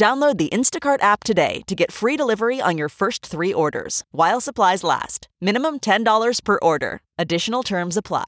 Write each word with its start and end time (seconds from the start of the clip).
Download 0.00 0.38
the 0.38 0.48
Instacart 0.48 1.02
app 1.02 1.24
today 1.24 1.60
to 1.66 1.74
get 1.74 1.92
free 1.92 2.16
delivery 2.16 2.58
on 2.58 2.78
your 2.78 2.88
first 2.88 3.26
three 3.26 3.52
orders 3.52 4.02
while 4.12 4.40
supplies 4.40 4.82
last. 4.82 5.28
Minimum 5.42 5.80
$10 5.80 6.42
per 6.42 6.58
order. 6.62 7.02
Additional 7.18 7.62
terms 7.62 7.98
apply. 7.98 8.24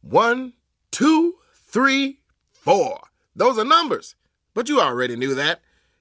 One, 0.00 0.54
two, 0.90 1.36
three, 1.54 2.18
four. 2.50 2.98
Those 3.36 3.58
are 3.58 3.64
numbers. 3.64 4.16
But 4.54 4.68
you 4.68 4.80
already 4.80 5.14
knew 5.14 5.36
that. 5.36 5.60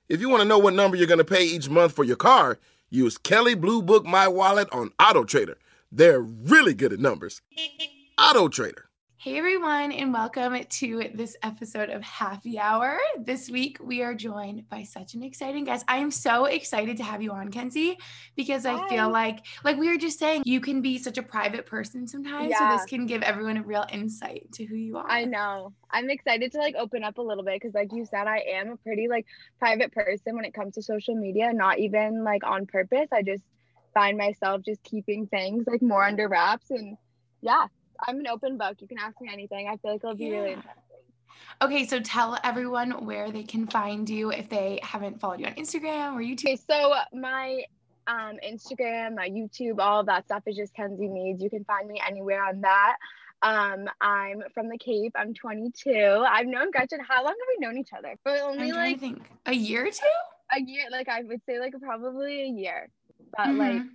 If 0.10 0.20
you 0.20 0.30
want 0.30 0.42
to 0.42 0.48
know 0.48 0.58
what 0.58 0.74
number 0.74 0.98
you're 0.98 1.06
going 1.06 1.20
to 1.20 1.24
pay 1.24 1.46
each 1.46 1.70
month 1.70 1.94
for 1.94 2.04
your 2.04 2.16
car, 2.16 2.58
use 2.90 3.20
Kelley 3.20 3.54
Blue 3.54 3.84
Book 3.84 4.08
My 4.08 4.28
Wallet 4.28 4.68
on 4.72 4.94
Auto 5.00 5.26
Trader. 5.26 5.60
They're 5.92 6.22
really 6.22 6.74
good 6.74 6.92
at 6.92 7.00
numbers. 7.00 7.40
Auto 8.18 8.48
Trader. 8.48 8.90
Hey 9.24 9.38
everyone, 9.38 9.94
and 9.94 10.12
welcome 10.12 10.62
to 10.62 11.10
this 11.14 11.38
episode 11.44 11.90
of 11.90 12.04
Happy 12.04 12.60
Hour. 12.60 13.00
This 13.18 13.50
week 13.50 13.78
we 13.82 14.02
are 14.02 14.14
joined 14.14 14.68
by 14.68 14.84
such 14.84 15.14
an 15.14 15.24
exciting 15.24 15.64
guest. 15.64 15.86
I 15.88 16.00
am 16.00 16.12
so 16.12 16.44
excited 16.44 16.98
to 16.98 17.04
have 17.04 17.22
you 17.22 17.32
on, 17.32 17.50
Kenzie, 17.50 17.98
because 18.36 18.66
I 18.66 18.86
feel 18.90 19.10
like, 19.10 19.46
like 19.64 19.78
we 19.78 19.88
were 19.88 19.96
just 19.96 20.20
saying, 20.20 20.44
you 20.46 20.60
can 20.60 20.82
be 20.82 20.98
such 20.98 21.18
a 21.18 21.24
private 21.24 21.66
person 21.66 22.06
sometimes. 22.06 22.50
Yeah. 22.50 22.72
So 22.72 22.76
this 22.76 22.86
can 22.86 23.06
give 23.06 23.22
everyone 23.22 23.56
a 23.56 23.64
real 23.64 23.86
insight 23.94 24.52
to 24.56 24.66
who 24.66 24.76
you 24.76 24.98
are. 24.98 25.10
I 25.10 25.24
know. 25.24 25.72
I'm 25.90 26.10
excited 26.10 26.52
to 26.52 26.58
like 26.58 26.76
open 26.76 27.06
up 27.06 27.18
a 27.18 27.22
little 27.22 27.46
bit 27.46 27.62
because, 27.62 27.74
like 27.74 27.94
you 27.94 28.06
said, 28.06 28.28
I 28.28 28.40
am 28.40 28.72
a 28.72 28.76
pretty 28.76 29.08
like 29.08 29.26
private 29.58 29.94
person 29.94 30.36
when 30.36 30.44
it 30.44 30.54
comes 30.54 30.76
to 30.76 30.82
social 30.82 31.16
media. 31.16 31.54
Not 31.54 31.80
even 31.80 32.26
like 32.26 32.44
on 32.44 32.66
purpose. 32.66 33.08
I 33.14 33.22
just 33.22 33.46
find 33.94 34.18
myself 34.18 34.64
just 34.66 34.84
keeping 34.84 35.28
things 35.28 35.64
like 35.66 35.82
more 35.82 36.04
under 36.04 36.28
wraps. 36.28 36.72
And 36.72 36.98
yeah, 37.40 37.68
I'm 38.08 38.20
an 38.20 38.28
open 38.28 38.58
book. 38.58 38.78
You 38.80 38.88
can 38.88 38.98
ask 38.98 39.20
me 39.22 39.30
anything. 39.32 39.68
I 39.68 39.78
feel 39.78 39.92
like 39.92 40.02
it'll 40.04 40.16
be 40.16 40.32
really 40.32 40.54
interesting. 40.54 40.84
Okay, 41.62 41.86
so 41.86 42.00
tell 42.00 42.38
everyone 42.44 43.06
where 43.06 43.32
they 43.32 43.44
can 43.44 43.68
find 43.68 44.10
you 44.10 44.32
if 44.32 44.50
they 44.50 44.80
haven't 44.84 45.20
followed 45.20 45.40
you 45.40 45.46
on 45.46 45.54
Instagram 45.54 46.14
or 46.16 46.22
YouTube. 46.22 46.46
Okay, 46.46 46.56
so 46.56 46.94
my 47.14 47.64
um, 48.08 48.38
Instagram, 48.46 49.16
my 49.16 49.30
YouTube, 49.30 49.80
all 49.80 50.02
of 50.02 50.06
that 50.08 50.26
stuff 50.26 50.44
is 50.46 50.56
just 50.56 50.74
Kenzie 50.74 51.08
Meads. 51.08 51.42
You 51.42 51.50
can 51.50 51.64
find 51.64 51.88
me 51.88 52.02
anywhere 52.06 52.44
on 52.44 52.62
that. 52.62 52.98
Um, 53.42 53.90
I'm 54.02 54.42
from 54.54 54.70
the 54.70 54.78
Cape. 54.78 55.14
I'm 55.16 55.34
22. 55.34 56.24
I've 56.28 56.48
known 56.48 56.72
Gretchen. 56.72 57.00
How 57.08 57.24
long 57.24 57.34
have 57.34 57.48
we 57.58 57.66
known 57.66 57.78
each 57.78 57.92
other? 57.98 58.16
For 58.24 58.32
only 58.42 58.72
like 58.72 59.00
think. 59.00 59.30
A 59.46 59.54
year 59.54 59.86
or 59.88 59.92
two? 59.92 60.06
a 60.56 60.62
year. 60.62 60.86
Like 60.92 61.10
I 61.10 61.24
would 61.24 61.42
say, 61.46 61.60
like 61.60 61.74
probably 61.82 62.44
a 62.44 62.48
year. 62.48 62.90
But 63.36 63.50
like, 63.56 63.82
Mhm. 63.82 63.90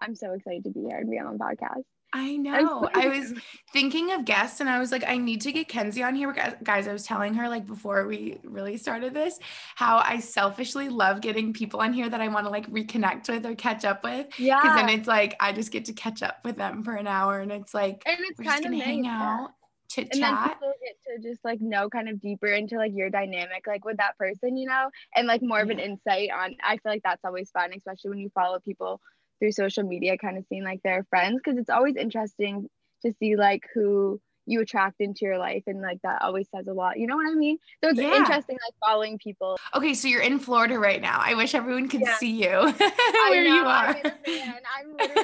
I'm 0.00 0.14
so 0.14 0.32
excited 0.32 0.64
to 0.64 0.70
be 0.70 0.80
here 0.80 0.98
and 0.98 1.10
be 1.10 1.18
on 1.18 1.36
the 1.36 1.38
podcast. 1.44 1.84
I 2.12 2.36
know. 2.36 2.88
I 2.92 3.08
was 3.08 3.34
thinking 3.72 4.10
of 4.12 4.24
guests 4.24 4.60
and 4.60 4.68
I 4.68 4.78
was 4.78 4.90
like, 4.90 5.04
I 5.06 5.16
need 5.16 5.40
to 5.42 5.52
get 5.52 5.68
Kenzie 5.68 6.02
on 6.02 6.14
here. 6.14 6.32
Guys- 6.64 6.88
I 6.88 6.92
was 6.92 7.04
telling 7.04 7.34
her 7.34 7.48
like 7.48 7.66
before 7.66 8.06
we 8.06 8.38
really 8.42 8.76
started 8.76 9.14
this, 9.14 9.38
how 9.76 9.98
I 10.04 10.18
selfishly 10.18 10.88
love 10.88 11.20
getting 11.20 11.52
people 11.52 11.80
on 11.80 11.92
here 11.92 12.08
that 12.08 12.20
I 12.20 12.28
want 12.28 12.46
to 12.46 12.50
like 12.50 12.68
reconnect 12.70 13.28
with 13.28 13.46
or 13.46 13.54
catch 13.54 13.84
up 13.84 14.02
with. 14.02 14.26
Yeah, 14.38 14.60
Because 14.60 14.76
then 14.76 14.88
it's 14.88 15.06
like 15.08 15.36
I 15.40 15.52
just 15.52 15.70
get 15.70 15.84
to 15.86 15.92
catch 15.92 16.22
up 16.22 16.38
with 16.44 16.56
them 16.56 16.82
for 16.82 16.94
an 16.94 17.06
hour 17.06 17.38
and 17.38 17.52
it's 17.52 17.74
like 17.74 18.02
and 18.06 18.18
it's 18.20 18.38
we're 18.38 18.44
just 18.44 18.56
kind 18.56 18.66
of 18.66 18.72
gonna 18.72 18.84
hang 18.84 19.02
nice, 19.02 19.10
yeah. 19.10 19.38
out, 19.42 19.50
chit 19.88 20.08
And 20.12 20.22
then 20.22 20.48
people 20.48 20.72
get 20.84 21.22
to 21.22 21.28
just 21.28 21.44
like 21.44 21.60
know 21.60 21.88
kind 21.88 22.08
of 22.08 22.20
deeper 22.20 22.46
into 22.46 22.76
like 22.76 22.92
your 22.94 23.10
dynamic, 23.10 23.66
like 23.66 23.84
with 23.84 23.98
that 23.98 24.18
person, 24.18 24.56
you 24.56 24.66
know, 24.66 24.90
and 25.14 25.26
like 25.28 25.42
more 25.42 25.60
of 25.60 25.70
an 25.70 25.78
insight 25.78 26.30
on. 26.36 26.56
I 26.64 26.78
feel 26.78 26.90
like 26.92 27.02
that's 27.04 27.24
always 27.24 27.50
fun, 27.50 27.70
especially 27.76 28.10
when 28.10 28.18
you 28.18 28.30
follow 28.34 28.58
people 28.58 29.00
through 29.40 29.52
social 29.52 29.82
media, 29.82 30.16
kind 30.16 30.38
of 30.38 30.44
seeing 30.48 30.62
like 30.64 30.82
their 30.82 31.04
friends, 31.10 31.40
because 31.42 31.58
it's 31.58 31.70
always 31.70 31.96
interesting 31.96 32.68
to 33.04 33.12
see 33.18 33.34
like 33.36 33.64
who 33.74 34.20
you 34.46 34.60
attract 34.60 34.96
into 35.00 35.24
your 35.24 35.38
life, 35.38 35.62
and 35.66 35.80
like 35.80 36.00
that 36.02 36.22
always 36.22 36.48
says 36.54 36.66
a 36.68 36.72
lot. 36.72 36.98
You 36.98 37.06
know 37.06 37.16
what 37.16 37.28
I 37.30 37.34
mean? 37.34 37.58
So 37.82 37.90
it's 37.90 37.98
Yeah. 38.00 38.16
interesting 38.16 38.56
like 38.66 38.74
following 38.84 39.18
people. 39.18 39.56
Okay, 39.74 39.94
so 39.94 40.06
you're 40.08 40.22
in 40.22 40.38
Florida 40.38 40.78
right 40.78 41.00
now. 41.00 41.18
I 41.20 41.34
wish 41.34 41.54
everyone 41.54 41.88
could 41.88 42.02
Yeah. 42.02 42.16
see 42.16 42.30
you 42.42 42.48
I 42.52 43.26
where 43.30 43.44
you 43.44 43.64
are. 43.64 43.88
I'm 43.88 43.96
in 43.96 44.06
a 44.06 44.38
van. 44.38 44.60
I'm 44.78 44.92
literally 44.92 45.22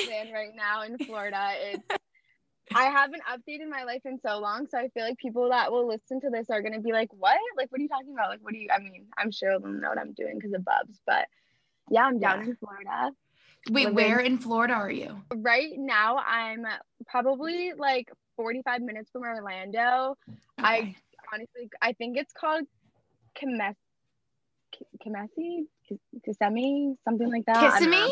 in 0.00 0.28
a 0.28 0.32
right 0.32 0.54
now 0.54 0.82
in 0.82 0.98
Florida. 0.98 1.50
It's 1.60 1.82
I 2.74 2.84
haven't 2.84 3.22
updated 3.22 3.68
my 3.70 3.84
life 3.84 4.02
in 4.04 4.18
so 4.20 4.38
long, 4.38 4.66
so 4.68 4.76
I 4.78 4.88
feel 4.88 5.04
like 5.04 5.16
people 5.16 5.48
that 5.48 5.72
will 5.72 5.88
listen 5.88 6.20
to 6.20 6.30
this 6.30 6.50
are 6.50 6.60
gonna 6.60 6.80
be 6.80 6.92
like, 6.92 7.08
"What? 7.12 7.38
Like, 7.56 7.70
what 7.72 7.78
are 7.78 7.82
you 7.82 7.88
talking 7.88 8.12
about? 8.12 8.28
Like, 8.28 8.40
what 8.40 8.52
do 8.52 8.58
you?" 8.58 8.68
I 8.70 8.78
mean, 8.78 9.06
I'm 9.16 9.30
sure 9.30 9.58
they'll 9.58 9.68
know 9.70 9.88
what 9.88 9.98
I'm 9.98 10.12
doing 10.12 10.34
because 10.36 10.52
of 10.52 10.64
Bubs, 10.64 11.00
but 11.06 11.26
yeah, 11.90 12.04
I'm 12.04 12.18
down 12.18 12.40
Yeah. 12.40 12.46
in 12.48 12.56
Florida. 12.56 13.12
Wait, 13.70 13.86
living- 13.86 13.94
where 13.94 14.20
in 14.20 14.38
Florida 14.38 14.74
are 14.74 14.90
you? 14.90 15.22
Right 15.34 15.72
now, 15.76 16.18
I'm 16.18 16.66
probably 17.06 17.72
like 17.74 18.10
45 18.36 18.82
minutes 18.82 19.10
from 19.10 19.22
Orlando. 19.22 20.16
I 20.58 20.94
honestly, 21.32 21.68
I 21.82 21.92
think 21.92 22.16
it's 22.16 22.32
called 22.32 22.64
Kimes- 23.36 23.76
K- 24.72 25.98
Kissimmee, 26.24 26.94
something 27.04 27.30
like 27.30 27.44
that. 27.46 27.56
I 27.82 28.10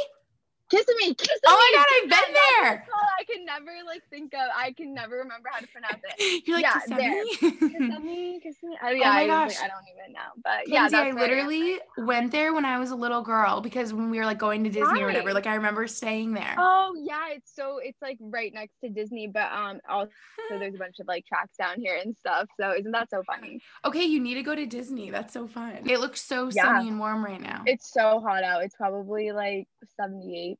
Kissimmee? 0.70 1.14
Kissimmee, 1.14 1.14
Kissimmee. 1.14 1.40
Oh 1.46 1.56
my 1.56 1.78
god, 1.78 1.86
I've 1.94 2.02
been 2.02 2.34
That's 2.34 2.50
there. 2.60 2.86
I 3.18 3.24
can 3.24 3.44
never 3.44 3.70
like 3.86 4.02
think 4.10 4.34
of. 4.34 4.48
I 4.56 4.72
can 4.72 4.94
never 4.94 5.16
remember 5.16 5.48
how 5.52 5.60
to 5.60 5.66
pronounce 5.68 6.02
it. 6.18 6.42
You're 6.46 6.56
like 6.56 6.66
Yeah, 6.66 6.72
Kissimmee? 6.74 7.60
Kissimmee, 7.72 8.40
Kissimmee. 8.42 8.76
Oh, 8.82 8.90
yeah, 8.90 9.10
my 9.10 9.22
I, 9.22 9.26
gosh. 9.26 9.56
I 9.58 9.68
don't 9.68 9.86
even 9.94 10.12
know, 10.12 10.20
but 10.42 10.68
yeah, 10.68 10.88
Kenzie, 10.88 10.96
that's 10.96 11.16
I 11.16 11.20
literally 11.20 11.72
right 11.72 11.80
now. 11.98 12.04
went 12.06 12.32
there 12.32 12.52
when 12.52 12.64
I 12.64 12.78
was 12.78 12.90
a 12.90 12.96
little 12.96 13.22
girl 13.22 13.60
because 13.60 13.92
when 13.92 14.10
we 14.10 14.18
were 14.18 14.24
like 14.26 14.38
going 14.38 14.64
to 14.64 14.70
Disney 14.70 15.02
or 15.02 15.06
whatever, 15.06 15.32
like 15.32 15.46
I 15.46 15.54
remember 15.54 15.86
staying 15.86 16.34
there. 16.34 16.54
Oh 16.58 16.94
yeah, 17.02 17.28
it's 17.30 17.54
so 17.54 17.78
it's 17.82 18.00
like 18.02 18.18
right 18.20 18.52
next 18.52 18.74
to 18.82 18.90
Disney, 18.90 19.28
but 19.28 19.50
um 19.52 19.80
also 19.88 20.10
there's 20.58 20.74
a 20.74 20.78
bunch 20.78 20.98
of 21.00 21.06
like 21.06 21.24
tracks 21.26 21.56
down 21.56 21.80
here 21.80 21.98
and 22.02 22.16
stuff. 22.16 22.48
So 22.60 22.72
isn't 22.72 22.92
that 22.92 23.10
so 23.10 23.22
funny? 23.24 23.60
Okay, 23.84 24.04
you 24.04 24.20
need 24.20 24.34
to 24.34 24.42
go 24.42 24.54
to 24.54 24.66
Disney. 24.66 25.10
That's 25.10 25.32
so 25.32 25.46
fun. 25.46 25.78
It 25.88 26.00
looks 26.00 26.22
so 26.22 26.50
Yeah. 26.50 26.64
sunny 26.64 26.88
and 26.88 26.98
warm 26.98 27.24
right 27.24 27.40
now. 27.40 27.62
It's 27.66 27.92
so 27.92 28.20
hot 28.20 28.42
out. 28.42 28.62
It's 28.62 28.74
probably 28.76 29.32
like 29.32 29.68
78. 29.96 30.55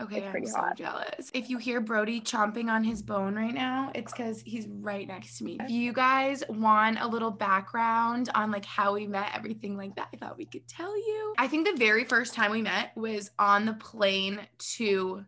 Okay, 0.00 0.26
I'm 0.26 0.46
so 0.46 0.58
hot. 0.58 0.76
jealous. 0.76 1.30
If 1.34 1.50
you 1.50 1.58
hear 1.58 1.80
Brody 1.80 2.20
chomping 2.20 2.68
on 2.68 2.84
his 2.84 3.02
bone 3.02 3.34
right 3.34 3.54
now, 3.54 3.90
it's 3.94 4.12
because 4.12 4.42
he's 4.42 4.66
right 4.68 5.06
next 5.06 5.38
to 5.38 5.44
me. 5.44 5.58
If 5.60 5.70
you 5.70 5.92
guys 5.92 6.42
want 6.48 6.98
a 7.00 7.06
little 7.06 7.30
background 7.30 8.28
on 8.34 8.50
like 8.50 8.64
how 8.64 8.94
we 8.94 9.06
met, 9.06 9.30
everything 9.34 9.76
like 9.76 9.96
that, 9.96 10.08
I 10.12 10.16
thought 10.16 10.36
we 10.36 10.46
could 10.46 10.66
tell 10.68 10.96
you. 10.96 11.34
I 11.38 11.48
think 11.48 11.66
the 11.66 11.76
very 11.76 12.04
first 12.04 12.34
time 12.34 12.50
we 12.50 12.62
met 12.62 12.92
was 12.96 13.30
on 13.38 13.66
the 13.66 13.74
plane 13.74 14.40
to 14.76 15.24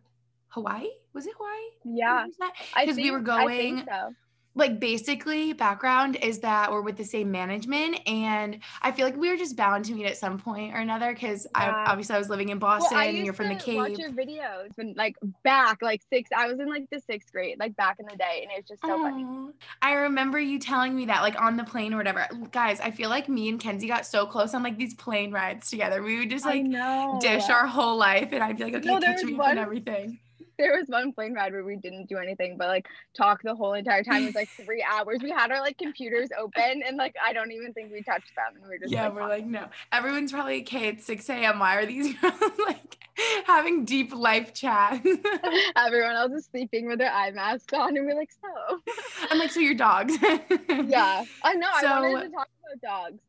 Hawaii. 0.49 0.87
Was 1.13 1.27
it 1.27 1.33
Hawaii? 1.37 1.97
Yeah. 1.97 2.25
Because 2.79 2.95
we 2.97 3.11
were 3.11 3.19
I 3.19 3.21
going 3.21 3.77
think 3.77 3.89
so. 3.89 4.13
Like 4.55 4.79
basically 4.79 5.53
background 5.53 6.17
is 6.17 6.39
that 6.39 6.71
we're 6.71 6.81
with 6.81 6.97
the 6.97 7.03
same 7.03 7.31
management 7.31 7.99
and 8.07 8.59
i 8.81 8.91
feel 8.91 9.05
like 9.05 9.15
we 9.15 9.29
were 9.29 9.37
just 9.37 9.55
bound 9.55 9.85
to 9.85 9.93
meet 9.93 10.05
at 10.05 10.17
some 10.17 10.37
point 10.37 10.73
or 10.73 10.77
another 10.77 11.13
because 11.13 11.47
i 11.55 11.69
obviously 11.69 12.15
i 12.15 12.19
was 12.19 12.29
living 12.29 12.49
in 12.49 12.59
Well, 12.59 12.79
boston 12.79 12.97
I 12.97 13.05
and 13.05 13.25
you're 13.25 13.33
from 13.33 13.49
the 13.49 13.55
to 13.55 13.75
watch 13.75 13.97
your 13.97 14.11
videos 14.11 14.75
when 14.75 14.93
like 14.95 15.15
back 15.43 15.81
like 15.81 16.01
six. 16.09 16.29
I 16.35 16.47
was 16.47 16.59
in 16.59 16.69
like 16.69 16.89
the 16.89 16.99
sixth 16.99 17.31
grade, 17.31 17.59
like 17.59 17.75
back 17.75 17.99
in 17.99 18.05
the 18.05 18.15
day, 18.15 18.41
and 18.43 18.51
it's 18.57 18.67
just 18.67 18.81
so 18.81 19.01
funny. 19.01 19.23
Oh, 19.25 19.51
I 19.81 19.93
remember 19.93 20.39
you 20.39 20.59
telling 20.59 20.95
me 20.95 21.05
that 21.05 21.21
like 21.21 21.39
on 21.39 21.57
the 21.57 21.63
plane 21.63 21.93
or 21.93 21.97
whatever. 21.97 22.27
Guys 22.51 22.79
i 22.79 22.91
feel 22.91 23.09
like 23.09 23.29
me 23.29 23.49
and 23.49 23.59
kenzie 23.59 23.87
got 23.87 24.05
so 24.05 24.25
close 24.25 24.53
on 24.53 24.63
like 24.63 24.77
these 24.77 24.93
plane 24.95 25.31
rides 25.31 25.69
together. 25.69 26.01
We 26.01 26.19
would 26.19 26.29
just 26.29 26.45
like 26.45 26.65
dish 27.19 27.49
our 27.49 27.67
whole 27.67 27.97
life 27.97 28.29
and 28.31 28.43
i'd 28.43 28.57
be 28.57 28.63
like 28.63 28.75
okay 28.75 28.87
No, 28.87 28.99
catch 28.99 29.21
was 29.21 29.25
me 29.25 29.35
up 29.35 29.47
and 29.47 29.59
everything 29.59 30.19
there 30.61 30.77
was 30.77 30.87
one 30.87 31.11
plane 31.11 31.33
ride 31.33 31.53
where 31.53 31.63
we 31.63 31.75
didn't 31.75 32.07
do 32.07 32.17
anything 32.17 32.57
but 32.57 32.67
like 32.67 32.87
talk 33.15 33.41
the 33.43 33.55
whole 33.55 33.73
entire 33.73 34.03
time. 34.03 34.23
It 34.23 34.27
was 34.27 34.35
like 34.35 34.49
three 34.65 34.85
hours. 34.89 35.19
We 35.21 35.31
had 35.31 35.51
our 35.51 35.59
like 35.59 35.77
computers 35.77 36.29
open 36.39 36.83
and 36.85 36.97
like 36.97 37.15
I 37.23 37.33
don't 37.33 37.51
even 37.51 37.73
think 37.73 37.91
we 37.91 38.01
touched 38.03 38.35
them. 38.35 38.55
And 38.55 38.63
we 38.63 38.69
were 38.69 38.77
just 38.77 38.91
yeah 38.91 39.05
like, 39.07 39.15
we're 39.15 39.27
like 39.27 39.45
no 39.45 39.67
everyone's 39.91 40.31
probably 40.31 40.61
okay 40.61 40.89
it's 40.89 41.05
6 41.05 41.29
a.m 41.29 41.59
why 41.59 41.75
are 41.75 41.85
these 41.85 42.13
girls 42.21 42.39
like 42.65 42.97
having 43.45 43.85
deep 43.85 44.13
life 44.13 44.53
chats 44.53 45.07
everyone 45.75 46.13
else 46.13 46.31
is 46.31 46.45
sleeping 46.45 46.87
with 46.87 46.97
their 46.97 47.11
eye 47.11 47.31
mask 47.31 47.71
on 47.73 47.95
and 47.97 48.05
we're 48.05 48.15
like, 48.15 48.31
so 48.31 48.79
i'm 49.29 49.37
like 49.37 49.51
so 49.51 49.59
your 49.59 49.73
dogs 49.73 50.17
yeah. 50.91 51.23
I 51.43 51.53
know. 51.55 51.67
I 51.73 51.99
wanted 51.99 52.29
to 52.29 52.29
talk 52.29 52.49
about 52.63 52.81
dogs. 52.81 53.19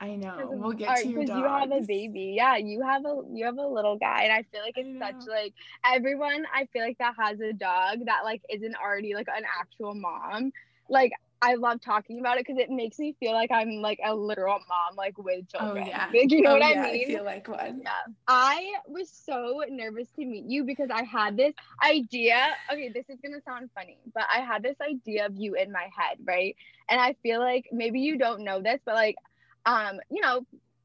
I 0.00 0.16
know. 0.16 0.48
We'll 0.52 0.72
get 0.72 0.96
to 0.98 1.08
your 1.08 1.24
dogs. 1.24 1.38
you 1.38 1.44
have 1.46 1.70
a 1.70 1.80
baby. 1.80 2.34
Yeah, 2.36 2.56
you 2.56 2.82
have 2.82 3.04
a 3.04 3.22
you 3.32 3.44
have 3.46 3.56
a 3.58 3.66
little 3.66 3.96
guy, 3.96 4.24
and 4.24 4.32
I 4.32 4.42
feel 4.52 4.60
like 4.62 4.74
it's 4.76 4.98
such 4.98 5.26
like 5.26 5.54
everyone. 5.84 6.44
I 6.54 6.66
feel 6.72 6.82
like 6.82 6.98
that 6.98 7.14
has 7.18 7.40
a 7.40 7.52
dog 7.52 8.04
that 8.06 8.20
like 8.24 8.42
isn't 8.50 8.74
already 8.76 9.14
like 9.14 9.28
an 9.34 9.44
actual 9.60 9.94
mom. 9.94 10.52
Like 10.88 11.12
I 11.42 11.54
love 11.54 11.80
talking 11.80 12.18
about 12.20 12.38
it 12.38 12.46
because 12.46 12.58
it 12.60 12.70
makes 12.70 12.98
me 12.98 13.14
feel 13.18 13.32
like 13.32 13.50
I'm 13.50 13.80
like 13.82 13.98
a 14.04 14.14
literal 14.14 14.58
mom, 14.68 14.96
like 14.96 15.16
with 15.18 15.48
children. 15.48 15.84
Oh 15.84 15.84
children. 15.84 15.86
yeah. 15.86 16.06
Like, 16.14 16.30
you 16.30 16.42
know 16.42 16.56
Oh, 16.56 16.58
what 16.58 16.74
yeah, 16.74 16.82
I 16.82 16.92
mean? 16.92 17.06
feel 17.06 17.24
like 17.24 17.48
one. 17.48 17.80
Yeah. 17.82 17.90
I 18.26 18.72
was 18.86 19.08
so 19.10 19.62
nervous 19.68 20.08
to 20.12 20.24
meet 20.24 20.44
you 20.48 20.64
because 20.64 20.90
I 20.90 21.02
had 21.04 21.36
this 21.36 21.54
idea. 21.82 22.48
Okay, 22.72 22.90
this 22.92 23.08
is 23.08 23.18
gonna 23.20 23.40
sound 23.42 23.70
funny, 23.74 23.98
but 24.14 24.24
I 24.34 24.40
had 24.40 24.62
this 24.62 24.76
idea 24.80 25.26
of 25.26 25.36
you 25.36 25.54
in 25.54 25.72
my 25.72 25.88
head, 25.96 26.18
right? 26.24 26.56
And 26.88 27.00
I 27.00 27.14
feel 27.22 27.40
like 27.40 27.66
maybe 27.72 28.00
you 28.00 28.18
don't 28.18 28.44
know 28.44 28.60
this, 28.60 28.80
but 28.84 28.94
like, 28.94 29.16
um, 29.66 30.00
you 30.10 30.22
know, 30.22 30.42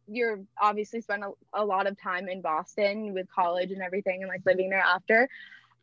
you're 0.07 0.39
obviously 0.61 1.01
spent 1.01 1.23
a, 1.23 1.31
a 1.53 1.65
lot 1.65 1.87
of 1.87 1.97
time 2.01 2.27
in 2.29 2.41
Boston 2.41 3.13
with 3.13 3.27
college 3.33 3.71
and 3.71 3.81
everything 3.81 4.21
and 4.23 4.29
like 4.29 4.41
living 4.45 4.69
there 4.69 4.81
after. 4.83 5.29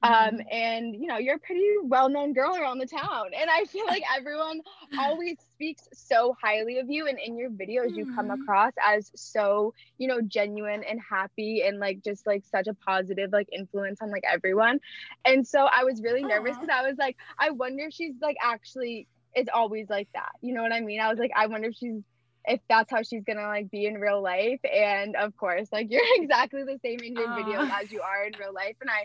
Um, 0.02 0.40
and 0.50 0.94
you 0.94 1.06
know, 1.06 1.18
you're 1.18 1.36
a 1.36 1.40
pretty 1.40 1.66
well-known 1.84 2.32
girl 2.34 2.56
around 2.56 2.78
the 2.78 2.86
town. 2.86 3.30
And 3.38 3.50
I 3.50 3.64
feel 3.66 3.86
like 3.86 4.02
everyone 4.16 4.60
always 4.98 5.38
speaks 5.52 5.88
so 5.94 6.34
highly 6.42 6.78
of 6.78 6.88
you 6.90 7.06
and 7.06 7.18
in 7.18 7.36
your 7.36 7.50
videos 7.50 7.96
you 7.96 8.06
come 8.14 8.30
Mhm. 8.30 8.32
across 8.32 8.72
as 8.84 9.10
so 9.16 9.72
you 9.98 10.08
know 10.08 10.20
genuine 10.20 10.82
and 10.84 11.00
happy 11.10 11.62
and 11.64 11.78
like 11.78 12.02
just 12.04 12.26
like 12.26 12.44
such 12.44 12.66
a 12.66 12.74
positive 12.74 13.30
like 13.32 13.48
influence 13.52 14.00
on 14.02 14.10
like 14.10 14.24
everyone 14.30 14.78
and 15.24 15.46
so 15.46 15.68
i 15.72 15.84
was 15.84 16.02
really 16.02 16.24
nervous 16.24 16.56
because 16.58 16.74
i 16.74 16.86
was 16.86 16.96
like 16.98 17.16
i 17.38 17.50
wonder 17.50 17.84
if 17.84 17.92
she's 17.92 18.14
like 18.20 18.36
actually 18.42 19.06
is 19.36 19.46
always 19.52 19.88
like 19.88 20.08
that 20.14 20.30
you 20.40 20.52
know 20.54 20.62
what 20.62 20.72
i 20.72 20.80
mean 20.80 21.00
i 21.00 21.08
was 21.08 21.18
like 21.18 21.32
i 21.36 21.46
wonder 21.46 21.68
if 21.68 21.74
she's 21.74 22.02
if 22.46 22.60
that's 22.68 22.90
how 22.90 23.02
she's 23.02 23.24
gonna 23.24 23.46
like 23.46 23.70
be 23.70 23.86
in 23.86 23.94
real 23.94 24.22
life 24.22 24.60
and 24.64 25.16
of 25.16 25.36
course 25.36 25.68
like 25.72 25.88
you're 25.90 26.02
exactly 26.16 26.62
the 26.64 26.78
same 26.84 27.00
in 27.00 27.14
your 27.14 27.28
videos 27.28 27.70
as 27.70 27.90
you 27.90 28.00
are 28.00 28.24
in 28.24 28.32
real 28.38 28.52
life 28.52 28.76
and 28.80 28.90
i 28.90 29.04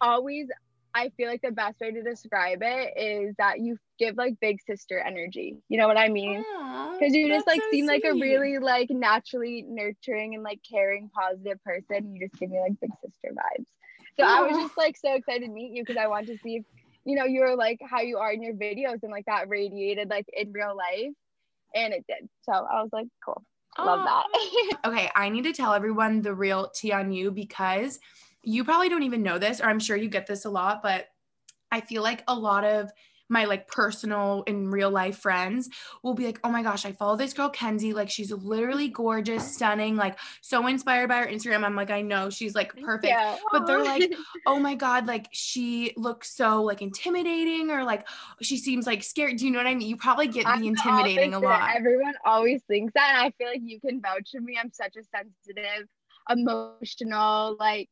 always 0.00 0.48
i 0.94 1.08
feel 1.16 1.28
like 1.28 1.42
the 1.42 1.50
best 1.50 1.80
way 1.80 1.90
to 1.90 2.02
describe 2.02 2.58
it 2.62 2.92
is 2.96 3.34
that 3.38 3.60
you 3.60 3.76
give 3.98 4.16
like 4.16 4.38
big 4.40 4.60
sister 4.66 4.98
energy 4.98 5.56
you 5.68 5.78
know 5.78 5.86
what 5.86 5.98
i 5.98 6.08
mean? 6.08 6.44
Because 6.92 7.14
you 7.14 7.28
just 7.28 7.46
like 7.46 7.60
so 7.60 7.70
seem 7.70 7.86
like 7.86 8.04
a 8.04 8.12
really 8.12 8.58
like 8.58 8.90
naturally 8.90 9.64
nurturing 9.66 10.34
and 10.34 10.42
like 10.42 10.60
caring 10.68 11.10
positive 11.10 11.62
person 11.64 12.14
you 12.14 12.26
just 12.26 12.38
give 12.38 12.50
me 12.50 12.60
like 12.60 12.78
big 12.80 12.90
sister 13.02 13.30
vibes. 13.32 13.66
So 14.18 14.24
i 14.24 14.40
was 14.42 14.56
just 14.56 14.76
like 14.76 14.96
so 14.96 15.14
excited 15.14 15.46
to 15.46 15.50
meet 15.50 15.72
you 15.72 15.82
because 15.82 15.96
i 15.96 16.06
wanted 16.06 16.28
to 16.28 16.38
see 16.38 16.56
if 16.56 16.64
you 17.04 17.16
know 17.16 17.24
you 17.24 17.40
were 17.40 17.56
like 17.56 17.80
how 17.88 18.00
you 18.00 18.18
are 18.18 18.32
in 18.32 18.42
your 18.42 18.54
videos 18.54 19.02
and 19.02 19.10
like 19.10 19.26
that 19.26 19.48
radiated 19.48 20.08
like 20.08 20.26
in 20.32 20.52
real 20.52 20.76
life 20.76 21.14
and 21.74 21.92
it 21.92 22.04
did. 22.08 22.28
So 22.42 22.52
i 22.52 22.80
was 22.82 22.90
like 22.92 23.06
cool. 23.24 23.42
Love 23.78 24.04
that. 24.04 24.24
Okay, 24.86 25.10
I 25.16 25.28
need 25.30 25.44
to 25.44 25.52
tell 25.52 25.72
everyone 25.72 26.22
the 26.22 26.34
real 26.34 26.70
tea 26.74 26.92
on 26.92 27.10
you 27.10 27.30
because 27.30 27.98
you 28.42 28.62
probably 28.64 28.88
don't 28.88 29.02
even 29.02 29.22
know 29.22 29.38
this, 29.38 29.60
or 29.60 29.64
I'm 29.64 29.80
sure 29.80 29.96
you 29.96 30.08
get 30.08 30.26
this 30.26 30.44
a 30.44 30.50
lot, 30.50 30.82
but 30.82 31.06
I 31.72 31.80
feel 31.80 32.02
like 32.02 32.22
a 32.28 32.34
lot 32.34 32.64
of 32.64 32.92
my 33.28 33.44
like 33.44 33.66
personal 33.66 34.44
and 34.46 34.72
real 34.72 34.90
life 34.90 35.18
friends 35.18 35.68
will 36.02 36.14
be 36.14 36.26
like, 36.26 36.40
oh 36.44 36.50
my 36.50 36.62
gosh, 36.62 36.84
I 36.84 36.92
follow 36.92 37.16
this 37.16 37.32
girl, 37.32 37.48
Kenzie. 37.48 37.92
Like, 37.92 38.10
she's 38.10 38.32
literally 38.32 38.88
gorgeous, 38.88 39.54
stunning, 39.54 39.96
like, 39.96 40.18
so 40.40 40.66
inspired 40.66 41.08
by 41.08 41.18
her 41.18 41.26
Instagram. 41.26 41.64
I'm 41.64 41.76
like, 41.76 41.90
I 41.90 42.02
know 42.02 42.30
she's 42.30 42.54
like 42.54 42.74
mm, 42.74 42.82
perfect. 42.82 43.06
yeah 43.06 43.36
But 43.52 43.66
they're 43.66 43.82
like, 43.82 44.12
oh 44.46 44.58
my 44.58 44.74
god 44.74 45.06
like 45.06 45.28
she 45.32 45.92
looks 45.96 46.34
so 46.34 46.62
like 46.62 46.82
intimidating 46.82 47.70
or 47.70 47.84
like 47.84 48.06
she 48.42 48.56
seems 48.56 48.86
like 48.86 49.02
scared 49.02 49.36
do 49.36 49.44
you 49.46 49.50
know 49.50 49.58
what 49.58 49.66
i 49.66 49.74
mean 49.74 49.88
you 49.88 49.96
probably 49.96 50.26
get 50.26 50.44
the 50.44 50.66
intimidating 50.66 51.34
a 51.34 51.38
lot 51.38 51.74
Everyone 51.74 52.14
always 52.24 52.62
thinks 52.68 52.92
that, 52.94 53.14
and 53.14 53.26
I 53.26 53.30
feel 53.36 53.48
like 53.48 53.60
you 53.62 53.80
can 53.80 54.00
vouch 54.00 54.30
for 54.32 54.40
me. 54.40 54.58
I'm 54.60 54.72
such 54.72 54.96
a 54.96 55.02
sensitive, 55.02 55.88
emotional, 56.30 57.56
like 57.58 57.90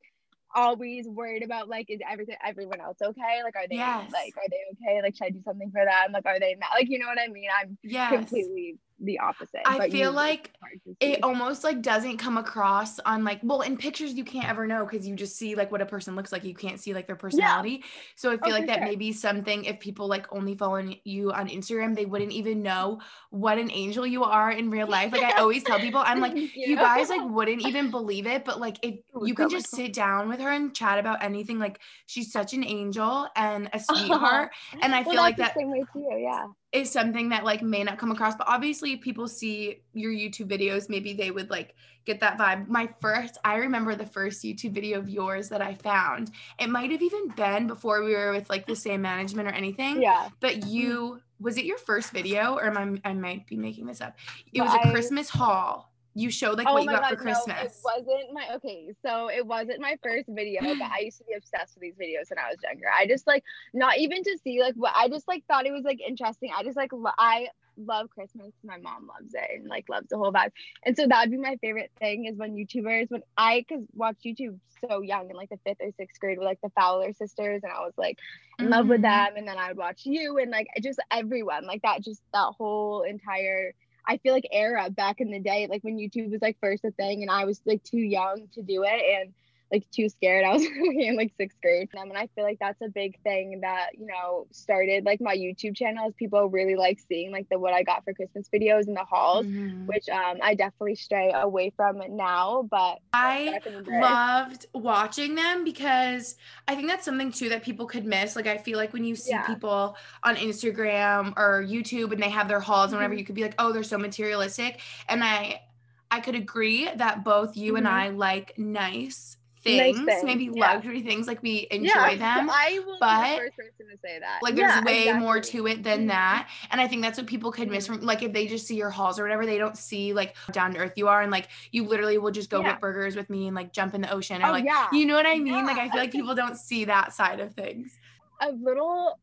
always 0.54 1.08
worried 1.08 1.42
about 1.42 1.68
like 1.68 1.86
is 1.90 2.00
everything 2.08 2.36
everyone 2.44 2.80
else 2.80 2.98
okay? 3.02 3.42
Like 3.44 3.56
are 3.56 3.68
they 3.68 3.78
Yes. 3.78 4.10
like 4.12 4.34
are 4.36 4.48
they 4.50 4.60
okay? 4.74 5.02
Like 5.02 5.16
should 5.16 5.26
I 5.26 5.30
do 5.30 5.42
something 5.44 5.70
for 5.70 5.84
them? 5.84 6.12
Like 6.12 6.26
are 6.26 6.40
they 6.40 6.56
not 6.60 6.70
Like 6.74 6.88
you 6.88 6.98
know 6.98 7.06
what 7.06 7.18
I 7.20 7.28
mean? 7.28 7.48
I'm 7.60 7.78
yes 7.82 8.10
completely 8.10 8.78
the 9.04 9.18
opposite. 9.18 9.60
I 9.66 9.90
feel 9.90 10.10
you- 10.10 10.10
like 10.10 10.46
it's 10.46 10.60
hard 10.60 10.80
to 10.84 10.96
it 11.00 11.18
almost 11.24 11.64
like 11.64 11.82
doesn't 11.82 12.18
come 12.18 12.38
across 12.38 13.00
on 13.00 13.24
like 13.24 13.40
well 13.42 13.62
in 13.62 13.76
pictures 13.76 14.12
you 14.14 14.24
can't 14.24 14.48
ever 14.48 14.66
know 14.66 14.86
because 14.86 15.06
you 15.06 15.16
just 15.16 15.36
see 15.36 15.54
like 15.56 15.72
what 15.72 15.80
a 15.82 15.86
person 15.86 16.14
looks 16.14 16.30
like 16.30 16.44
you 16.44 16.54
can't 16.54 16.78
see 16.80 16.94
like 16.94 17.06
their 17.08 17.16
personality 17.16 17.82
so 18.14 18.30
i 18.30 18.34
oh, 18.34 18.38
feel 18.38 18.54
Oh, 18.54 18.58
like 18.58 18.66
that 18.68 18.78
sure. 18.78 18.84
may 18.84 18.94
be 18.94 19.12
something 19.12 19.64
if 19.64 19.80
people 19.80 20.06
like 20.06 20.32
only 20.32 20.54
following 20.54 21.00
you 21.04 21.32
on 21.32 21.48
instagram 21.48 21.96
they 21.96 22.04
wouldn't 22.06 22.30
even 22.30 22.62
know 22.62 23.00
what 23.30 23.58
an 23.58 23.70
angel 23.72 24.06
you 24.06 24.22
are 24.22 24.52
in 24.52 24.70
real 24.70 24.86
life 24.86 25.10
like 25.12 25.22
i 25.22 25.32
always 25.40 25.64
tell 25.64 25.80
people 25.80 26.02
i'm 26.06 26.20
like 26.20 26.32
Thank 26.34 26.52
you 26.56 26.76
guys 26.76 27.08
like 27.08 27.28
wouldn't 27.28 27.62
even 27.62 27.90
believe 27.90 28.26
it 28.26 28.44
but 28.44 28.60
like 28.60 28.76
if 28.82 29.00
Oh, 29.14 29.24
you 29.24 29.34
can 29.34 29.48
just 29.50 29.70
sit 29.70 29.92
down 29.92 30.28
with 30.28 30.40
her 30.40 30.50
and 30.50 30.74
chat 30.74 30.98
about 30.98 31.22
anything 31.22 31.58
like 31.58 31.80
she's 32.06 32.30
such 32.32 32.54
an 32.54 32.64
angel 32.64 33.28
and 33.36 33.68
a 33.72 33.80
sweetheart 33.80 34.50
and 34.80 34.94
i 34.94 35.02
Well, 35.02 35.10
feel 35.12 35.22
like 35.22 35.36
that's 35.36 35.54
that 35.54 35.54
the 35.54 35.60
same 35.60 35.70
way 35.72 35.84
too. 35.92 36.08
Yeah. 36.18 36.46
Is 36.72 36.90
something 36.90 37.28
that 37.28 37.44
like 37.44 37.62
may 37.62 37.84
not 37.84 37.98
come 37.98 38.10
across 38.10 38.34
but 38.34 38.48
obviously 38.48 38.96
people 38.96 39.28
see 39.28 39.82
your 39.92 40.10
youtube 40.10 40.48
videos 40.48 40.88
maybe 40.88 41.12
they 41.12 41.30
would 41.30 41.50
like 41.50 41.74
get 42.04 42.18
that 42.18 42.38
vibe. 42.38 42.66
My 42.68 42.88
first 43.00 43.38
i 43.44 43.56
remember 43.56 43.94
the 43.94 44.06
first 44.06 44.42
youtube 44.42 44.72
video 44.72 44.98
of 44.98 45.08
yours 45.08 45.48
that 45.50 45.62
i 45.62 45.74
found. 45.74 46.30
It 46.58 46.70
might 46.70 46.90
have 46.90 47.02
even 47.02 47.28
been 47.28 47.66
before 47.66 48.02
we 48.02 48.14
were 48.14 48.32
with 48.32 48.48
like 48.50 48.66
the 48.66 48.76
same 48.76 49.02
management 49.02 49.48
or 49.48 49.52
anything 49.52 50.02
Yeah. 50.02 50.28
but 50.40 50.54
mm-hmm. 50.54 50.68
you 50.68 51.20
was 51.40 51.58
it 51.58 51.64
your 51.64 51.78
first 51.78 52.10
video 52.12 52.54
or 52.54 52.66
am 52.66 53.00
I, 53.04 53.10
I 53.10 53.12
might 53.14 53.46
be 53.46 53.56
making 53.56 53.86
this 53.86 54.00
up? 54.00 54.16
It 54.52 54.62
was 54.62 54.72
a 54.74 54.80
I- 54.80 54.90
christmas 54.90 55.28
haul 55.28 55.91
you 56.14 56.30
showed 56.30 56.58
like 56.58 56.66
oh 56.66 56.74
what 56.74 56.82
you 56.82 56.90
got 56.90 57.02
god, 57.02 57.18
for 57.18 57.24
no, 57.24 57.32
it 57.48 57.72
wasn't 57.84 58.32
my 58.32 58.54
okay. 58.56 58.88
So 59.04 59.28
it 59.28 59.46
wasn't 59.46 59.80
my 59.80 59.96
first 60.02 60.28
video, 60.28 60.60
but 60.62 60.76
I 60.92 61.00
used 61.00 61.18
to 61.18 61.24
be 61.24 61.34
obsessed 61.34 61.74
with 61.76 61.82
these 61.82 61.94
videos 61.94 62.30
when 62.30 62.38
I 62.38 62.50
was 62.50 62.58
younger. 62.62 62.86
I 62.96 63.06
just 63.06 63.26
like 63.26 63.44
not 63.72 63.98
even 63.98 64.22
to 64.22 64.38
see 64.44 64.60
like 64.60 64.74
what 64.74 64.92
I 64.94 65.08
just 65.08 65.26
like 65.26 65.44
thought 65.46 65.66
it 65.66 65.72
was 65.72 65.84
like 65.84 66.00
interesting. 66.06 66.50
I 66.56 66.62
just 66.64 66.76
like 66.76 66.92
lo- 66.92 67.10
I 67.18 67.48
love 67.78 68.10
Christmas. 68.10 68.52
My 68.62 68.76
mom 68.76 69.06
loves 69.06 69.32
it 69.32 69.60
and 69.60 69.68
like 69.68 69.88
loves 69.88 70.08
the 70.10 70.18
whole 70.18 70.32
vibe. 70.32 70.50
And 70.84 70.94
so 70.96 71.06
that'd 71.06 71.30
be 71.30 71.38
my 71.38 71.56
favorite 71.62 71.90
thing 71.98 72.26
is 72.26 72.36
when 72.36 72.54
YouTubers 72.54 73.10
when 73.10 73.22
I 73.38 73.64
cause 73.66 73.82
watched 73.94 74.24
YouTube 74.24 74.58
so 74.86 75.00
young 75.00 75.30
in 75.30 75.36
like 75.36 75.48
the 75.48 75.58
fifth 75.64 75.78
or 75.80 75.90
sixth 75.96 76.20
grade 76.20 76.38
with 76.38 76.44
like 76.44 76.60
the 76.62 76.70
Fowler 76.70 77.12
sisters 77.12 77.60
and 77.62 77.72
I 77.72 77.80
was 77.80 77.94
like 77.96 78.18
in 78.58 78.68
love 78.68 78.88
with 78.88 79.00
Mhm. 79.00 79.02
them 79.04 79.36
and 79.36 79.48
then 79.48 79.56
I 79.56 79.68
would 79.68 79.78
watch 79.78 80.02
you 80.04 80.38
and 80.38 80.50
like 80.50 80.66
just 80.82 81.00
everyone 81.10 81.66
like 81.66 81.82
that 81.82 82.02
just 82.02 82.20
that 82.34 82.52
whole 82.58 83.02
entire 83.02 83.72
I 84.06 84.16
feel 84.18 84.32
like 84.34 84.46
era 84.50 84.90
back 84.90 85.20
in 85.20 85.30
the 85.30 85.38
day, 85.38 85.66
like 85.70 85.82
when 85.82 85.96
YouTube 85.96 86.30
was 86.30 86.42
like 86.42 86.58
first 86.60 86.84
a 86.84 86.90
thing, 86.92 87.22
and 87.22 87.30
I 87.30 87.44
was 87.44 87.60
like 87.64 87.82
too 87.82 87.98
young 87.98 88.48
to 88.54 88.62
do 88.62 88.84
it 88.84 89.20
and 89.20 89.32
like 89.72 89.90
too 89.90 90.08
scared. 90.08 90.44
I 90.44 90.52
was 90.52 90.62
in 90.96 91.16
like 91.16 91.32
sixth 91.38 91.58
grade. 91.62 91.88
Um, 91.98 92.10
and 92.10 92.18
I 92.18 92.28
feel 92.34 92.44
like 92.44 92.58
that's 92.60 92.80
a 92.82 92.88
big 92.88 93.18
thing 93.22 93.60
that 93.62 93.90
you 93.98 94.06
know 94.06 94.46
started 94.52 95.04
like 95.06 95.20
my 95.20 95.34
YouTube 95.34 95.74
channel 95.74 96.08
is 96.08 96.14
people 96.14 96.46
really 96.48 96.76
like 96.76 97.00
seeing 97.08 97.32
like 97.32 97.48
the 97.50 97.58
what 97.58 97.72
I 97.72 97.82
got 97.82 98.04
for 98.04 98.12
Christmas 98.12 98.46
videos 98.54 98.86
and 98.86 98.96
the 98.96 99.04
hauls, 99.04 99.46
Mhm. 99.46 99.86
which 99.86 100.08
um 100.10 100.38
I 100.42 100.54
definitely 100.54 100.96
stray 100.96 101.32
away 101.34 101.72
from 101.74 102.02
now. 102.10 102.68
But 102.70 102.98
I 103.14 103.50
back 103.52 103.66
in 103.66 103.74
the 103.74 103.82
day- 103.90 104.00
loved 104.00 104.66
watching 104.74 105.34
them 105.34 105.64
because 105.64 106.36
I 106.68 106.74
think 106.74 106.88
that's 106.88 107.04
something 107.04 107.32
too 107.32 107.48
that 107.48 107.62
people 107.62 107.86
could 107.86 108.04
miss. 108.04 108.36
Like 108.36 108.46
I 108.46 108.58
feel 108.58 108.76
like 108.78 108.92
when 108.92 109.04
you 109.04 109.16
see 109.16 109.30
Yeah. 109.30 109.46
people 109.46 109.96
on 110.22 110.36
Instagram 110.36 111.32
or 111.38 111.64
YouTube 111.66 112.12
and 112.12 112.22
they 112.22 112.28
have 112.30 112.46
their 112.48 112.60
hauls 112.60 112.92
and 112.92 112.96
whatever, 112.98 113.14
Mhm. 113.14 113.18
you 113.20 113.24
could 113.24 113.34
be 113.34 113.42
like, 113.42 113.54
oh, 113.58 113.72
they're 113.72 113.82
so 113.82 113.96
materialistic. 113.98 114.80
And 115.08 115.24
I 115.24 115.62
I 116.10 116.20
could 116.20 116.34
agree 116.34 116.90
that 116.94 117.24
both 117.24 117.56
you 117.56 117.76
and 117.76 117.86
Mhm. 117.86 117.90
I 117.90 118.08
like 118.10 118.58
Nice 118.58 119.38
things, 119.62 120.06
maybe 120.24 120.50
yeah. 120.52 120.74
luxury 120.74 121.02
things, 121.02 121.26
like 121.26 121.42
we 121.42 121.66
enjoy 121.70 122.16
yeah, 122.16 122.16
them. 122.18 122.50
I 122.50 122.80
will 122.84 122.94
be 122.94 123.00
but, 123.00 123.34
the 123.36 123.40
first 123.40 123.56
person 123.56 123.86
to 123.90 123.98
say 124.04 124.18
that. 124.20 124.40
like 124.42 124.54
there's 124.54 124.76
Yeah, 124.76 124.84
way 124.84 125.12
more 125.12 125.40
to 125.40 125.66
it 125.66 125.82
than 125.82 126.00
Mhm. 126.00 126.08
that 126.08 126.48
and 126.70 126.80
i 126.80 126.88
think 126.88 127.02
that's 127.02 127.18
what 127.18 127.26
people 127.26 127.52
could 127.52 127.68
miss 127.70 127.86
Mhm. 127.86 127.98
from 127.98 128.00
like 128.00 128.22
if 128.22 128.32
they 128.32 128.46
just 128.46 128.66
see 128.66 128.76
your 128.76 128.90
hauls 128.90 129.18
or 129.18 129.22
whatever 129.22 129.46
they 129.46 129.58
don't 129.58 129.76
see 129.78 130.12
like 130.12 130.36
how 130.36 130.52
down 130.52 130.72
to 130.72 130.78
earth 130.78 130.94
you 130.96 131.08
are 131.08 131.22
and 131.22 131.30
like 131.30 131.48
you 131.70 131.84
literally 131.84 132.18
will 132.18 132.30
just 132.30 132.50
go 132.50 132.62
get 132.62 132.80
burgers 132.80 133.14
with 133.16 133.28
me 133.30 133.46
and 133.46 133.54
like 133.56 133.72
jump 133.72 133.94
in 133.94 134.00
the 134.00 134.10
ocean 134.12 134.42
or 134.42 134.46
Oh 134.48 134.52
like 134.52 134.64
yeah. 134.64 134.88
you 134.90 135.06
know 135.06 135.14
what 135.14 135.26
i 135.26 135.38
mean 135.38 135.64
like 135.66 135.78
i 135.78 135.88
feel 135.90 136.00
like 136.00 136.12
people 136.12 136.34
don't 136.34 136.56
see 136.56 136.84
that 136.86 137.12
side 137.12 137.40
of 137.40 137.54
things 137.54 137.98
a 138.40 138.50
little 138.52 139.18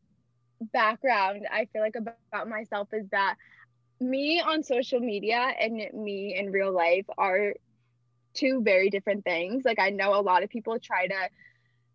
background 0.72 1.46
I 1.50 1.66
feel 1.72 1.82
like 1.82 1.96
about 1.96 2.48
myself 2.48 2.88
is 2.92 3.06
that 3.10 3.36
me 4.00 4.40
on 4.40 4.62
social 4.62 5.00
media 5.00 5.38
and 5.60 5.74
me 5.94 6.34
in 6.36 6.52
real 6.52 6.72
life 6.72 7.06
are 7.18 7.54
two 8.34 8.62
very 8.62 8.90
different 8.90 9.24
things. 9.24 9.64
Like 9.64 9.78
I 9.78 9.90
know 9.90 10.14
a 10.14 10.22
lot 10.22 10.42
of 10.42 10.50
people 10.50 10.78
try 10.78 11.06
to 11.06 11.28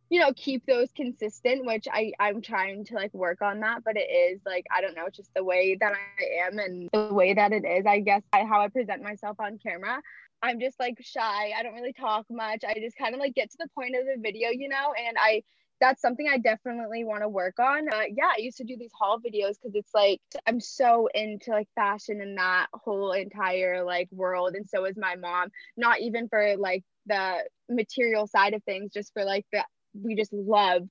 you 0.09 0.19
know 0.19 0.31
keep 0.35 0.65
those 0.65 0.89
consistent 0.95 1.65
which 1.65 1.87
I 1.91 2.13
I'm 2.19 2.41
trying 2.41 2.85
to 2.85 2.95
like 2.95 3.13
work 3.13 3.41
on 3.41 3.59
that 3.61 3.83
but 3.83 3.97
it 3.97 4.01
is 4.01 4.39
like 4.45 4.65
I 4.75 4.81
don't 4.81 4.95
know 4.95 5.05
it's 5.07 5.17
just 5.17 5.33
the 5.33 5.43
way 5.43 5.75
that 5.79 5.93
I 5.93 6.45
am 6.47 6.59
and 6.59 6.89
the 6.93 7.11
way 7.11 7.33
that 7.33 7.51
it 7.51 7.65
is 7.65 7.85
I 7.87 8.01
guess 8.01 8.21
I, 8.31 8.43
how 8.43 8.61
I 8.61 8.67
present 8.67 9.01
myself 9.01 9.37
on 9.39 9.57
camera. 9.57 10.01
I'm 10.43 10.59
just 10.59 10.79
like 10.79 10.97
shy. 11.01 11.53
I 11.57 11.63
don't 11.63 11.73
really 11.73 11.93
talk 11.93 12.27
much. 12.29 12.63
I 12.67 12.75
just 12.75 12.97
kind 12.97 13.15
of 13.15 13.19
like 13.19 13.33
get 13.33 13.49
to 13.51 13.57
the 13.57 13.67
point 13.69 13.95
of 13.95 14.05
the 14.05 14.21
video 14.21 14.49
you 14.49 14.69
know 14.69 14.93
and 14.95 15.17
I 15.19 15.41
that's 15.81 16.01
something 16.01 16.27
I 16.27 16.37
definitely 16.37 17.03
want 17.03 17.21
to 17.21 17.29
work 17.29 17.59
on. 17.59 17.87
Uh, 17.89 18.03
yeah, 18.09 18.31
I 18.35 18.39
used 18.39 18.57
to 18.57 18.63
do 18.63 18.77
these 18.77 18.91
haul 18.97 19.19
videos 19.19 19.55
because 19.61 19.75
it's 19.75 19.93
like 19.93 20.21
I'm 20.47 20.59
so 20.59 21.09
into 21.13 21.51
like 21.51 21.67
fashion 21.75 22.21
and 22.21 22.37
that 22.37 22.67
whole 22.73 23.11
entire 23.11 23.83
like 23.83 24.07
world, 24.11 24.55
and 24.55 24.67
so 24.67 24.85
is 24.85 24.97
my 24.97 25.15
mom. 25.15 25.49
Not 25.77 25.99
even 26.01 26.29
for 26.29 26.55
like 26.57 26.83
the 27.05 27.43
material 27.69 28.27
side 28.27 28.53
of 28.53 28.63
things, 28.63 28.91
just 28.93 29.13
for 29.13 29.23
like 29.25 29.45
the 29.51 29.63
we 30.01 30.15
just 30.15 30.33
love 30.33 30.83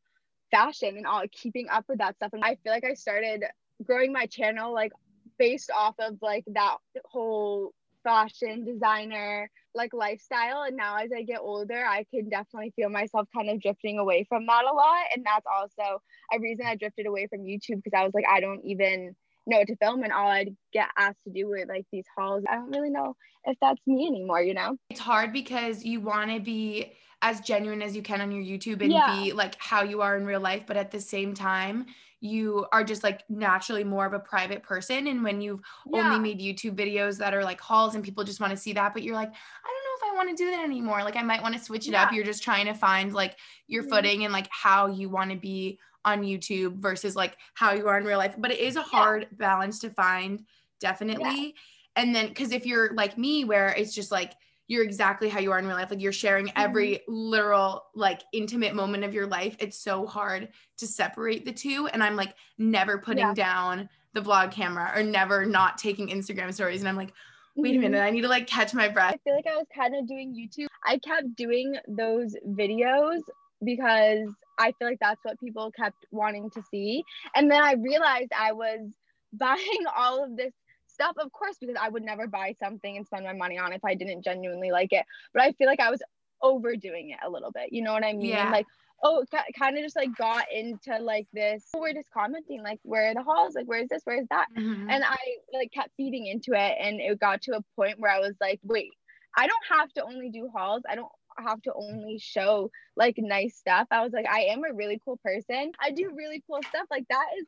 fashion 0.51 0.97
and 0.97 1.07
all 1.07 1.23
keeping 1.33 1.69
up 1.69 1.85
with 1.89 1.99
that 1.99 2.17
stuff. 2.17 2.31
And 2.33 2.45
I 2.45 2.57
feel 2.63 2.73
like 2.73 2.85
I 2.85 2.95
started 2.95 3.45
growing 3.83 4.13
my 4.13 4.27
channel 4.27 4.73
like 4.73 4.93
based 5.39 5.71
off 5.77 5.95
of 5.99 6.19
like 6.23 6.45
that 6.53 6.77
whole 7.05 7.73
fashion 8.05 8.65
designer 8.65 9.51
like 9.75 9.93
lifestyle. 9.93 10.63
And 10.63 10.77
now 10.77 10.97
as 10.97 11.11
i 11.17 11.23
get 11.23 11.41
older 11.41 11.85
i 11.85 12.05
can 12.15 12.29
definitely 12.29 12.73
feel 12.77 12.91
myself 12.91 13.27
kind 13.35 13.51
of 13.51 13.61
drifting 13.61 13.99
away 13.99 14.25
from 14.29 14.47
that 14.47 14.65
a 14.71 14.75
lot. 14.75 15.07
And 15.15 15.25
that's 15.25 15.47
also 15.53 16.01
a 16.33 16.39
reason 16.41 16.67
i 16.67 16.77
drifted 16.77 17.07
away 17.07 17.27
from 17.29 17.41
youtube 17.41 17.83
because 17.83 17.97
i 17.99 18.05
was 18.05 18.13
like 18.15 18.25
i 18.31 18.41
don't 18.41 18.61
even 18.65 19.15
know 19.47 19.59
what 19.59 19.67
to 19.67 19.77
film. 19.77 20.03
And 20.05 20.13
all 20.13 20.29
i'd 20.29 20.55
get 20.73 20.89
asked 20.97 21.23
to 21.25 21.33
do 21.33 21.49
were 21.49 21.65
like 21.69 21.87
these 21.93 22.07
hauls. 22.17 22.45
I 22.49 22.55
don't 22.57 22.71
really 22.71 22.91
know 22.91 23.17
if 23.45 23.57
that's 23.61 23.81
me 23.87 24.07
anymore 24.07 24.43
you 24.43 24.55
know? 24.55 24.77
It's 24.91 25.01
hard 25.01 25.33
because 25.33 25.85
you 25.85 26.01
want 26.01 26.31
to 26.31 26.41
be 26.41 26.93
as 27.23 27.41
genuine 27.41 27.81
as 27.83 27.97
you 27.97 28.03
can 28.03 28.21
on 28.21 28.31
your 28.31 28.43
youtube 28.45 28.83
and 28.83 28.93
Yeah. 28.93 29.07
be 29.07 29.33
like 29.33 29.57
how 29.59 29.83
you 29.83 30.03
are 30.03 30.17
in 30.17 30.27
real 30.27 30.41
life. 30.41 30.65
But 30.67 30.77
at 30.77 30.91
the 30.91 31.01
same 31.01 31.35
time 31.35 31.87
you 32.25 32.67
are 32.73 32.83
just 32.83 33.03
like 33.05 33.23
naturally 33.29 33.85
more 33.85 34.07
of 34.07 34.15
a 34.15 34.19
private 34.19 34.63
person 34.63 35.07
and 35.09 35.23
when 35.23 35.41
you've 35.43 35.61
Yeah. 35.85 35.93
only 35.93 36.19
made 36.19 36.41
YouTube 36.41 36.75
videos 36.75 37.19
that 37.19 37.35
are 37.35 37.45
like 37.45 37.61
hauls 37.61 37.95
and 37.95 38.03
people 38.03 38.25
just 38.25 38.41
want 38.41 38.51
to 38.51 38.57
see 38.57 38.73
that, 38.73 38.95
but 38.95 39.03
you're 39.03 39.15
like, 39.15 39.29
I 39.29 39.33
don't 39.33 40.03
know 40.03 40.09
if 40.09 40.13
I 40.13 40.17
want 40.17 40.31
to 40.37 40.43
do 40.45 40.51
that 40.51 40.65
anymore. 40.65 41.03
Like 41.05 41.17
I 41.17 41.23
might 41.23 41.43
want 41.43 41.55
to 41.55 41.61
switch 41.63 41.87
it 41.87 41.95
up. 41.95 42.13
You're 42.13 42.25
just 42.25 42.43
trying 42.43 42.65
to 42.67 42.75
find 42.75 43.13
like 43.13 43.39
your 43.67 43.83
Mhm. 43.83 43.89
footing 43.91 44.25
and 44.25 44.33
like 44.33 44.49
how 44.51 44.87
you 44.87 45.11
want 45.11 45.31
to 45.33 45.37
be 45.37 45.79
on 46.05 46.23
YouTube 46.23 46.77
versus 46.79 47.15
like 47.15 47.37
how 47.55 47.73
you 47.73 47.89
are 47.89 47.99
in 47.99 48.05
real 48.05 48.19
life. 48.19 48.35
But 48.39 48.53
it 48.53 48.59
is 48.59 48.77
a 48.77 48.83
hard 48.83 49.29
balance 49.33 49.79
to 49.81 49.91
find, 49.91 50.47
definitely. 50.81 51.55
And 51.97 52.15
then 52.15 52.29
because 52.29 52.53
if 52.53 52.67
you're 52.67 52.95
like 52.95 53.19
me, 53.19 53.45
where 53.45 53.69
it's 53.69 53.95
just 53.95 54.11
like 54.11 54.33
you're 54.67 54.83
exactly 54.85 55.29
how 55.29 55.41
you 55.41 55.53
are 55.53 55.59
in 55.59 55.67
real 55.67 55.77
life, 55.77 55.91
like 55.91 56.01
you're 56.01 56.13
sharing 56.13 56.51
every 56.57 57.01
literal 57.07 57.85
like 57.95 58.23
intimate 58.33 58.75
moment 58.75 59.05
of 59.05 59.13
your 59.13 59.27
life, 59.27 59.57
it's 59.59 59.79
so 59.79 60.07
hard 60.07 60.49
to 60.79 60.87
separate 60.87 61.45
the 61.45 61.53
two. 61.53 61.87
And 61.93 62.03
I'm 62.03 62.17
like 62.17 62.35
never 62.59 62.99
putting 62.99 63.19
Yeah. 63.19 63.35
down 63.35 63.89
the 64.15 64.21
vlog 64.21 64.53
camera 64.53 64.93
or 64.95 65.03
never 65.03 65.45
not 65.45 65.77
taking 65.77 66.09
Instagram 66.09 66.53
stories. 66.55 66.81
And 66.81 66.89
I'm 66.89 66.97
like, 66.97 67.13
wait 67.57 67.75
a 67.75 67.79
Mhm. 67.79 67.83
minute, 67.83 68.01
I 68.03 68.11
need 68.11 68.23
to 68.23 68.29
like 68.29 68.47
catch 68.47 68.73
my 68.73 68.89
breath. 68.89 69.15
I 69.15 69.19
feel 69.19 69.35
like 69.35 69.47
I 69.47 69.57
was 69.57 69.67
kind 69.75 69.95
of 69.95 70.07
doing 70.09 70.35
YouTube. 70.35 70.67
I 70.85 70.99
kept 70.99 71.35
doing 71.37 71.77
those 71.87 72.35
videos 72.47 73.21
because 73.65 74.27
I 74.59 74.73
feel 74.79 74.89
like 74.89 74.99
that's 75.01 75.21
what 75.25 75.39
people 75.41 75.71
kept 75.73 76.07
wanting 76.11 76.49
to 76.51 76.63
see. 76.71 77.05
And 77.35 77.51
then 77.51 77.63
I 77.63 77.75
realized 77.75 78.33
I 78.37 78.53
was 78.53 78.93
buying 79.35 79.85
all 79.95 80.23
of 80.25 80.37
this 80.37 80.53
stuff, 80.95 81.17
of 81.19 81.31
course, 81.33 81.57
because 81.61 81.77
I 81.81 81.89
would 81.89 82.03
never 82.03 82.27
buy 82.27 82.55
something 82.59 82.97
and 82.97 83.07
spend 83.07 83.25
my 83.25 83.33
money 83.35 83.59
on 83.59 83.73
if 83.73 83.85
I 83.85 83.95
didn't 83.95 84.23
genuinely 84.23 84.71
like 84.71 84.93
it. 84.93 85.05
But 85.35 85.43
I 85.43 85.53
feel 85.53 85.67
like 85.67 85.81
I 85.81 85.91
was 85.91 86.03
overdoing 86.41 87.11
it 87.11 87.19
a 87.25 87.31
little 87.31 87.51
bit. 87.51 87.73
You 87.73 87.83
know 87.83 87.93
what 87.93 88.05
I 88.05 88.13
mean? 88.13 88.27
Yeah. 88.31 88.51
Like, 88.51 88.67
oh, 89.03 89.25
kind 89.59 89.77
of 89.77 89.83
just 89.83 89.97
like 89.97 90.15
got 90.17 90.45
into 90.53 90.99
like 90.99 91.27
this. 91.33 91.65
We're 91.77 91.93
just 91.93 92.11
commenting, 92.11 92.63
like, 92.63 92.79
where 92.83 93.11
are 93.11 93.15
the 93.15 93.23
hauls? 93.23 93.55
Like, 93.55 93.67
where's 93.67 93.89
this? 93.89 94.03
Where's 94.05 94.27
that? 94.31 94.47
Mhm. 94.57 94.87
and 94.89 95.05
I 95.05 95.17
like 95.53 95.73
kept 95.73 95.91
feeding 95.97 96.27
into 96.27 96.53
it 96.53 96.77
and 96.81 97.01
it 97.01 97.19
got 97.19 97.43
to 97.43 97.57
a 97.57 97.65
point 97.77 97.99
where 97.99 98.13
I 98.13 98.21
was 98.21 98.35
like, 98.41 98.61
wait, 98.63 98.91
I 99.37 99.47
don't 99.47 99.79
have 99.79 99.93
to 99.95 100.05
only 100.05 100.31
do 100.31 100.49
hauls. 100.55 100.83
I 100.89 100.95
don't 100.95 101.11
have 101.39 101.61
to 101.63 101.73
only 101.75 102.19
show 102.19 102.71
like 102.97 103.17
nice 103.19 103.57
stuff. 103.57 103.89
I 103.91 104.03
was 104.03 104.13
like, 104.13 104.27
I 104.31 104.43
am 104.43 104.63
a 104.65 104.73
really 104.73 105.01
cool 105.05 105.19
person. 105.25 105.73
I 105.81 105.91
do 105.91 106.13
really 106.15 106.43
cool 106.47 106.61
stuff. 106.69 106.87
Like 106.91 107.07
that 107.09 107.27
is 107.39 107.47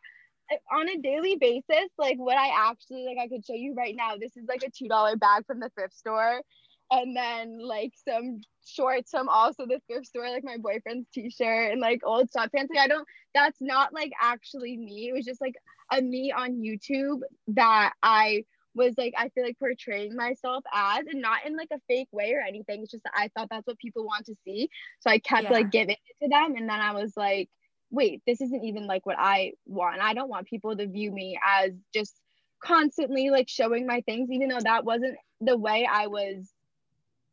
on 0.72 0.88
a 0.88 0.98
daily 0.98 1.36
basis, 1.36 1.90
like 1.98 2.16
what 2.18 2.36
I 2.36 2.48
actually 2.70 3.04
like 3.06 3.18
I 3.18 3.28
could 3.28 3.44
show 3.44 3.54
you 3.54 3.74
right 3.74 3.94
now. 3.96 4.16
This 4.18 4.36
is 4.36 4.44
like 4.48 4.62
a 4.64 4.70
two 4.70 4.88
dollar 4.88 5.16
bag 5.16 5.46
from 5.46 5.60
the 5.60 5.70
thrift 5.70 5.94
store. 5.94 6.42
And 6.90 7.16
then 7.16 7.58
like 7.66 7.92
some 8.06 8.40
shorts 8.64 9.10
from 9.10 9.28
also 9.28 9.66
the 9.66 9.80
thrift 9.88 10.06
store, 10.06 10.28
like 10.30 10.44
my 10.44 10.56
boyfriend's 10.58 11.08
t-shirt 11.12 11.72
and 11.72 11.80
like 11.80 12.00
old 12.04 12.28
sweatpants. 12.30 12.68
Like 12.70 12.78
I 12.80 12.88
don't 12.88 13.06
that's 13.34 13.60
not 13.60 13.92
like 13.92 14.12
actually 14.22 14.76
me. 14.76 15.08
It 15.10 15.14
was 15.14 15.24
just 15.24 15.40
like 15.40 15.54
a 15.92 16.00
me 16.00 16.32
on 16.32 16.62
YouTube 16.62 17.20
that 17.48 17.92
I 18.02 18.44
was 18.74 18.94
like 18.96 19.14
I 19.16 19.28
feel 19.30 19.44
like 19.44 19.58
portraying 19.58 20.14
myself 20.16 20.64
as 20.72 21.06
and 21.06 21.20
not 21.20 21.44
in 21.46 21.56
like 21.56 21.68
a 21.72 21.80
fake 21.88 22.08
way 22.12 22.32
or 22.34 22.40
anything. 22.40 22.82
It's 22.82 22.92
just 22.92 23.04
that 23.04 23.12
I 23.16 23.28
thought 23.36 23.48
that's 23.50 23.66
what 23.66 23.78
people 23.78 24.04
want 24.04 24.26
to 24.26 24.34
see. 24.44 24.68
So 25.00 25.10
I 25.10 25.18
kept 25.18 25.48
Yeah. 25.48 25.50
like 25.50 25.70
giving 25.70 25.96
it 26.08 26.24
to 26.24 26.28
them 26.28 26.54
and 26.56 26.68
then 26.68 26.80
I 26.80 26.92
was 26.92 27.16
like, 27.16 27.48
wait, 27.90 28.22
this 28.26 28.40
isn't 28.40 28.64
even 28.64 28.86
like 28.86 29.06
what 29.06 29.16
I 29.18 29.52
want. 29.66 30.00
I 30.00 30.14
don't 30.14 30.28
want 30.28 30.46
people 30.46 30.76
to 30.76 30.86
view 30.86 31.12
me 31.12 31.38
as 31.46 31.72
just 31.94 32.14
constantly 32.62 33.30
like 33.30 33.48
showing 33.48 33.86
my 33.86 34.00
things, 34.02 34.30
even 34.30 34.48
though 34.48 34.60
that 34.60 34.84
wasn't 34.84 35.16
the 35.40 35.56
way 35.56 35.88
I 35.90 36.06
was 36.06 36.52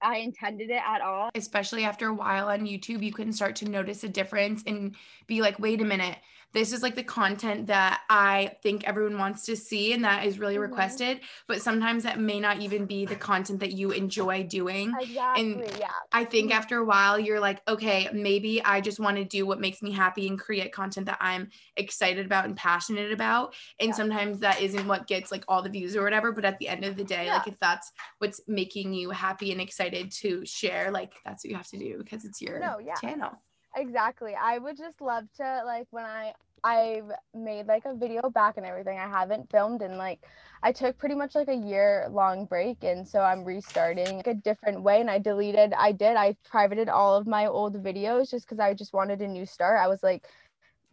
I 0.04 0.18
intended 0.18 0.70
it 0.70 0.82
at 0.86 1.02
all. 1.02 1.30
especially 1.34 1.86
after 1.86 2.08
a 2.08 2.14
while 2.14 2.50
on 2.50 2.68
YouTube, 2.68 3.02
you 3.04 3.14
can 3.14 3.32
start 3.32 3.56
to 3.58 3.70
notice 3.70 4.04
a 4.04 4.10
difference 4.10 4.62
and 4.68 4.96
be 5.28 5.42
like, 5.42 5.58
wait 5.60 5.82
a 5.82 5.86
minute, 5.86 6.18
this 6.54 6.72
is 6.72 6.84
like 6.84 6.96
the 6.96 7.04
content 7.04 7.68
that 7.68 8.02
I 8.10 8.58
think 8.62 8.84
everyone 8.88 9.18
wants 9.18 9.46
to 9.46 9.56
see 9.56 9.94
and 9.94 10.04
that 10.04 10.26
is 10.26 10.40
really 10.40 10.56
Mhm. 10.56 10.62
requested. 10.62 11.22
But 11.48 11.62
sometimes 11.62 12.04
that 12.04 12.20
may 12.20 12.40
not 12.40 12.60
even 12.62 12.86
be 12.86 13.06
the 13.06 13.16
content 13.16 13.60
that 13.62 13.72
you 13.74 13.92
enjoy 13.92 14.44
doing. 14.44 14.94
Exactly. 15.00 15.68
yeah. 15.80 15.92
I 16.12 16.26
think 16.26 16.52
Mhm. 16.52 16.56
after 16.56 16.78
a 16.78 16.86
while, 16.86 17.20
you're 17.20 17.40
like, 17.40 17.62
okay, 17.68 18.08
maybe 18.14 18.64
I 18.64 18.82
just 18.82 19.00
want 19.00 19.18
to 19.18 19.26
do 19.26 19.48
what 19.48 19.60
makes 19.60 19.82
me 19.82 19.92
happy 19.92 20.28
and 20.28 20.40
create 20.40 20.72
content 20.72 21.08
that 21.08 21.18
I'm 21.20 21.50
excited 21.76 22.26
about 22.26 22.46
and 22.46 22.56
passionate 22.56 23.12
about. 23.12 23.56
And 23.80 23.90
Yeah. 23.90 23.94
sometimes 23.96 24.40
that 24.40 24.62
isn't 24.62 24.88
what 24.88 25.08
gets 25.08 25.32
like 25.32 25.44
all 25.48 25.64
the 25.64 25.70
views 25.70 25.96
or 25.96 26.04
whatever. 26.04 26.32
But 26.32 26.46
at 26.46 26.60
the 26.60 26.68
end 26.68 26.86
of 26.86 26.96
the 26.96 27.04
day, 27.04 27.30
like 27.30 27.48
if 27.48 27.60
that's 27.60 27.92
what's 28.20 28.42
making 28.48 28.94
you 28.94 29.10
happy 29.10 29.52
and 29.52 29.60
excited 29.60 30.12
to 30.22 30.46
share, 30.46 30.92
like 30.92 31.14
that's 31.26 31.44
what 31.44 31.50
you 31.50 31.58
have 31.58 31.68
to 31.70 31.80
do 31.80 31.98
because 31.98 32.26
it's 32.26 32.42
your 32.42 32.60
No, 32.60 32.78
yeah. 32.78 32.94
channel. 32.96 33.32
Exactly. 33.76 34.36
I 34.40 34.58
would 34.60 34.78
just 34.78 35.02
love 35.02 35.26
to 35.38 35.64
like 35.66 35.88
when 35.92 36.06
I 36.06 36.34
I've 36.66 37.12
made 37.34 37.68
like 37.68 37.84
a 37.86 37.94
video 37.96 38.30
back 38.30 38.56
and 38.58 38.66
everything. 38.66 38.98
I 38.98 39.08
haven't 39.08 39.50
filmed 39.52 39.82
and 39.82 39.98
like 39.98 40.20
I 40.62 40.72
took 40.72 40.98
pretty 40.98 41.16
much 41.16 41.36
like 41.36 41.48
a 41.50 41.56
year 41.56 42.08
long 42.12 42.46
break 42.46 42.84
and 42.84 43.06
so 43.08 43.20
I'm 43.22 43.44
restarting 43.44 44.18
like, 44.18 44.28
a 44.28 44.34
different 44.36 44.82
way 44.84 45.02
and 45.02 45.10
I 45.10 45.18
deleted 45.20 45.74
I 45.74 45.92
did 45.92 46.16
I 46.16 46.38
privated 46.46 46.88
all 46.88 47.16
of 47.18 47.28
my 47.28 47.48
old 47.48 47.84
videos 47.84 48.30
just 48.30 48.48
cuz 48.48 48.60
I 48.60 48.74
just 48.76 48.94
wanted 48.94 49.22
a 49.22 49.28
new 49.28 49.46
start. 49.46 49.80
I 49.80 49.88
was 49.88 50.04
like 50.04 50.26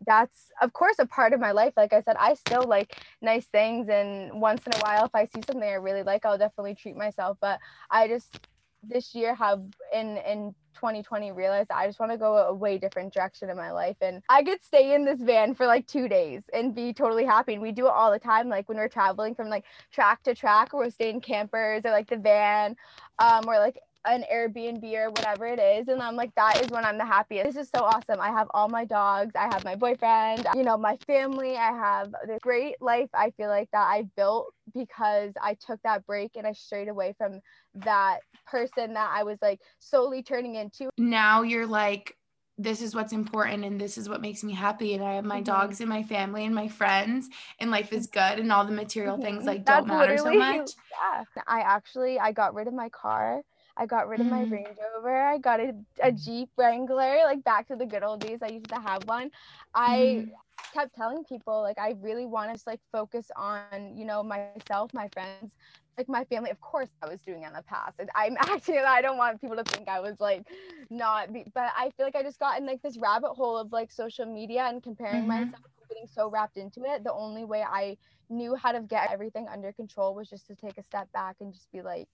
that's 0.07 0.51
of 0.63 0.73
course 0.73 0.97
a 0.99 1.07
part 1.07 1.33
of 1.35 1.41
my 1.41 1.53
life. 1.53 1.75
Like 1.77 1.93
I 1.93 2.03
said, 2.03 2.17
I 2.19 2.35
still 2.35 2.67
like 2.67 2.97
nice 3.23 3.47
things 3.47 3.89
and 3.89 4.41
once 4.41 4.63
in 4.67 4.73
a 4.75 4.79
while 4.81 5.05
if 5.07 5.15
I 5.15 5.27
see 5.27 5.43
something 5.47 5.63
I 5.69 5.75
really 5.75 6.03
like, 6.05 6.25
I'll 6.27 6.39
definitely 6.39 6.75
treat 6.77 6.97
myself, 6.97 7.39
but 7.41 7.61
I 7.91 8.09
just 8.09 8.39
this 8.83 9.15
year 9.15 9.35
have 9.35 9.63
in 9.93 10.17
in 10.19 10.55
2020 10.75 11.33
realized 11.33 11.71
I 11.71 11.87
just 11.87 12.01
want 12.01 12.13
to 12.13 12.19
go 12.19 12.37
a 12.37 12.55
way 12.55 12.79
different 12.79 13.13
direction 13.13 13.51
in 13.51 13.57
my 13.57 13.73
life 13.73 13.97
and 14.01 14.23
I 14.29 14.43
could 14.43 14.63
stay 14.63 14.95
in 14.95 15.05
this 15.05 15.21
van 15.21 15.55
for 15.55 15.67
like 15.67 15.87
2 15.87 16.09
days 16.09 16.43
and 16.53 16.75
be 16.75 16.93
totally 16.93 17.25
happy 17.25 17.55
and 17.55 17.63
we 17.63 17.73
do 17.73 17.87
it 17.87 17.93
all 17.93 18.11
the 18.11 18.19
time 18.19 18.49
like 18.49 18.69
when 18.69 18.79
we're 18.79 18.89
traveling 18.89 19.35
from 19.35 19.49
like 19.49 19.65
track 19.93 20.23
to 20.25 20.35
track 20.35 20.73
or 20.73 20.81
we're 20.81 20.91
staying 20.91 21.21
campers 21.21 21.83
or 21.85 21.91
like 21.91 22.09
the 22.09 22.17
van 22.17 22.77
um 23.19 23.45
or 23.47 23.59
like 23.59 23.79
an 24.07 24.25
Airbnb 24.33 24.83
or 24.95 25.11
whatever 25.11 25.47
it 25.47 25.59
is 25.59 25.89
and 25.89 26.01
I'm 26.03 26.17
like 26.17 26.35
that 26.35 26.63
is 26.63 26.71
when 26.71 26.85
I'm 26.85 26.97
the 26.99 27.05
happiest. 27.05 27.55
This 27.55 27.67
is 27.67 27.71
so 27.75 27.85
awesome. 27.85 28.21
I 28.21 28.29
have 28.29 28.49
all 28.55 28.69
my 28.69 28.85
dogs, 28.85 29.33
I 29.37 29.45
have 29.53 29.65
my 29.65 29.75
boyfriend, 29.75 30.47
you 30.55 30.63
know, 30.63 30.77
my 30.79 30.97
family. 31.07 31.57
I 31.57 31.73
have 31.73 32.13
this 32.27 32.39
great 32.41 32.81
life 32.81 33.11
I 33.15 33.31
feel 33.33 33.49
like 33.49 33.71
that 33.73 33.87
I 33.87 34.05
built 34.17 34.55
because 34.75 35.33
I 35.43 35.55
took 35.55 35.81
that 35.83 36.07
break 36.07 36.33
and 36.37 36.47
I 36.47 36.53
strayed 36.53 36.89
away 36.89 37.15
from 37.19 37.41
that 37.75 38.21
person 38.47 38.95
that 38.95 39.11
I 39.15 39.23
was 39.23 39.39
like 39.43 39.61
slowly 39.79 40.23
turning 40.23 40.55
into. 40.55 40.89
Now 40.97 41.43
you're 41.43 41.67
like, 41.67 42.17
this 42.57 42.83
is 42.83 42.95
what's 42.95 43.13
important 43.13 43.65
and 43.65 43.81
this 43.81 43.97
is 43.97 44.09
what 44.09 44.21
makes 44.21 44.43
me 44.45 44.53
happy. 44.53 44.95
And 44.95 45.03
I 45.05 45.15
have 45.15 45.25
my 45.25 45.41
Mhm. 45.41 45.45
dogs 45.45 45.81
and 45.81 45.89
my 45.89 46.03
family 46.03 46.45
and 46.45 46.55
my 46.55 46.69
friends, 46.69 47.29
and 47.59 47.71
life 47.71 47.93
is 47.93 48.07
good, 48.07 48.39
and 48.39 48.53
all 48.53 48.65
the 48.65 48.73
material 48.73 49.17
things 49.19 49.45
Mhm. 49.45 49.47
like 49.47 49.65
That's 49.65 49.87
don't 49.87 49.89
matter 49.89 50.17
so 50.19 50.35
much. 50.35 50.71
Yeah. 50.91 51.25
I 51.47 51.61
actually 51.61 52.19
I 52.19 52.33
got 52.33 52.55
rid 52.55 52.67
of 52.69 52.75
my 52.75 52.89
car. 52.91 53.43
I 53.81 53.87
got 53.87 54.09
rid 54.09 54.21
of 54.21 54.29
my 54.29 54.43
Mhm. 54.43 54.61
Range 54.61 54.79
Rover. 54.95 55.23
I 55.23 55.39
got 55.39 55.61
a, 55.61 55.75
a 56.03 56.13
Jeep 56.13 56.51
Wrangler, 56.59 57.25
like 57.25 57.45
back 57.45 57.69
to 57.69 57.77
the 57.77 57.87
good 57.87 58.05
old 58.05 58.21
days. 58.21 58.41
I 58.43 58.49
used 58.49 58.71
to 58.71 58.81
have 58.81 59.05
one. 59.09 59.31
I 59.75 60.25
Mhm. 60.25 60.37
kept 60.73 60.95
telling 60.95 61.25
people 61.25 61.63
like 61.63 61.79
I 61.79 61.95
really 62.01 62.27
want 62.27 62.57
to 62.57 62.63
like 62.67 62.81
focus 62.93 63.31
on, 63.37 63.97
you 63.97 64.05
know, 64.05 64.23
myself, 64.25 64.71
my 64.71 64.91
friends, 65.09 65.51
like 65.97 66.09
my 66.09 66.25
family. 66.25 66.51
Of 66.51 66.61
course 66.61 66.91
I 67.03 67.07
was 67.09 67.21
doing 67.21 67.43
it 67.43 67.47
in 67.49 67.53
the 67.55 67.63
past. 67.63 67.95
And 67.99 68.11
I'm 68.15 68.37
actually 68.39 68.79
I 68.79 69.01
don't 69.01 69.17
want 69.17 69.41
people 69.41 69.57
to 69.57 69.65
think 69.65 69.89
I 69.89 70.01
was 70.01 70.21
like 70.21 70.47
not 70.91 71.33
be, 71.33 71.45
but 71.55 71.73
I 71.77 71.91
feel 71.97 72.07
like 72.07 72.17
I 72.17 72.23
just 72.23 72.39
got 72.39 72.59
in 72.59 72.67
like 72.67 72.83
this 72.83 72.99
rabbit 72.99 73.35
hole 73.35 73.57
of 73.59 73.73
like 73.73 73.91
social 73.91 74.27
media 74.27 74.63
and 74.65 74.83
comparing 74.83 75.27
Mhm. 75.27 75.55
myself 75.55 75.63
getting 75.89 76.07
so 76.07 76.29
wrapped 76.31 76.57
into 76.57 76.85
it. 76.85 77.05
The 77.05 77.13
only 77.13 77.45
way 77.45 77.63
I 77.63 77.97
knew 78.29 78.55
how 78.55 78.73
to 78.73 78.81
get 78.81 79.11
everything 79.11 79.49
under 79.49 79.73
control 79.73 80.15
was 80.15 80.29
just 80.29 80.47
to 80.49 80.55
take 80.57 80.79
a 80.79 80.83
step 80.83 81.11
back 81.13 81.37
and 81.41 81.53
just 81.53 81.71
be 81.73 81.83
like 81.83 82.09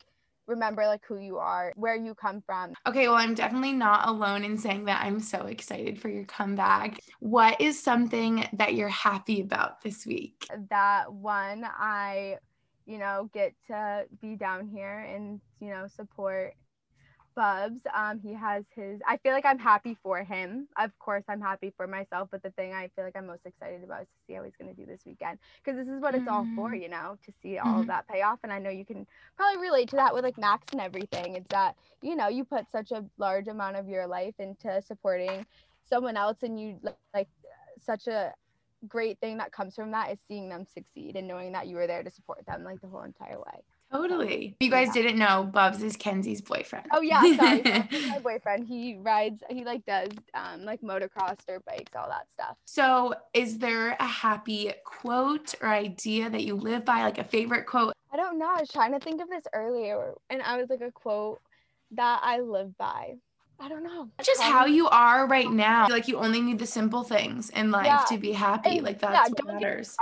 remember 0.47 0.87
like 0.87 1.03
who 1.07 1.19
you 1.19 1.38
are, 1.38 1.73
where 1.76 1.97
you 1.97 2.15
come 2.15 2.43
from. 2.45 2.73
Okay, 2.87 3.09
well, 3.09 3.17
I'm 3.17 3.35
definitely 3.35 3.73
not 3.73 4.09
alone 4.09 4.45
in 4.45 4.57
saying 4.59 4.85
that 4.87 5.05
I'm 5.05 5.21
so 5.21 5.47
excited 5.47 6.00
for 6.00 6.09
your 6.09 6.25
comeback. 6.25 7.00
What 7.21 7.61
is 7.61 7.81
something 7.83 8.49
that 8.55 8.75
you're 8.75 8.88
happy 8.88 9.41
about 9.41 9.83
this 9.83 10.07
week? 10.07 10.47
that 10.71 11.12
one 11.12 11.65
I, 11.65 12.37
you 12.87 12.99
know, 12.99 13.31
get 13.33 13.55
to 13.69 14.05
be 14.21 14.37
down 14.37 14.67
here 14.69 15.00
and, 15.00 15.41
you 15.61 15.71
know, 15.71 15.87
support 15.88 16.55
Bubs. 17.37 17.81
Um, 17.95 18.19
he 18.19 18.33
has 18.33 18.64
his. 18.75 19.00
I 19.07 19.19
feel 19.19 19.33
like 19.33 19.45
I'm 19.45 19.59
happy 19.59 19.97
for 20.02 20.25
him. 20.25 20.66
Of 20.78 20.99
course, 20.99 21.25
I'm 21.28 21.40
happy 21.40 21.73
for 21.76 21.87
myself. 21.87 22.28
But 22.33 22.43
the 22.43 22.50
thing 22.50 22.73
I 22.75 22.88
feel 22.97 23.05
like 23.05 23.14
I'm 23.16 23.26
most 23.26 23.47
excited 23.47 23.85
about 23.85 24.02
is 24.02 24.09
to 24.09 24.14
see 24.26 24.33
how 24.35 24.43
he's 24.43 24.57
going 24.57 24.75
to 24.75 24.81
do 24.81 24.87
this 24.87 25.02
weekend 25.07 25.38
because 25.64 25.78
this 25.78 25.87
is 25.88 26.00
what 26.00 26.14
it's 26.16 26.26
all 26.26 26.49
for, 26.57 26.71
Mm. 26.73 26.83
you 26.83 26.88
know, 26.88 27.16
to 27.25 27.33
see 27.43 27.59
all 27.59 27.81
of 27.81 27.85
Mhm. 27.85 27.88
that 27.88 28.09
pay 28.09 28.23
off. 28.23 28.40
And 28.43 28.52
I 28.52 28.59
know 28.59 28.71
you 28.71 28.85
can 28.85 29.07
probably 29.37 29.61
relate 29.62 29.88
to 29.90 29.97
that 29.97 30.12
with 30.14 30.25
like 30.25 30.38
Max 30.38 30.73
and 30.73 30.81
everything. 30.81 31.37
It's 31.37 31.49
that 31.50 31.76
you 32.02 32.16
know 32.16 32.28
you 32.28 32.45
put 32.45 32.69
such 32.71 32.90
a 32.90 33.05
large 33.19 33.49
amount 33.49 33.76
of 33.76 33.88
your 33.88 34.07
life 34.07 34.35
into 34.40 34.83
supporting 34.83 35.47
someone 35.85 36.16
else, 36.16 36.43
and 36.43 36.59
you 36.59 36.81
like 37.14 37.28
such 37.78 38.09
a 38.09 38.35
great 38.88 39.19
thing 39.21 39.38
that 39.38 39.52
comes 39.52 39.75
from 39.75 39.90
that 39.90 40.11
is 40.11 40.19
seeing 40.28 40.49
them 40.49 40.64
succeed 40.64 41.16
and 41.16 41.26
knowing 41.26 41.52
that 41.52 41.66
you 41.66 41.76
were 41.76 41.87
there 41.87 42.02
to 42.02 42.11
support 42.11 42.45
them 42.47 42.64
like 42.64 42.81
the 42.81 42.88
whole 42.88 43.02
entire 43.02 43.38
way. 43.38 43.62
Totally. 43.93 44.57
If 44.61 44.64
you 44.64 44.71
guys 44.71 44.88
Yeah. 44.88 45.02
didn't 45.02 45.19
know, 45.19 45.45
Bubs 45.45 45.83
is 45.83 45.97
Kenzie's 45.97 46.40
boyfriend. 46.40 46.87
Oh 46.93 47.00
yeah, 47.00 47.21
sorry. 47.37 47.62
My 48.09 48.19
boyfriend. 48.23 48.66
He 48.66 48.97
rides. 48.99 49.43
He 49.49 49.64
like 49.64 49.85
does 49.87 50.11
um 50.35 50.64
like 50.64 50.81
motocross, 50.83 51.37
dirt 51.47 51.64
bikes, 51.64 51.93
all 51.97 52.09
that 52.09 52.28
stuff. 52.31 52.57
So, 52.66 53.14
is 53.33 53.59
there 53.59 53.97
a 54.00 54.07
happy 54.07 54.73
quote 54.85 55.55
or 55.62 55.69
idea 55.69 56.28
that 56.31 56.45
you 56.45 56.57
live 56.57 56.85
by, 56.85 57.02
like 57.05 57.19
a 57.19 57.25
favorite 57.25 57.66
quote? 57.66 57.93
I 58.12 58.16
don't 58.16 58.38
know. 58.38 58.49
I 58.57 58.61
was 58.61 58.69
trying 58.71 58.93
to 58.93 58.99
think 59.00 59.23
of 59.23 59.28
this 59.28 59.45
earlier, 59.52 60.14
and 60.31 60.43
I 60.43 60.57
was 60.61 60.69
like 60.69 60.81
a 60.81 60.90
quote 60.90 61.40
that 61.93 62.21
I 62.23 62.40
live 62.40 62.76
by. 62.76 63.14
I 63.59 63.69
don't 63.69 63.85
know. 63.85 64.11
Just 64.23 64.43
how 64.43 64.66
you 64.66 64.88
are 64.88 65.26
right 65.26 65.50
now. 65.50 65.87
Like 65.88 66.09
you 66.09 66.19
only 66.19 66.43
need 66.43 66.59
the 66.59 66.66
simple 66.66 67.05
things 67.05 67.49
in 67.50 67.71
life 67.71 67.87
Yeah. 67.87 68.05
to 68.09 68.19
be 68.19 68.33
happy. 68.33 68.76
And, 68.78 68.85
Like 68.85 69.00
yeah, 69.00 69.12
that's 69.12 69.31
don't 69.31 69.47
what 69.47 69.55
matters. 69.62 69.97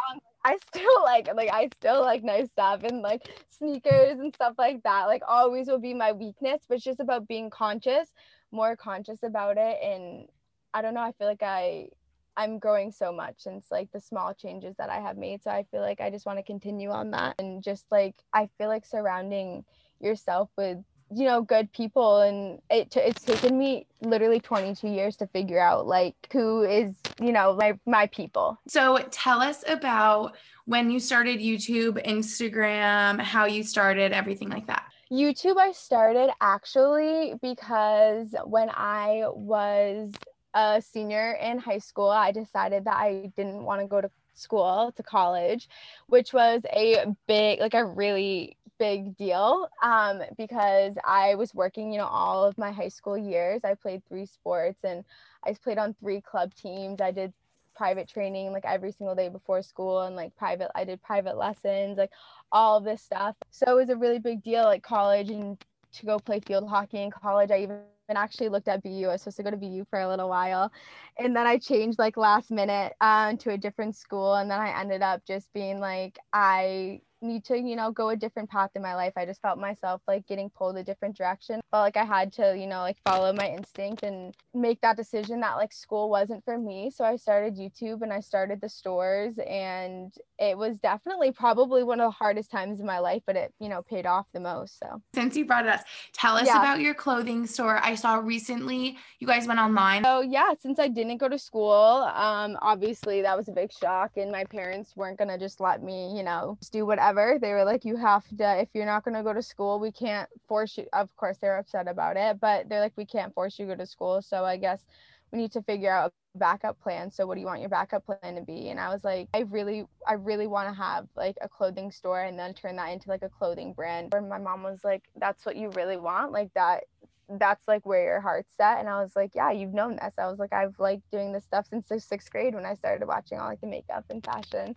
I 0.45 0.59
still 0.59 1.03
like 1.05 1.29
like 1.35 1.51
I 1.53 1.69
still 1.79 2.03
like 2.03 2.23
nice 2.23 2.51
stuff 2.51 2.83
and 2.85 3.01
like 3.03 3.23
sneakers 3.51 4.19
and 4.19 4.35
stuff 4.35 4.55
like 4.59 4.83
that. 4.83 5.07
Like 5.07 5.23
always 5.27 5.69
will 5.69 5.79
be 5.81 5.95
my 5.95 6.13
weakness, 6.13 6.63
but 6.69 6.77
it's 6.77 6.85
just 6.85 7.01
about 7.01 7.29
being 7.29 7.51
conscious, 7.51 8.11
more 8.53 8.77
conscious 8.77 9.23
about 9.23 9.57
it. 9.59 9.79
And 9.83 10.29
I 10.73 10.83
don't 10.83 10.95
know. 10.95 11.01
I 11.01 11.13
feel 11.13 11.29
like 11.29 11.43
I 11.43 11.89
I'm 12.37 12.59
growing 12.59 12.91
so 12.91 13.13
much 13.13 13.37
since 13.39 13.67
like 13.71 13.93
the 13.93 14.01
small 14.01 14.35
changes 14.35 14.75
that 14.79 14.91
I 14.91 15.01
have 15.01 15.17
made. 15.17 15.43
So 15.43 15.51
I 15.51 15.65
feel 15.71 15.81
like 15.81 16.01
I 16.01 16.11
just 16.11 16.27
want 16.27 16.39
to 16.39 16.43
continue 16.43 16.91
on 16.91 17.13
that 17.13 17.37
and 17.39 17.63
just 17.63 17.87
like 17.91 18.17
I 18.33 18.49
feel 18.59 18.69
like 18.69 18.85
surrounding 18.87 19.65
yourself 20.01 20.51
with 20.57 20.79
you 21.13 21.25
know 21.25 21.43
good 21.43 21.71
people 21.73 22.21
and 22.21 22.61
it 22.71 22.91
t- 22.91 23.01
it's 23.01 23.23
taken 23.23 23.59
me 23.59 23.87
literally 24.01 24.41
22 24.41 24.89
years 24.89 25.17
to 25.17 25.27
figure 25.29 25.61
out 25.61 25.87
like 25.87 26.15
who 26.33 26.63
is 26.63 26.95
you 27.21 27.33
know 27.33 27.55
my 27.55 27.79
my 27.87 28.07
people 28.09 28.59
So, 28.69 28.99
tell 29.11 29.41
us 29.41 29.65
about 29.67 30.37
when 30.67 30.91
you 30.91 30.99
started 30.99 31.41
YouTube, 31.41 32.05
Instagram, 32.07 33.21
how 33.21 33.45
you 33.45 33.63
started, 33.63 34.13
everything 34.13 34.49
like 34.49 34.67
that. 34.67 34.85
YouTube 35.13 35.59
I 35.59 35.73
started 35.73 36.31
actually 36.41 37.35
because 37.43 38.35
when 38.47 38.71
I 38.71 39.25
was 39.35 40.13
a 40.55 40.81
senior 40.81 41.33
in 41.33 41.59
high 41.59 41.79
school, 41.79 42.09
I 42.09 42.33
decided 42.33 42.87
that 42.87 42.97
I 42.97 43.31
didn't 43.37 43.63
want 43.63 43.83
to 43.83 43.87
go 43.87 44.01
to 44.01 44.11
school 44.35 44.93
to 44.97 45.03
college, 45.03 45.69
which 46.07 46.33
was 46.33 46.63
a 46.73 47.05
big 47.27 47.61
like 47.61 47.75
a 47.75 47.85
really 47.85 48.57
big 48.85 49.17
deal 49.25 49.69
um 49.83 50.23
because 50.37 50.95
I 51.07 51.35
was 51.37 51.55
working, 51.55 51.93
you 51.93 51.99
know, 51.99 52.07
all 52.25 52.45
of 52.45 52.59
my 52.59 52.73
high 52.73 52.89
school 52.99 53.19
years. 53.19 53.61
I 53.65 53.75
played 53.75 54.03
three 54.09 54.27
sports 54.27 54.85
and 54.85 55.05
I 55.47 55.55
played 55.55 55.79
on 55.79 55.95
three 55.95 56.21
club 56.21 56.55
teams. 56.55 57.01
I 57.01 57.13
did 57.13 57.33
private 57.77 58.09
training 58.09 58.53
like 58.53 58.65
every 58.67 58.93
single 58.93 59.15
day 59.17 59.29
before 59.29 59.63
school 59.63 60.03
and 60.03 60.17
like 60.17 60.37
private 60.37 60.71
I 60.75 60.85
did 60.85 61.03
private 61.03 61.37
lessons 61.37 61.99
like 61.99 62.13
all 62.53 62.81
this 62.81 63.03
stuff. 63.03 63.37
So 63.51 63.65
it 63.73 63.75
was 63.75 63.91
a 63.91 63.97
really 63.97 64.19
big 64.19 64.43
deal 64.43 64.65
like 64.65 64.83
college 64.83 65.31
and 65.31 65.59
to 65.95 66.07
go 66.07 66.19
play 66.19 66.41
field 66.41 66.69
hockey 66.69 67.03
in 67.03 67.11
college. 67.11 67.51
I 67.51 67.61
even 67.63 67.79
actually 67.79 68.49
looked 68.49 68.69
at 68.69 68.83
BU. 68.83 69.09
I 69.09 69.13
was 69.13 69.23
supposed 69.23 69.37
to 69.39 69.43
go 69.45 69.51
to 69.51 69.57
BU 69.57 69.85
for 69.91 70.01
a 70.01 70.09
little 70.09 70.29
while. 70.29 70.71
And 71.19 71.37
then 71.37 71.47
I 71.47 71.59
changed 71.59 71.99
like 71.99 72.17
last 72.17 72.51
minute 72.51 72.93
um, 73.01 73.37
to 73.39 73.51
a 73.51 73.59
different 73.59 73.97
school. 73.97 74.35
And 74.35 74.51
then 74.51 74.61
I 74.61 74.79
ended 74.81 75.03
up 75.03 75.25
just 75.27 75.53
being 75.53 75.81
like, 75.81 76.19
I 76.33 77.01
need 77.25 77.45
to, 77.47 77.59
you 77.59 77.75
know, 77.77 77.91
go 77.91 78.11
a 78.11 78.17
different 78.17 78.51
path 78.51 78.71
in 78.75 78.83
my 78.83 78.95
life. 78.95 79.15
I 79.17 79.27
just 79.27 79.43
felt 79.43 79.59
myself 79.59 80.03
like 80.07 80.27
getting 80.27 80.51
pulled 80.51 80.77
a 80.77 80.85
different 80.85 81.17
direction. 81.17 81.61
Felt 81.71 81.83
like 81.83 81.97
I 81.97 82.05
had 82.05 82.33
to, 82.35 82.57
you 82.57 82.67
know, 82.67 82.81
like 82.81 82.99
follow 83.05 83.33
my 83.33 83.49
instinct 83.49 84.03
and 84.03 84.33
make 84.57 84.81
that 84.83 84.97
decision 84.97 85.41
that 85.41 85.57
like 85.57 85.73
school 85.73 86.09
wasn't 86.09 86.45
for 86.45 86.57
me. 86.59 86.91
So 86.95 87.05
I 87.05 87.17
started 87.17 87.57
YouTube 87.57 88.03
and 88.03 88.13
I 88.13 88.21
started 88.21 88.61
the 88.61 88.69
stores 88.69 89.35
and 89.49 90.13
it 90.39 90.57
was 90.57 90.79
definitely 90.79 91.33
probably 91.33 91.83
one 91.83 92.01
of 92.01 92.07
the 92.07 92.11
hardest 92.17 92.51
times 92.51 92.79
in 92.79 92.87
my 92.87 92.99
life, 93.01 93.23
but 93.27 93.35
it, 93.37 93.53
you 93.59 93.69
know, 93.69 93.83
paid 93.83 94.07
off 94.07 94.27
the 94.33 94.41
most. 94.41 94.79
So 94.79 95.03
Since 95.15 95.37
you 95.37 95.45
brought 95.45 95.67
it 95.67 95.71
up 95.71 95.81
tell 96.13 96.37
us 96.37 96.47
Yeah. 96.47 96.59
about 96.59 96.81
your 96.81 96.95
clothing 96.95 97.47
store. 97.47 97.79
I 97.83 97.95
saw 97.95 98.17
recently 98.17 98.97
you 99.19 99.27
guys 99.27 99.47
went 99.47 99.61
online. 99.61 100.05
So 100.05 100.21
yeah, 100.21 100.55
since 100.61 100.79
I 100.79 100.89
didn't 100.89 101.17
go 101.19 101.29
to 101.29 101.39
school, 101.39 101.73
um, 101.73 102.57
obviously 102.63 103.23
that 103.23 103.37
was 103.37 103.49
a 103.49 103.53
big 103.53 103.73
shock, 103.73 104.13
and 104.17 104.31
my 104.31 104.45
parents 104.45 104.95
weren't 104.97 105.19
gonna 105.19 105.39
just 105.39 105.61
let 105.61 105.83
me, 105.83 106.17
you 106.17 106.23
know, 106.23 106.57
just 106.61 106.73
do 106.73 106.87
whatever. 106.87 107.14
They 107.15 107.53
were 107.53 107.65
like, 107.65 107.85
"You 107.85 107.97
have 107.97 108.25
to. 108.39 108.61
If 108.61 108.69
you're 108.75 108.87
not 108.87 109.05
gonna 109.05 109.23
go 109.23 109.33
to 109.33 109.43
school, 109.43 109.79
we 109.81 109.93
can't 109.93 110.29
force 110.49 110.77
you." 110.79 110.87
Of 110.93 111.15
course, 111.17 111.39
they're 111.39 111.59
upset 111.59 111.89
about 111.89 112.17
it, 112.17 112.41
but 112.41 112.69
they're 112.69 112.81
like, 112.81 112.93
"We 112.97 113.07
can't 113.07 113.35
force 113.35 113.59
you 113.59 113.67
to 113.67 113.75
go 113.75 113.79
to 113.79 113.87
school." 113.87 114.23
So 114.23 114.45
I 114.45 114.57
guess 114.57 114.85
we 115.33 115.39
need 115.39 115.53
to 115.53 115.63
figure 115.63 115.91
out 115.93 116.13
a 116.35 116.39
backup 116.39 116.81
plan. 116.81 117.11
So 117.11 117.27
what 117.27 117.35
do 117.35 117.41
you 117.41 117.47
want 117.47 117.61
your 117.61 117.69
backup 117.71 118.07
plan 118.07 118.37
to 118.37 118.43
be? 118.43 118.71
And 118.71 118.79
I 118.79 118.93
was 118.93 119.05
like, 119.05 119.29
I 119.35 119.41
really, 119.41 119.87
I 120.07 120.15
really 120.15 120.47
want 120.47 120.69
to 120.69 120.75
have 120.75 121.09
like 121.17 121.37
a 121.43 121.49
clothing 121.49 121.91
store 121.91 122.23
and 122.23 122.39
then 122.39 122.55
turn 122.55 122.77
that 122.77 122.93
into 122.93 123.09
like 123.09 123.23
a 123.23 123.29
clothing 123.29 123.73
brand. 123.73 124.15
And 124.15 124.29
my 124.29 124.39
mom 124.39 124.63
was 124.63 124.85
like, 124.85 125.03
"That's 125.17 125.45
what 125.47 125.57
you 125.57 125.71
really 125.71 125.97
want? 125.97 126.33
Like 126.33 126.53
that 126.55 126.85
that's 127.29 127.67
like 127.67 127.87
where 127.87 128.05
your 128.05 128.21
heart's 128.21 128.55
set 128.57 128.79
and 128.79 128.89
i 128.89 129.03
was 129.03 129.17
like 129.17 129.31
yeah 129.35 129.51
you've 129.51 129.73
known 129.73 129.97
this 129.97 130.13
i 130.19 130.27
was 130.27 130.39
like 130.39 130.53
i've 130.53 130.79
liked 130.79 131.11
doing 131.11 131.33
this 131.33 131.45
stuff 131.45 131.67
since 131.69 131.89
the 131.89 131.99
sixth 131.99 132.31
grade 132.31 132.55
when 132.55 132.67
i 132.67 132.75
started 132.75 133.07
watching 133.07 133.39
all 133.39 133.49
like 133.49 133.61
the 133.61 133.67
makeup 133.67 134.05
and 134.11 134.25
fashion 134.25 134.77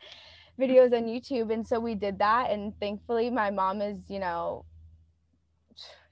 videos 0.59 0.93
on 0.95 1.05
youtube 1.05 1.53
and 1.53 1.67
so 1.67 1.79
we 1.79 1.95
did 1.95 2.19
that 2.19 2.49
and 2.51 2.73
thankfully 2.79 3.29
my 3.29 3.51
mom 3.51 3.81
is 3.81 3.97
you 4.09 4.19
know 4.19 4.65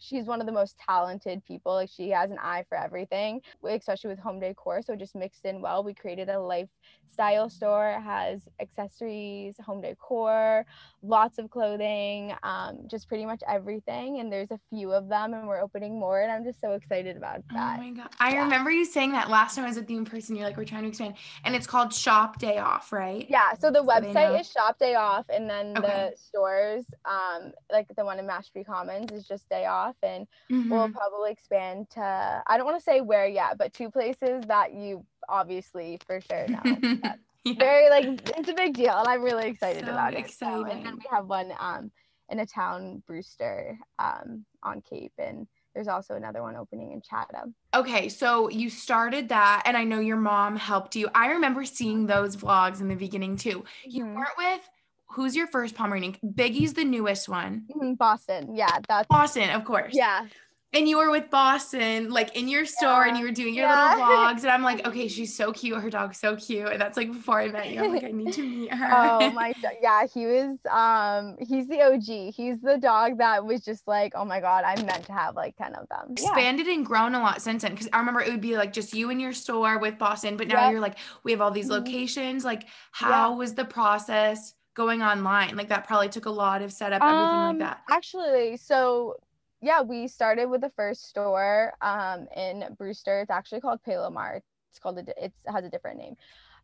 she's 0.06 0.26
one 0.26 0.40
of 0.40 0.46
the 0.48 0.54
most 0.54 0.78
talented 0.78 1.44
people 1.46 1.74
like 1.74 1.90
she 1.90 2.10
has 2.10 2.32
an 2.32 2.38
eye 2.42 2.64
for 2.70 2.78
everything 2.78 3.42
especially 3.68 4.10
with 4.10 4.20
home 4.20 4.40
decor 4.40 4.82
so 4.82 4.94
it 4.94 5.00
just 5.00 5.16
mixed 5.16 5.46
in 5.46 5.62
well 5.62 5.84
we 5.84 5.94
created 5.94 6.30
a 6.30 6.40
lifestyle 6.40 7.50
store 7.50 7.92
it 7.92 8.02
has 8.02 8.48
accessories 8.62 9.56
home 9.66 9.82
decor 9.82 10.66
lots 11.02 11.38
of 11.38 11.50
clothing 11.50 12.34
um, 12.44 12.80
just 12.88 13.08
pretty 13.08 13.26
much 13.26 13.42
everything 13.48 14.20
and 14.20 14.32
there's 14.32 14.52
a 14.52 14.60
few 14.70 14.92
of 14.92 15.08
them 15.10 15.34
and 15.34 15.48
we're 15.48 15.62
opening 15.62 16.00
more 16.00 16.22
and 16.22 16.32
i'm 16.32 16.44
just 16.44 16.62
so 16.62 16.74
excited 16.74 17.18
about 17.18 17.42
that. 17.54 17.78
Oh 17.78 17.78
my 17.78 17.92
god. 17.92 18.10
I 18.20 18.34
Yeah. 18.34 18.44
remember 18.44 18.72
you 18.72 18.86
saying 18.86 19.12
that 19.14 19.30
last 19.30 19.56
time 19.56 19.66
I 19.66 19.68
was 19.68 19.78
with 19.78 19.90
you 19.90 19.98
in 19.98 20.06
person. 20.06 20.36
You're 20.36 20.46
like, 20.46 20.58
we're 20.58 20.66
trying 20.66 20.84
to 20.84 20.90
expand. 20.90 21.16
And 21.44 21.56
it's 21.56 21.68
called 21.68 21.94
Shop 21.94 22.40
Day 22.40 22.58
Off, 22.58 22.92
right? 22.92 23.28
yeah 23.28 23.54
so 23.54 23.72
the 23.72 23.80
So 23.80 23.84
website 23.84 24.40
is 24.40 24.50
shop 24.52 24.78
day 24.78 24.96
off 24.96 25.26
and 25.30 25.50
then 25.50 25.80
Okay. 25.80 25.82
the 25.82 26.12
stores 26.16 26.86
um 27.06 27.52
like 27.72 27.88
the 27.96 28.06
one 28.06 28.20
in 28.20 28.28
mashpee 28.28 28.66
commons 28.66 29.12
is 29.12 29.26
just 29.28 29.50
day 29.50 29.66
off 29.66 29.95
and 30.04 30.28
Mhm. 30.52 30.70
we'll 30.70 30.90
probably 30.90 31.32
expand 31.32 31.90
to 31.92 32.44
i 32.48 32.58
don't 32.58 32.66
want 32.66 32.78
to 32.78 32.84
say 32.84 33.02
where 33.02 33.28
yet 33.28 33.58
but 33.58 33.74
two 33.74 33.90
places 33.90 34.44
that 34.48 34.74
you 34.74 35.06
obviously 35.30 36.00
for 36.06 36.22
sure 36.22 36.48
know 36.48 36.62
Yeah. 37.46 37.60
very 37.60 37.90
like 37.90 38.20
it's 38.38 38.50
a 38.50 38.54
big 38.54 38.74
deal 38.74 38.98
and 38.98 39.08
i'm 39.08 39.22
really 39.24 39.48
excited 39.48 39.86
So 39.86 39.92
about 39.92 40.14
it 40.14 40.30
So, 40.32 40.64
and 40.66 40.86
then 40.86 40.96
we 40.96 41.06
have 41.12 41.28
one 41.28 41.52
um 41.60 41.92
in 42.30 42.40
a 42.40 42.46
town 42.46 43.04
brewster 43.06 43.78
um 44.00 44.46
on 44.64 44.82
cape 44.82 45.14
and 45.18 45.48
there's 45.74 45.88
also 45.88 46.16
another 46.16 46.42
one 46.42 46.56
opening 46.56 46.92
in 46.92 47.02
chatham 47.02 47.54
Okay, 47.74 48.08
so 48.08 48.50
you 48.50 48.70
started 48.70 49.28
that, 49.30 49.64
and 49.66 49.76
I 49.76 49.84
know 49.84 50.00
your 50.00 50.16
mom 50.16 50.56
helped 50.56 50.96
you. 50.96 51.10
I 51.14 51.32
remember 51.32 51.66
seeing 51.66 52.08
those 52.08 52.38
vlogs 52.38 52.80
in 52.80 52.88
the 52.88 52.96
beginning 52.96 53.36
too. 53.36 53.66
You 53.84 54.06
Mhm. 54.06 54.16
weren't 54.16 54.38
with 54.38 54.70
who's 55.16 55.36
your 55.36 55.48
first 55.48 55.76
Pomeranian? 55.76 56.16
Biggie's 56.24 56.74
the 56.74 56.84
newest 56.86 57.28
one. 57.30 57.64
Mhm, 57.76 57.98
boston 57.98 58.56
yeah 58.56 58.78
that's 58.88 59.08
Boston, 59.08 59.50
of 59.52 59.64
course. 59.66 59.94
yeah 59.96 60.28
And 60.74 60.90
you 60.90 60.98
were 60.98 61.10
with 61.10 61.30
Boston, 61.30 62.10
like 62.12 62.36
in 62.36 62.50
your 62.50 62.66
store, 62.66 63.06
and 63.08 63.16
you 63.18 63.24
were 63.24 63.32
doing 63.32 63.54
your 63.56 63.66
Yeah. 63.66 63.94
little 63.96 64.04
vlogs. 64.12 64.42
And 64.44 64.52
I'm 64.52 64.62
like, 64.62 64.86
okay, 64.86 65.08
she's 65.08 65.34
so 65.34 65.54
cute. 65.54 65.80
Her 65.82 65.90
dog's 65.90 66.20
so 66.20 66.36
cute. 66.36 66.68
And 66.68 66.82
that's 66.82 66.98
like 66.98 67.10
before 67.14 67.40
I 67.40 67.48
met 67.48 67.72
you. 67.72 67.82
I'm 67.82 67.94
like, 67.94 68.04
I 68.04 68.12
need 68.12 68.34
to 68.34 68.44
meet 68.56 68.74
her. 68.74 68.90
oh 68.92 69.30
my 69.42 69.54
do- 69.54 69.80
yeah 69.82 70.02
he 70.14 70.26
was 70.26 70.58
um 70.82 71.38
he's 71.40 71.68
the 71.72 71.80
og 71.88 72.02
he's 72.40 72.60
the 72.60 72.78
dog 72.78 73.20
that 73.20 73.46
was 73.46 73.64
just 73.64 73.88
like 73.88 74.12
oh 74.20 74.26
my 74.26 74.40
god 74.42 74.62
i'm 74.66 74.86
meant 74.86 75.06
to 75.06 75.14
have 75.14 75.34
like 75.44 75.56
10 75.56 75.76
of 75.76 75.88
them 75.88 76.06
yeah 76.18 76.24
expanded 76.26 76.68
and 76.68 76.86
grown 76.86 77.16
a 77.16 77.20
lot 77.28 77.42
since 77.42 77.62
then 77.64 77.72
because 77.72 77.88
i 77.94 77.98
remember 78.00 78.20
it 78.20 78.30
would 78.34 78.42
be 78.50 78.58
like 78.58 78.74
just 78.74 78.94
you 78.94 79.10
in 79.14 79.20
your 79.26 79.34
store 79.34 79.78
with 79.80 79.98
boston 79.98 80.36
but 80.36 80.48
now 80.50 80.64
Yep. 80.64 80.72
you're 80.72 80.82
like 80.88 80.98
we 81.24 81.32
have 81.32 81.40
all 81.42 81.52
these 81.52 81.68
Mhm. 81.70 81.78
locations 81.80 82.44
like 82.44 82.64
how 82.92 83.36
was 83.42 83.54
the 83.54 83.66
process 83.66 84.54
going 84.76 85.02
online 85.04 85.56
like 85.58 85.70
that 85.70 85.88
probably 85.88 86.10
took 86.10 86.26
a 86.26 86.32
lot 86.32 86.62
of 86.62 86.72
setup 86.74 87.08
everything 87.08 87.42
like 87.42 87.58
Um, 87.58 87.60
that 87.60 87.82
Actually, 87.90 88.58
so 88.58 89.16
yeah, 89.62 89.82
we 89.82 90.08
started 90.08 90.46
with 90.48 90.62
the 90.62 90.72
first 90.72 91.06
store 91.10 91.74
um 91.82 92.28
in 92.36 92.76
Brewster. 92.78 93.22
It's 93.22 93.32
actually 93.32 93.62
called 93.62 93.84
Palomar. 93.84 94.42
It's 94.72 94.80
called 94.80 94.98
a, 95.00 95.02
it's, 95.24 95.36
it 95.46 95.52
has 95.52 95.66
a 95.66 95.70
different 95.70 96.00
name. 96.00 96.16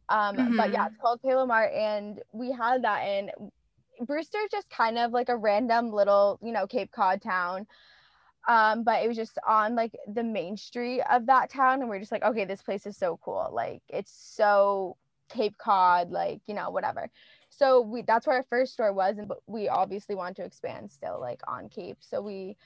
Um, 0.10 0.38
but 0.58 0.71
yeah, 0.71 0.84
Mhm. 0.84 0.88
it's 0.88 0.97
called 1.02 1.21
Palomar, 1.24 1.65
and 1.69 2.21
we 2.34 2.52
had 2.52 2.84
that 2.84 3.04
in 3.08 3.32
Brewster, 4.06 4.39
just 4.52 4.69
kind 4.69 4.97
of 5.00 5.12
like 5.13 5.30
a 5.30 5.38
random 5.38 5.91
little, 5.91 6.39
you 6.43 6.52
know, 6.54 6.67
Cape 6.67 6.91
Cod 6.91 7.21
town. 7.21 7.67
Um, 8.47 8.84
but 8.84 9.04
it 9.04 9.08
was 9.08 9.17
just 9.17 9.38
on 9.47 9.76
like 9.76 9.95
the 10.12 10.24
main 10.24 10.58
street 10.58 11.02
of 11.10 11.28
that 11.28 11.50
town, 11.52 11.82
and 11.82 11.89
we 11.89 11.97
are 11.97 12.00
just 12.00 12.12
like, 12.12 12.24
okay, 12.24 12.45
this 12.45 12.63
place 12.63 12.86
is 12.88 12.97
so 12.97 13.19
cool. 13.24 13.50
Like 13.54 13.82
it's 13.88 14.12
so 14.12 14.97
Cape 15.30 15.58
Cod, 15.60 16.10
like 16.12 16.41
you 16.47 16.56
know, 16.56 16.71
whatever. 16.71 17.10
So 17.62 17.82
we 17.82 18.02
that's 18.02 18.26
where 18.26 18.38
our 18.38 18.45
first 18.50 18.74
store 18.74 18.91
was, 18.91 19.19
and 19.19 19.32
we 19.45 19.69
obviously 19.69 20.15
want 20.15 20.36
to 20.38 20.43
expand 20.43 20.91
still 20.91 21.19
like 21.19 21.41
on 21.47 21.69
Cape. 21.69 21.97
So 22.00 22.19
we 22.19 22.58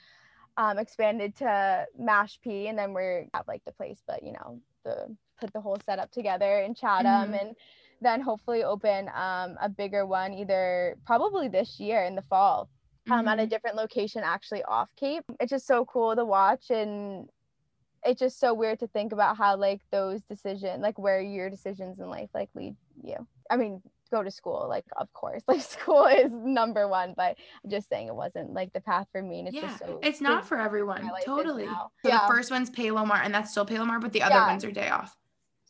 um, 0.56 0.78
expanded 0.78 1.36
to 1.36 1.86
Mashpee, 2.00 2.70
and 2.70 2.78
then 2.78 2.94
we're 2.94 3.26
at 3.34 3.46
like 3.46 3.62
the 3.66 3.72
place, 3.72 4.02
but 4.06 4.22
you 4.22 4.32
know, 4.32 4.58
the 4.84 5.14
put 5.38 5.52
the 5.52 5.60
whole 5.60 5.76
setup 5.84 6.10
together 6.12 6.60
in 6.60 6.74
Chatham, 6.74 7.06
mm-hmm. 7.06 7.34
and 7.34 7.56
then 8.00 8.22
hopefully 8.22 8.64
open 8.64 9.10
um, 9.14 9.58
a 9.60 9.68
bigger 9.68 10.06
one 10.06 10.32
either 10.32 10.96
probably 11.04 11.48
this 11.48 11.78
year 11.78 12.04
in 12.04 12.14
the 12.14 12.22
fall 12.22 12.70
um, 13.10 13.18
mm-hmm. 13.18 13.28
at 13.28 13.38
a 13.38 13.42
mm-hmm. 13.42 13.50
different 13.50 13.76
location 13.76 14.22
actually 14.24 14.62
off 14.64 14.88
Cape. 14.96 15.24
It's 15.40 15.50
just 15.50 15.66
so 15.66 15.84
cool 15.84 16.16
to 16.16 16.24
watch 16.24 16.70
and 16.70 17.28
it's 18.02 18.20
just 18.20 18.38
so 18.38 18.54
weird 18.54 18.78
to 18.78 18.86
think 18.86 19.12
about 19.12 19.36
how 19.36 19.56
like 19.56 19.80
those 19.90 20.22
decisions 20.22 20.80
like 20.80 20.98
where 20.98 21.20
your 21.20 21.50
decisions 21.50 21.98
in 21.98 22.08
life 22.08 22.30
like 22.34 22.48
lead 22.54 22.76
you. 23.02 23.26
I 23.50 23.56
mean, 23.56 23.82
go 24.08 24.22
to 24.22 24.30
school 24.30 24.66
like 24.68 24.84
of 24.96 25.12
course 25.12 25.42
like 25.48 25.60
school 25.60 26.06
is 26.06 26.32
number 26.32 26.88
one 26.88 27.14
but 27.16 27.36
i'm 27.64 27.70
just 27.70 27.88
saying 27.88 28.08
it 28.08 28.14
wasn't 28.14 28.52
like 28.52 28.72
the 28.72 28.80
path 28.80 29.06
for 29.12 29.22
me 29.22 29.40
and 29.40 29.48
it's 29.48 29.56
yeah, 29.56 29.62
just 29.62 29.78
so 29.78 30.00
it's 30.02 30.20
not 30.20 30.46
for 30.46 30.58
everyone 30.58 31.10
totally 31.24 31.66
so 31.66 31.90
yeah. 32.04 32.20
the 32.20 32.32
first 32.32 32.50
one's 32.50 32.70
palomar 32.70 33.20
and 33.22 33.34
that's 33.34 33.50
still 33.50 33.66
palomar 33.66 33.98
but 33.98 34.12
the 34.12 34.22
other 34.22 34.34
yeah. 34.34 34.46
ones 34.46 34.64
are 34.64 34.70
day 34.70 34.88
off 34.88 35.16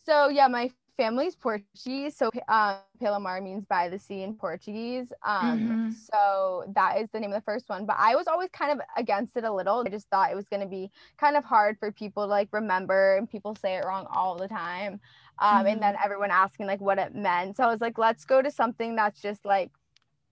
so 0.05 0.29
yeah 0.29 0.49
my 0.49 0.71
family's 0.97 1.37
Portuguese, 1.37 2.17
so 2.17 2.31
um, 2.49 2.77
Palomar 3.01 3.41
means 3.41 3.65
by 3.67 3.89
the 3.89 3.99
sea 3.99 4.23
in 4.23 4.35
Portuguese. 4.35 5.13
Um, 5.23 5.61
mm-hmm. 5.61 5.91
So 5.91 6.65
that 6.75 6.99
is 7.01 7.09
the 7.13 7.21
name 7.21 7.33
of 7.33 7.37
the 7.37 7.45
first 7.45 7.69
one. 7.69 7.87
But 7.87 7.97
I 7.99 8.17
was 8.17 8.27
always 8.27 8.49
kind 8.53 8.73
of 8.73 8.81
against 8.97 9.37
it 9.37 9.45
a 9.45 9.53
little. 9.53 9.85
I 9.87 9.91
just 9.91 10.09
thought 10.09 10.31
it 10.31 10.37
was 10.37 10.49
going 10.49 10.63
to 10.63 10.69
be 10.69 10.91
kind 11.19 11.37
of 11.37 11.45
hard 11.45 11.79
for 11.79 11.93
people 11.93 12.25
to 12.25 12.29
like 12.29 12.49
remember, 12.53 13.17
and 13.17 13.31
people 13.31 13.55
say 13.55 13.77
it 13.77 13.85
wrong 13.85 14.07
all 14.11 14.37
the 14.37 14.49
time. 14.49 15.01
Um, 15.39 15.59
mm-hmm. 15.59 15.67
And 15.67 15.83
then 15.83 15.95
mm-hmm. 15.95 16.05
everyone 16.05 16.31
asking 16.31 16.67
like 16.67 16.81
what 16.81 16.99
it 16.99 17.15
meant. 17.15 17.57
So 17.57 17.65
I 17.65 17.67
was 17.69 17.81
like, 17.81 17.99
let's 17.99 18.25
go 18.25 18.43
to 18.43 18.51
something 18.51 18.97
that's 18.97 19.21
just 19.21 19.45
like, 19.45 19.71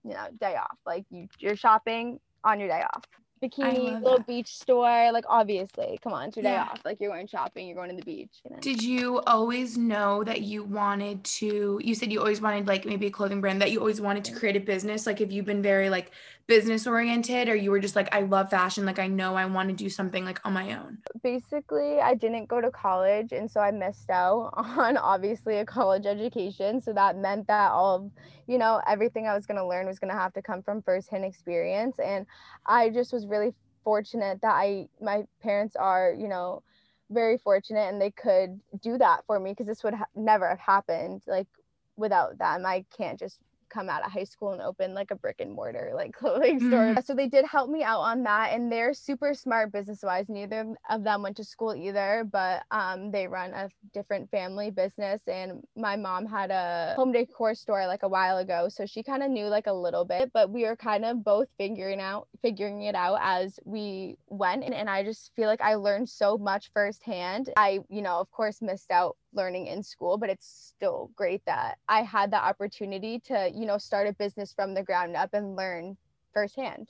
you 0.03 0.11
know, 0.11 0.27
day 0.39 0.55
off. 0.55 0.77
Like 0.85 1.05
you, 1.09 1.27
you're 1.39 1.55
shopping 1.55 2.19
on 2.43 2.59
your 2.59 2.69
day 2.69 2.83
off 2.93 3.03
bikini, 3.45 4.01
little 4.01 4.17
that. 4.17 4.27
beach 4.27 4.55
store. 4.57 5.11
Like 5.11 5.25
obviously, 5.27 5.99
come 6.01 6.13
on, 6.13 6.27
it's 6.27 6.37
your 6.37 6.43
day 6.43 6.55
off. 6.55 6.79
Like 6.85 6.99
you're 6.99 7.11
going 7.11 7.27
shopping, 7.27 7.67
you're 7.67 7.75
going 7.75 7.89
to 7.89 7.95
the 7.95 8.03
beach. 8.03 8.41
You 8.43 8.51
know? 8.51 8.61
Did 8.61 8.81
you 8.81 9.21
always 9.21 9.77
know 9.77 10.23
that 10.23 10.41
you 10.41 10.63
wanted 10.63 11.23
to? 11.23 11.79
You 11.83 11.95
said 11.95 12.11
you 12.11 12.19
always 12.19 12.41
wanted 12.41 12.67
like 12.67 12.85
maybe 12.85 13.07
a 13.07 13.11
clothing 13.11 13.41
brand 13.41 13.61
that 13.61 13.71
you 13.71 13.79
always 13.79 14.01
wanted 14.01 14.23
to 14.25 14.33
create 14.33 14.55
a 14.55 14.59
business. 14.59 15.05
Like 15.05 15.19
have 15.19 15.31
you 15.31 15.43
been 15.43 15.61
very 15.61 15.89
like 15.89 16.11
business 16.47 16.85
oriented, 16.85 17.49
or 17.49 17.55
you 17.55 17.71
were 17.71 17.79
just 17.79 17.95
like 17.95 18.13
I 18.13 18.21
love 18.21 18.49
fashion. 18.49 18.85
Like 18.85 18.99
I 18.99 19.07
know 19.07 19.35
I 19.35 19.45
want 19.45 19.69
to 19.69 19.75
do 19.75 19.89
something 19.89 20.25
like 20.25 20.39
on 20.45 20.53
my 20.53 20.77
own. 20.77 20.99
Basically, 21.23 21.99
I 21.99 22.13
didn't 22.15 22.47
go 22.47 22.61
to 22.61 22.71
college, 22.71 23.31
and 23.31 23.49
so 23.49 23.59
I 23.59 23.71
missed 23.71 24.09
out 24.09 24.51
on 24.57 24.97
obviously 24.97 25.57
a 25.57 25.65
college 25.65 26.05
education. 26.05 26.81
So 26.81 26.93
that 26.93 27.17
meant 27.17 27.47
that 27.47 27.71
all 27.71 27.95
of 27.95 28.11
you 28.47 28.57
know 28.57 28.81
everything 28.87 29.27
I 29.27 29.35
was 29.35 29.45
going 29.45 29.57
to 29.57 29.67
learn 29.67 29.87
was 29.87 29.99
going 29.99 30.11
to 30.11 30.19
have 30.19 30.33
to 30.33 30.41
come 30.41 30.61
from 30.61 30.81
firsthand 30.81 31.25
experience, 31.25 31.97
and 31.99 32.25
I 32.65 32.89
just 32.89 33.13
was 33.13 33.25
really 33.25 33.53
fortunate 33.85 34.41
that 34.41 34.53
I 34.53 34.89
my 34.99 35.23
parents 35.41 35.75
are, 35.75 36.13
you 36.17 36.27
know, 36.27 36.63
very 37.09 37.37
fortunate 37.37 37.87
and 37.87 38.01
they 38.01 38.11
could 38.11 38.59
do 38.81 38.97
that 38.97 39.23
for 39.27 39.39
me 39.39 39.51
because 39.51 39.67
this 39.67 39.83
would 39.83 39.93
ha- 39.93 40.05
never 40.15 40.49
have 40.49 40.59
happened 40.59 41.21
like 41.27 41.47
without 41.95 42.37
them. 42.37 42.65
I 42.65 42.83
can't 42.97 43.17
just 43.17 43.39
come 43.75 43.89
out 43.89 44.05
of 44.05 44.11
high 44.11 44.23
school 44.23 44.53
and 44.53 44.61
open 44.61 44.93
like 44.93 45.11
a 45.11 45.15
brick 45.15 45.35
and 45.39 45.51
mortar 45.51 45.91
like 45.93 46.13
clothing 46.19 46.59
store. 46.59 46.69
Mm-hmm. 46.69 47.01
So 47.01 47.13
they 47.13 47.27
did 47.27 47.45
help 47.45 47.69
me 47.69 47.83
out 47.83 47.99
on 47.99 48.23
that 48.23 48.53
and 48.53 48.71
they're 48.71 48.93
super 48.93 49.33
smart 49.33 49.71
business 49.71 50.01
wise. 50.01 50.29
Neither 50.29 50.75
of 50.89 51.03
them 51.03 51.21
went 51.21 51.37
to 51.37 51.43
school 51.43 51.75
either, 51.75 52.25
but 52.31 52.63
um, 52.71 53.11
they 53.11 53.27
run 53.27 53.53
a 53.53 53.69
different 53.93 54.31
family 54.31 54.71
business 54.71 55.21
and 55.27 55.63
my 55.75 55.95
mom 55.97 56.25
had 56.25 56.51
a 56.51 56.93
home 56.95 57.11
decor 57.11 57.53
store 57.53 57.85
like 57.85 58.03
a 58.03 58.07
while 58.07 58.37
ago. 58.37 58.69
So 58.69 58.85
she 58.85 59.03
kind 59.03 59.21
of 59.21 59.29
knew 59.29 59.47
like 59.47 59.67
a 59.67 59.73
little 59.73 60.05
bit, 60.05 60.31
but 60.33 60.49
we 60.49 60.63
were 60.63 60.77
kind 60.77 61.03
of 61.03 61.23
both 61.23 61.49
figuring 61.57 61.99
out 61.99 62.27
figuring 62.41 62.83
it 62.83 62.95
out 62.95 63.19
as 63.21 63.59
we 63.65 64.15
went 64.29 64.63
and, 64.63 64.73
and 64.73 64.89
I 64.89 65.03
just 65.03 65.31
feel 65.35 65.47
like 65.47 65.61
I 65.61 65.75
learned 65.75 66.07
so 66.09 66.37
much 66.37 66.71
firsthand. 66.73 67.49
I, 67.57 67.79
you 67.89 68.01
know, 68.01 68.19
of 68.19 68.31
course 68.31 68.61
missed 68.61 68.91
out 68.91 69.17
learning 69.35 69.67
in 69.67 69.83
school, 69.83 70.17
but 70.17 70.29
it's 70.29 70.73
still 70.75 71.11
great 71.15 71.43
that 71.45 71.77
I 71.87 72.01
had 72.01 72.31
the 72.31 72.37
opportunity 72.37 73.19
to, 73.25 73.51
you 73.53 73.65
know, 73.65 73.77
start 73.77 74.07
a 74.07 74.13
business 74.13 74.53
from 74.53 74.73
the 74.73 74.83
ground 74.83 75.15
up 75.15 75.33
and 75.33 75.55
learn 75.55 75.97
firsthand 76.33 76.89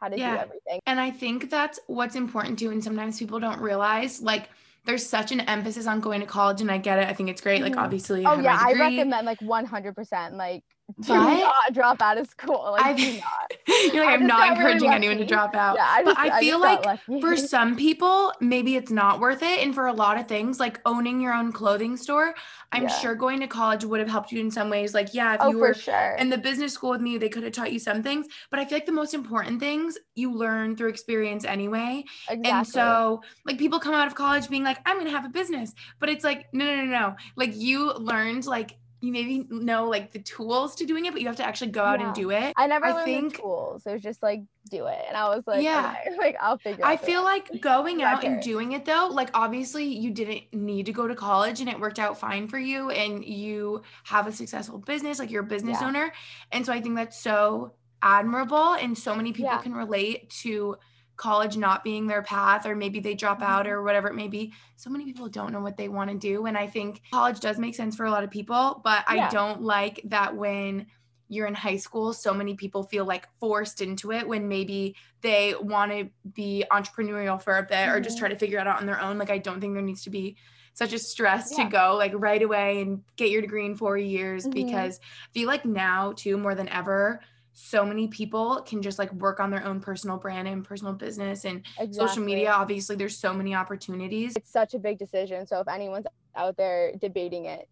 how 0.00 0.08
to 0.08 0.18
yeah. 0.18 0.36
do 0.36 0.42
everything. 0.42 0.80
And 0.86 1.00
I 1.00 1.10
think 1.10 1.50
that's 1.50 1.80
what's 1.86 2.16
important 2.16 2.58
too. 2.58 2.70
And 2.70 2.82
sometimes 2.82 3.18
people 3.18 3.40
don't 3.40 3.60
realize 3.60 4.20
like 4.20 4.48
there's 4.84 5.04
such 5.04 5.32
an 5.32 5.40
emphasis 5.40 5.86
on 5.86 6.00
going 6.00 6.20
to 6.20 6.26
college 6.26 6.60
and 6.60 6.70
I 6.70 6.78
get 6.78 6.98
it. 6.98 7.08
I 7.08 7.12
think 7.12 7.28
it's 7.28 7.40
great. 7.40 7.62
Like 7.62 7.72
mm-hmm. 7.72 7.80
obviously 7.80 8.24
Oh 8.26 8.38
yeah, 8.38 8.58
I 8.60 8.72
recommend 8.74 9.26
like 9.26 9.40
100% 9.40 10.32
like 10.32 10.62
do 11.00 11.08
but 11.08 11.40
not 11.40 11.72
drop 11.72 12.00
out 12.00 12.18
of 12.18 12.28
school. 12.28 12.72
Like, 12.72 12.84
I've, 12.84 12.96
do 12.96 13.12
not. 13.14 13.45
You're 13.92 14.04
like, 14.04 14.20
I'm 14.20 14.26
not 14.26 14.50
encouraging 14.50 14.88
really 14.88 14.94
anyone 14.94 15.18
to 15.18 15.24
drop 15.24 15.56
out. 15.56 15.76
Yeah, 15.76 15.86
I 15.88 16.04
just, 16.04 16.16
but 16.16 16.18
I, 16.18 16.36
I 16.36 16.40
feel 16.40 16.60
like 16.60 17.00
for 17.20 17.36
some 17.36 17.76
people, 17.76 18.32
maybe 18.40 18.76
it's 18.76 18.92
not 18.92 19.18
worth 19.18 19.42
it. 19.42 19.60
And 19.60 19.74
for 19.74 19.86
a 19.86 19.92
lot 19.92 20.18
of 20.18 20.28
things, 20.28 20.60
like 20.60 20.80
owning 20.86 21.20
your 21.20 21.32
own 21.32 21.50
clothing 21.50 21.96
store, 21.96 22.34
I'm 22.72 22.84
yeah. 22.84 22.88
sure 22.88 23.14
going 23.14 23.40
to 23.40 23.46
college 23.46 23.84
would 23.84 23.98
have 23.98 24.08
helped 24.08 24.30
you 24.30 24.40
in 24.40 24.50
some 24.50 24.70
ways. 24.70 24.94
Like, 24.94 25.14
yeah, 25.14 25.34
if 25.34 25.40
oh, 25.42 25.50
you 25.50 25.58
were 25.58 25.74
sure. 25.74 26.16
in 26.18 26.30
the 26.30 26.38
business 26.38 26.74
school 26.74 26.90
with 26.90 27.00
me, 27.00 27.18
they 27.18 27.28
could 27.28 27.42
have 27.42 27.52
taught 27.52 27.72
you 27.72 27.78
some 27.78 28.02
things. 28.02 28.26
But 28.50 28.60
I 28.60 28.64
feel 28.64 28.76
like 28.76 28.86
the 28.86 28.92
most 28.92 29.14
important 29.14 29.58
things 29.58 29.98
you 30.14 30.32
learn 30.32 30.76
through 30.76 30.90
experience 30.90 31.44
anyway. 31.44 32.04
Exactly. 32.28 32.50
And 32.50 32.66
so, 32.66 33.22
like, 33.44 33.58
people 33.58 33.80
come 33.80 33.94
out 33.94 34.06
of 34.06 34.14
college 34.14 34.48
being 34.48 34.64
like, 34.64 34.78
I'm 34.86 34.96
going 34.96 35.06
to 35.06 35.12
have 35.12 35.24
a 35.24 35.30
business. 35.30 35.74
But 35.98 36.08
it's 36.08 36.24
like, 36.24 36.46
no, 36.52 36.64
no, 36.64 36.84
no, 36.84 36.84
no. 36.84 37.16
Like, 37.36 37.56
you 37.56 37.92
learned, 37.94 38.46
like, 38.46 38.76
you 39.00 39.12
maybe 39.12 39.46
know 39.50 39.88
like 39.88 40.12
the 40.12 40.18
tools 40.20 40.74
to 40.76 40.86
doing 40.86 41.04
it, 41.06 41.12
but 41.12 41.20
you 41.20 41.26
have 41.26 41.36
to 41.36 41.46
actually 41.46 41.70
go 41.70 41.82
out 41.82 42.00
yeah. 42.00 42.06
and 42.06 42.14
do 42.14 42.30
it. 42.30 42.54
I 42.56 42.66
never 42.66 42.86
I 42.86 42.92
learned 42.92 43.04
think, 43.04 43.36
the 43.36 43.42
tools. 43.42 43.86
It 43.86 43.92
was 43.92 44.02
just 44.02 44.22
like 44.22 44.42
do 44.70 44.86
it, 44.86 45.04
and 45.06 45.16
I 45.16 45.28
was 45.34 45.46
like, 45.46 45.62
yeah, 45.62 45.96
okay, 46.06 46.16
like 46.18 46.36
I'll 46.40 46.58
figure. 46.58 46.84
I 46.84 46.96
feel 46.96 47.22
like 47.22 47.60
going 47.60 48.02
out 48.02 48.24
and 48.24 48.42
doing 48.42 48.72
it 48.72 48.84
though, 48.84 49.08
like 49.10 49.30
obviously 49.34 49.84
you 49.84 50.10
didn't 50.10 50.52
need 50.52 50.86
to 50.86 50.92
go 50.92 51.06
to 51.06 51.14
college, 51.14 51.60
and 51.60 51.68
it 51.68 51.78
worked 51.78 51.98
out 51.98 52.18
fine 52.18 52.48
for 52.48 52.58
you, 52.58 52.90
and 52.90 53.24
you 53.24 53.82
have 54.04 54.26
a 54.26 54.32
successful 54.32 54.78
business, 54.78 55.18
like 55.18 55.30
you're 55.30 55.42
a 55.42 55.46
business 55.46 55.78
yeah. 55.80 55.88
owner, 55.88 56.12
and 56.52 56.64
so 56.64 56.72
I 56.72 56.80
think 56.80 56.96
that's 56.96 57.20
so 57.20 57.72
admirable, 58.02 58.72
and 58.74 58.96
so 58.96 59.14
many 59.14 59.32
people 59.32 59.52
yeah. 59.52 59.62
can 59.62 59.74
relate 59.74 60.30
to 60.42 60.76
college 61.16 61.56
not 61.56 61.82
being 61.82 62.06
their 62.06 62.22
path 62.22 62.66
or 62.66 62.74
maybe 62.74 63.00
they 63.00 63.14
drop 63.14 63.42
out 63.42 63.64
mm-hmm. 63.64 63.72
or 63.72 63.82
whatever 63.82 64.08
it 64.08 64.14
may 64.14 64.28
be 64.28 64.52
so 64.76 64.90
many 64.90 65.04
people 65.04 65.28
don't 65.28 65.52
know 65.52 65.60
what 65.60 65.76
they 65.76 65.88
want 65.88 66.10
to 66.10 66.16
do 66.16 66.46
and 66.46 66.56
i 66.56 66.66
think 66.66 67.02
college 67.10 67.40
does 67.40 67.58
make 67.58 67.74
sense 67.74 67.96
for 67.96 68.06
a 68.06 68.10
lot 68.10 68.24
of 68.24 68.30
people 68.30 68.80
but 68.84 69.04
yeah. 69.12 69.26
i 69.26 69.30
don't 69.30 69.62
like 69.62 70.00
that 70.04 70.34
when 70.34 70.86
you're 71.28 71.46
in 71.46 71.54
high 71.54 71.76
school 71.76 72.12
so 72.12 72.32
many 72.32 72.54
people 72.54 72.82
feel 72.82 73.04
like 73.04 73.28
forced 73.40 73.80
into 73.80 74.12
it 74.12 74.26
when 74.26 74.46
maybe 74.46 74.94
they 75.22 75.54
want 75.60 75.90
to 75.90 76.08
be 76.34 76.64
entrepreneurial 76.70 77.40
for 77.40 77.58
a 77.58 77.62
bit 77.62 77.72
mm-hmm. 77.72 77.92
or 77.92 78.00
just 78.00 78.18
try 78.18 78.28
mm-hmm. 78.28 78.34
to 78.34 78.38
figure 78.38 78.58
it 78.58 78.66
out 78.66 78.80
on 78.80 78.86
their 78.86 79.00
own 79.00 79.18
like 79.18 79.30
i 79.30 79.38
don't 79.38 79.60
think 79.60 79.74
there 79.74 79.82
needs 79.82 80.02
to 80.02 80.10
be 80.10 80.36
such 80.74 80.92
a 80.92 80.98
stress 80.98 81.54
yeah. 81.56 81.64
to 81.64 81.70
go 81.70 81.94
like 81.96 82.12
right 82.14 82.42
away 82.42 82.82
and 82.82 83.02
get 83.16 83.30
your 83.30 83.40
degree 83.40 83.64
in 83.64 83.74
four 83.74 83.96
years 83.96 84.44
mm-hmm. 84.44 84.66
because 84.66 85.00
i 85.02 85.32
feel 85.32 85.46
like 85.46 85.64
now 85.64 86.12
too 86.14 86.36
more 86.36 86.54
than 86.54 86.68
ever 86.68 87.20
so 87.58 87.86
many 87.86 88.06
people 88.06 88.62
can 88.66 88.82
just 88.82 88.98
like 88.98 89.10
work 89.14 89.40
on 89.40 89.50
their 89.50 89.64
own 89.64 89.80
personal 89.80 90.18
brand 90.18 90.46
and 90.46 90.62
personal 90.62 90.92
business 90.92 91.46
and 91.46 91.62
exactly. 91.78 91.94
social 91.94 92.22
media 92.22 92.50
obviously 92.50 92.94
there's 92.94 93.16
so 93.16 93.32
many 93.32 93.54
opportunities 93.54 94.34
it's 94.36 94.52
such 94.52 94.74
a 94.74 94.78
big 94.78 94.98
decision 94.98 95.46
so 95.46 95.58
if 95.60 95.66
anyone's 95.66 96.04
out 96.36 96.54
there 96.58 96.92
debating 97.00 97.46
it 97.46 97.66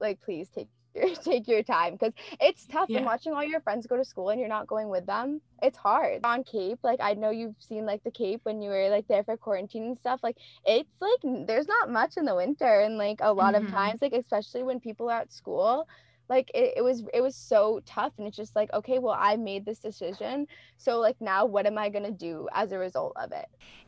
like 0.00 0.20
please 0.20 0.48
take 0.48 0.66
your 0.96 1.14
take 1.24 1.46
your 1.46 1.62
time 1.62 1.92
because 1.92 2.12
it's 2.40 2.66
tough 2.66 2.90
yeah. 2.90 2.98
and 2.98 3.06
watching 3.06 3.32
all 3.32 3.44
your 3.44 3.60
friends 3.60 3.86
go 3.86 3.96
to 3.96 4.04
school 4.04 4.30
and 4.30 4.40
you're 4.40 4.48
not 4.48 4.66
going 4.66 4.88
with 4.88 5.06
them 5.06 5.40
it's 5.62 5.78
hard 5.78 6.18
on 6.24 6.42
cape 6.42 6.80
like 6.82 6.98
i 7.00 7.14
know 7.14 7.30
you've 7.30 7.54
seen 7.60 7.86
like 7.86 8.02
the 8.02 8.10
cape 8.10 8.40
when 8.42 8.60
you 8.60 8.68
were 8.68 8.88
like 8.88 9.06
there 9.06 9.22
for 9.22 9.36
quarantine 9.36 9.84
and 9.84 9.98
stuff 9.98 10.18
like 10.24 10.36
it's 10.66 10.90
like 11.00 11.46
there's 11.46 11.68
not 11.68 11.88
much 11.88 12.16
in 12.16 12.24
the 12.24 12.34
winter 12.34 12.80
and 12.80 12.98
like 12.98 13.18
a 13.20 13.32
lot 13.32 13.54
mm-hmm. 13.54 13.64
of 13.64 13.70
times 13.70 14.02
like 14.02 14.12
especially 14.12 14.64
when 14.64 14.80
people 14.80 15.08
are 15.08 15.20
at 15.20 15.32
school 15.32 15.86
like 16.28 16.50
it, 16.54 16.74
it 16.76 16.82
was 16.82 17.04
it 17.12 17.20
was 17.20 17.34
so 17.34 17.80
tough 17.84 18.12
and 18.18 18.26
it's 18.26 18.36
just 18.36 18.56
like 18.56 18.72
okay 18.72 18.98
well 18.98 19.16
i 19.18 19.36
made 19.36 19.64
this 19.64 19.78
decision 19.78 20.46
so 20.78 20.98
like 20.98 21.16
now 21.20 21.44
what 21.44 21.66
am 21.66 21.78
i 21.78 21.88
going 21.88 22.04
to 22.04 22.10
do 22.10 22.48
as 22.52 22.72
a 22.72 22.78
result 22.78 23.12
of 23.16 23.32
it? 23.32 23.46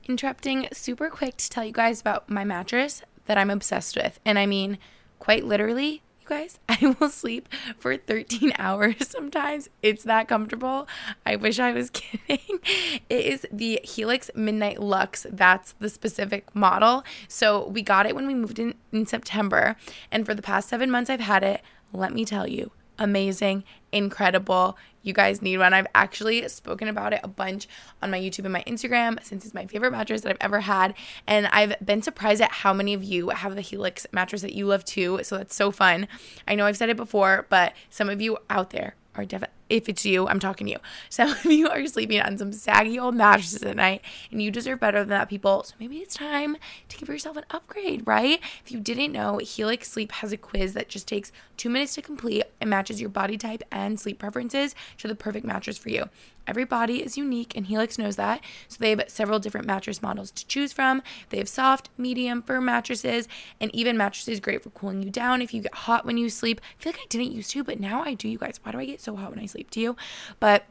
Interrupting 0.09 0.69
super 0.73 1.11
quick 1.11 1.37
to 1.39 1.51
tell 1.51 1.65
you 1.65 1.73
guys 1.73 2.01
about 2.01 2.29
my 2.31 2.45
mattress 2.45 3.03
that 3.27 3.39
i'm 3.39 3.51
obsessed 3.51 3.97
with 3.97 4.21
and 4.25 4.39
i 4.39 4.47
mean 4.47 4.79
quite 5.19 5.45
literally 5.45 6.03
you 6.21 6.29
guys 6.29 6.59
i 6.69 6.95
will 6.99 7.09
sleep 7.09 7.49
for 7.79 7.97
13 7.97 8.53
hours 8.59 9.09
sometimes. 9.09 9.69
It's 9.83 10.05
that 10.05 10.29
comfortable. 10.29 10.87
I 11.25 11.37
wish 11.37 11.59
i 11.59 11.73
was 11.73 11.91
kidding. 11.91 12.61
It 13.09 13.27
is 13.27 13.47
the 13.53 13.81
helix 13.83 14.31
midnight 14.35 14.81
luxe 14.81 15.27
that's 15.31 15.75
the 15.81 15.89
specific 15.89 16.55
model. 16.55 17.05
So 17.29 17.67
we 17.69 17.83
got 17.83 18.07
it 18.07 18.15
when 18.15 18.27
we 18.27 18.35
moved 18.35 18.59
in 18.59 18.75
in 18.93 19.07
september 19.07 19.77
and 20.11 20.25
for 20.25 20.35
the 20.35 20.43
past 20.43 20.69
seven 20.69 20.91
months 20.91 21.11
i've 21.11 21.21
had 21.21 21.43
it 21.43 21.61
let 21.93 22.13
me 22.13 22.25
tell 22.25 22.47
you, 22.47 22.71
amazing, 22.99 23.65
incredible. 23.93 24.77
You 25.03 25.13
guys 25.13 25.41
need 25.41 25.59
one. 25.59 25.73
I've 25.73 25.87
actually 25.95 26.49
spoken 26.49 26.89
about 26.89 27.13
it 27.13 27.21
a 27.23 27.29
bunch 27.29 27.69
on 28.03 28.11
my 28.11 28.19
YouTube 28.19 28.45
and 28.45 28.53
my 28.53 28.65
Instagram 28.67 29.23
since 29.23 29.45
it's 29.45 29.55
my 29.55 29.67
favorite 29.67 29.93
mattress 29.93 30.23
that 30.23 30.31
I've 30.31 30.37
ever 30.41 30.61
had. 30.61 30.95
And 31.27 31.47
I've 31.47 31.75
been 31.85 32.03
surprised 32.03 32.43
at 32.43 32.51
how 32.51 32.73
many 32.73 32.93
of 32.93 33.05
you 33.05 33.29
have 33.29 33.55
the 33.55 33.61
Helix 33.61 34.07
mattress 34.13 34.43
that 34.43 34.55
you 34.55 34.67
love 34.67 34.85
too. 34.85 35.21
So 35.23 35.39
that's 35.39 35.55
so 35.55 35.71
fun. 35.71 36.09
I 36.49 36.57
know 36.57 36.67
I've 36.67 36.77
said 36.77 36.89
it 36.89 36.97
before, 36.97 37.47
but 37.49 37.73
some 37.89 38.09
of 38.09 38.21
you 38.21 38.39
out 38.51 38.71
there 38.71 38.97
are 39.15 39.25
definitely 39.25 39.55
if 39.69 39.89
it's 39.89 40.05
you, 40.05 40.29
I'm 40.29 40.39
talking 40.39 40.67
to 40.67 40.73
you. 40.73 40.79
Some 41.09 41.31
of 41.31 41.45
you 41.45 41.69
are 41.69 41.87
sleeping 41.87 42.21
on 42.21 42.39
some 42.39 42.53
saggy 42.53 42.99
old 42.99 43.15
mattresses 43.15 43.63
at 43.63 43.77
night 43.77 44.03
and 44.31 44.41
you 44.41 44.51
deserve 44.51 44.81
better 44.81 45.01
than 45.01 45.09
that, 45.09 45.29
people. 45.29 45.63
So 45.65 45.75
maybe 45.81 45.99
it's 45.99 46.15
time 46.15 46.57
to 46.89 46.97
give 46.97 47.09
yourself 47.09 47.37
an 47.37 47.45
upgrade, 47.51 48.03
right? 48.07 48.41
If 48.65 48.71
you 48.71 48.81
didn't 48.81 49.13
know, 49.13 49.39
Helix 49.39 49.91
Sleep 49.91 50.13
has 50.13 50.33
a 50.33 50.37
quiz 50.37 50.75
that 50.75 50.89
just 50.89 51.09
takes 51.09 51.33
two 51.57 51.71
minutes 51.71 51.95
to 51.95 52.03
complete 52.03 52.45
and 52.61 52.71
matches 52.71 53.01
your 53.01 53.11
body 53.11 53.37
type 53.37 53.63
and 53.73 53.99
sleep 53.99 54.19
preferences 54.19 54.75
to 54.99 55.09
the 55.09 55.15
perfect 55.15 55.47
mattress 55.47 55.79
for 55.79 55.89
you. 55.89 56.09
Every 56.47 56.65
body 56.65 57.03
is 57.03 57.19
unique, 57.19 57.57
and 57.57 57.67
Helix 57.67 57.99
knows 57.99 58.17
that. 58.17 58.41
So 58.69 58.77
they 58.79 58.91
have 58.91 59.05
several 59.09 59.41
different 59.41 59.67
mattress 59.67 60.01
models 60.01 60.31
to 60.31 60.47
choose 60.47 60.73
from. 60.73 61.03
They 61.31 61.39
have 61.39 61.49
soft, 61.49 61.91
medium, 61.99 62.43
firm 62.43 62.67
mattresses, 62.67 63.27
and 63.61 63.75
even 63.75 63.97
mattresses 63.97 64.39
great 64.39 64.63
for 64.63 64.71
cooling 64.71 65.03
you 65.03 65.11
down 65.11 65.43
if 65.43 65.53
you 65.53 65.63
get 65.63 65.75
hot 65.75 66.07
when 66.07 66.19
you 66.19 66.31
sleep. 66.31 66.61
I 66.79 66.83
feel 66.83 66.93
like 66.93 67.01
I 67.01 67.07
didn't 67.09 67.33
used 67.33 67.51
to, 67.51 67.65
but 67.65 67.81
now 67.81 68.03
I 68.03 68.15
do, 68.15 68.29
you 68.29 68.39
guys. 68.39 68.61
Why 68.63 68.73
do 68.73 68.79
I 68.79 68.85
get 68.85 69.01
so 69.01 69.17
hot 69.17 69.31
when 69.31 69.41
I 69.41 69.47
sleep? 69.47 69.56
Do 69.71 69.81
you? 69.81 69.97
But 70.41 70.65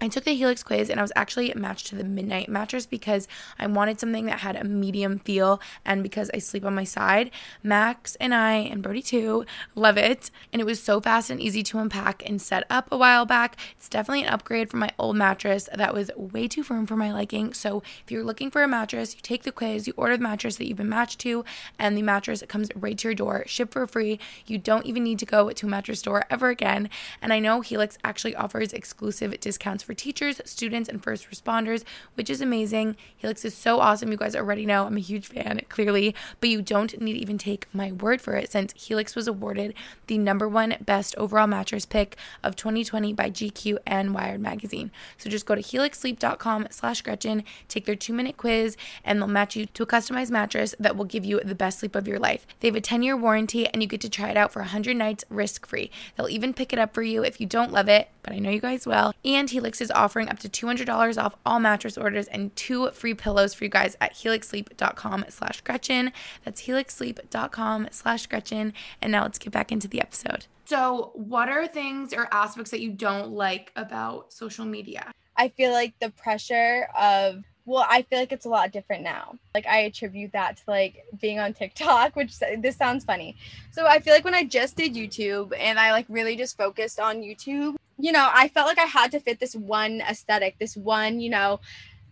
I 0.00 0.08
took 0.08 0.24
the 0.24 0.34
Helix 0.34 0.62
quiz 0.62 0.88
and 0.88 0.98
I 0.98 1.02
was 1.02 1.12
actually 1.14 1.52
matched 1.54 1.88
to 1.88 1.94
the 1.94 2.04
Midnight 2.04 2.48
mattress 2.48 2.86
because 2.86 3.28
I 3.58 3.66
wanted 3.66 4.00
something 4.00 4.24
that 4.26 4.40
had 4.40 4.56
a 4.56 4.64
medium 4.64 5.18
feel 5.18 5.60
and 5.84 6.02
because 6.02 6.30
I 6.32 6.38
sleep 6.38 6.64
on 6.64 6.74
my 6.74 6.84
side. 6.84 7.30
Max 7.62 8.16
and 8.16 8.34
I, 8.34 8.54
and 8.54 8.82
Brody 8.82 9.02
too, 9.02 9.44
love 9.74 9.98
it. 9.98 10.30
And 10.52 10.62
it 10.62 10.64
was 10.64 10.82
so 10.82 11.02
fast 11.02 11.28
and 11.28 11.38
easy 11.38 11.62
to 11.64 11.78
unpack 11.78 12.22
and 12.26 12.40
set 12.40 12.64
up 12.70 12.88
a 12.90 12.96
while 12.96 13.26
back. 13.26 13.58
It's 13.76 13.90
definitely 13.90 14.22
an 14.22 14.30
upgrade 14.32 14.70
from 14.70 14.80
my 14.80 14.90
old 14.98 15.16
mattress 15.16 15.68
that 15.74 15.92
was 15.92 16.10
way 16.16 16.48
too 16.48 16.62
firm 16.62 16.86
for 16.86 16.96
my 16.96 17.12
liking. 17.12 17.52
So 17.52 17.82
if 18.02 18.10
you're 18.10 18.24
looking 18.24 18.50
for 18.50 18.62
a 18.62 18.68
mattress, 18.68 19.14
you 19.14 19.20
take 19.20 19.42
the 19.42 19.52
quiz, 19.52 19.86
you 19.86 19.92
order 19.98 20.16
the 20.16 20.22
mattress 20.22 20.56
that 20.56 20.66
you've 20.66 20.78
been 20.78 20.88
matched 20.88 21.18
to, 21.20 21.44
and 21.78 21.94
the 21.94 22.02
mattress 22.02 22.42
comes 22.48 22.70
right 22.74 22.96
to 22.96 23.08
your 23.08 23.14
door, 23.14 23.44
shipped 23.46 23.74
for 23.74 23.86
free. 23.86 24.18
You 24.46 24.56
don't 24.56 24.86
even 24.86 25.04
need 25.04 25.18
to 25.18 25.26
go 25.26 25.50
to 25.50 25.66
a 25.66 25.68
mattress 25.68 25.98
store 25.98 26.24
ever 26.30 26.48
again. 26.48 26.88
And 27.20 27.34
I 27.34 27.38
know 27.38 27.60
Helix 27.60 27.98
actually 28.02 28.34
offers 28.34 28.72
exclusive 28.72 29.38
discounts 29.40 29.82
for 29.90 29.94
teachers, 29.94 30.40
students, 30.44 30.88
and 30.88 31.02
first 31.02 31.28
responders, 31.32 31.82
which 32.14 32.30
is 32.30 32.40
amazing. 32.40 32.94
Helix 33.16 33.44
is 33.44 33.56
so 33.56 33.80
awesome. 33.80 34.12
You 34.12 34.16
guys 34.16 34.36
already 34.36 34.64
know 34.64 34.86
I'm 34.86 34.96
a 34.96 35.00
huge 35.00 35.26
fan, 35.26 35.60
clearly, 35.68 36.14
but 36.38 36.48
you 36.48 36.62
don't 36.62 37.00
need 37.00 37.14
to 37.14 37.18
even 37.18 37.38
take 37.38 37.66
my 37.72 37.90
word 37.90 38.20
for 38.20 38.34
it 38.36 38.52
since 38.52 38.72
Helix 38.76 39.16
was 39.16 39.26
awarded 39.26 39.74
the 40.06 40.16
number 40.16 40.48
one 40.48 40.76
best 40.80 41.16
overall 41.16 41.48
mattress 41.48 41.86
pick 41.86 42.16
of 42.44 42.54
2020 42.54 43.12
by 43.14 43.30
GQ 43.30 43.78
and 43.84 44.14
Wired 44.14 44.40
magazine. 44.40 44.92
So 45.18 45.28
just 45.28 45.44
go 45.44 45.56
to 45.56 45.60
helixsleep.com 45.60 46.68
slash 46.70 47.02
Gretchen, 47.02 47.42
take 47.66 47.84
their 47.84 47.96
two 47.96 48.12
minute 48.12 48.36
quiz, 48.36 48.76
and 49.02 49.18
they'll 49.18 49.26
match 49.26 49.56
you 49.56 49.66
to 49.66 49.82
a 49.82 49.86
customized 49.86 50.30
mattress 50.30 50.72
that 50.78 50.96
will 50.96 51.04
give 51.04 51.24
you 51.24 51.40
the 51.40 51.56
best 51.56 51.80
sleep 51.80 51.96
of 51.96 52.06
your 52.06 52.20
life. 52.20 52.46
They 52.60 52.68
have 52.68 52.76
a 52.76 52.80
10 52.80 53.02
year 53.02 53.16
warranty 53.16 53.66
and 53.66 53.82
you 53.82 53.88
get 53.88 54.00
to 54.02 54.08
try 54.08 54.28
it 54.28 54.36
out 54.36 54.52
for 54.52 54.60
100 54.60 54.96
nights 54.96 55.24
risk 55.30 55.66
free. 55.66 55.90
They'll 56.14 56.28
even 56.28 56.54
pick 56.54 56.72
it 56.72 56.78
up 56.78 56.94
for 56.94 57.02
you 57.02 57.24
if 57.24 57.40
you 57.40 57.46
don't 57.48 57.72
love 57.72 57.88
it, 57.88 58.08
but 58.22 58.32
I 58.32 58.38
know 58.38 58.50
you 58.50 58.60
guys 58.60 58.86
will. 58.86 59.12
And 59.24 59.50
Helix 59.80 59.90
is 59.90 59.90
offering 59.96 60.28
up 60.28 60.38
to 60.40 60.48
$200 60.48 61.22
off 61.22 61.36
all 61.46 61.58
mattress 61.58 61.96
orders 61.96 62.26
and 62.28 62.54
two 62.54 62.90
free 62.90 63.14
pillows 63.14 63.54
for 63.54 63.64
you 63.64 63.70
guys 63.70 63.96
at 64.00 64.14
helixsleep.com 64.14 65.24
slash 65.28 65.60
Gretchen. 65.62 66.12
That's 66.44 66.62
helixsleep.com 66.62 67.88
slash 67.90 68.26
Gretchen. 68.26 68.74
And 69.00 69.12
now 69.12 69.22
let's 69.22 69.38
get 69.38 69.52
back 69.52 69.72
into 69.72 69.88
the 69.88 70.00
episode. 70.00 70.46
So, 70.66 71.12
what 71.14 71.48
are 71.48 71.66
things 71.66 72.12
or 72.12 72.28
aspects 72.30 72.70
that 72.70 72.80
you 72.80 72.92
don't 72.92 73.32
like 73.32 73.72
about 73.74 74.32
social 74.32 74.64
media? 74.64 75.10
I 75.36 75.48
feel 75.48 75.72
like 75.72 75.94
the 75.98 76.10
pressure 76.10 76.86
of 76.98 77.42
well, 77.66 77.86
I 77.88 78.02
feel 78.02 78.18
like 78.18 78.32
it's 78.32 78.46
a 78.46 78.48
lot 78.48 78.72
different 78.72 79.04
now. 79.04 79.36
Like 79.54 79.66
I 79.66 79.80
attribute 79.80 80.32
that 80.32 80.56
to 80.56 80.62
like 80.66 81.04
being 81.20 81.38
on 81.38 81.54
TikTok, 81.54 82.16
which 82.16 82.38
this 82.58 82.76
sounds 82.76 83.04
funny. 83.04 83.36
So 83.70 83.86
I 83.86 84.00
feel 84.00 84.12
like 84.12 84.24
when 84.24 84.34
I 84.34 84.44
just 84.44 84.76
did 84.76 84.94
YouTube 84.94 85.52
and 85.56 85.78
I 85.78 85.92
like 85.92 86.06
really 86.08 86.36
just 86.36 86.56
focused 86.56 86.98
on 86.98 87.22
YouTube, 87.22 87.76
you 88.02 88.12
know, 88.12 88.28
I 88.32 88.48
felt 88.48 88.66
like 88.66 88.78
I 88.78 88.86
had 88.86 89.10
to 89.12 89.20
fit 89.20 89.40
this 89.40 89.54
one 89.54 90.00
aesthetic, 90.00 90.56
this 90.58 90.76
one, 90.76 91.20
you 91.20 91.30
know, 91.30 91.60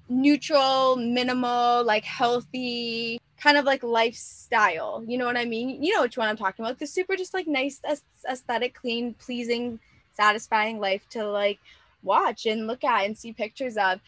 neutral, 0.09 0.97
minimal, 0.97 1.85
like 1.85 2.05
healthy 2.05 3.21
kind 3.41 3.57
of 3.57 3.65
like 3.65 3.83
lifestyle. 3.83 5.05
You 5.07 5.19
know 5.19 5.27
what 5.27 5.37
I 5.37 5.45
mean? 5.45 5.83
You 5.83 5.95
know 5.95 6.03
which 6.03 6.17
one 6.17 6.29
I'm 6.29 6.37
talking 6.37 6.65
about. 6.65 6.79
The 6.79 6.87
super 6.87 7.17
just 7.17 7.35
like 7.35 7.47
nice 7.47 7.81
aesthetic, 8.29 8.75
clean, 8.75 9.15
pleasing, 9.15 9.79
satisfying 10.13 10.81
life 10.81 11.09
to 11.11 11.25
like 11.25 11.59
watch 12.03 12.47
and 12.47 12.67
look 12.67 12.85
at 12.85 13.05
and 13.05 13.17
see 13.17 13.33
pictures 13.33 13.77
of 13.77 14.01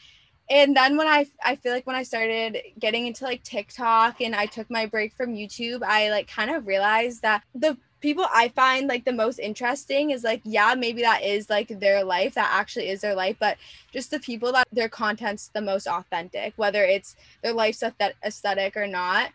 and 0.51 0.77
then 0.77 0.97
when 0.97 1.07
I 1.07 1.27
I 1.45 1.55
feel 1.55 1.73
like 1.73 1.87
when 1.87 1.97
I 1.97 2.03
started 2.03 2.59
getting 2.79 3.07
into 3.07 3.25
like 3.25 3.45
TikTok 3.45 4.21
and 4.21 4.35
I 4.35 4.47
took 4.47 4.69
my 4.69 4.87
break 4.87 5.15
from 5.15 5.35
YouTube, 5.35 5.83
I 5.85 6.11
like 6.11 6.29
kind 6.29 6.51
of 6.51 6.67
realized 6.67 7.23
that 7.23 7.45
the 7.55 7.79
people 8.01 8.27
I 8.33 8.49
find 8.49 8.89
like 8.89 9.05
the 9.05 9.13
most 9.13 9.39
interesting 9.39 10.11
is 10.11 10.25
like 10.25 10.41
yeah, 10.45 10.75
maybe 10.77 11.03
that 11.03 11.23
is 11.23 11.51
like 11.51 11.69
their 11.69 12.03
life, 12.05 12.35
that 12.35 12.51
actually 12.53 12.89
is 12.89 13.01
their 13.01 13.15
life, 13.15 13.37
but 13.39 13.57
just 13.93 14.11
the 14.11 14.21
people 14.21 14.53
that 14.53 14.67
their 14.73 14.89
content's 14.89 15.49
the 15.49 15.61
most 15.61 15.87
authentic, 15.87 16.55
whether 16.57 16.85
it's 16.85 17.17
their 17.43 17.53
life's 17.53 17.83
aesthetic 18.25 18.77
or 18.77 18.87
not. 18.87 19.31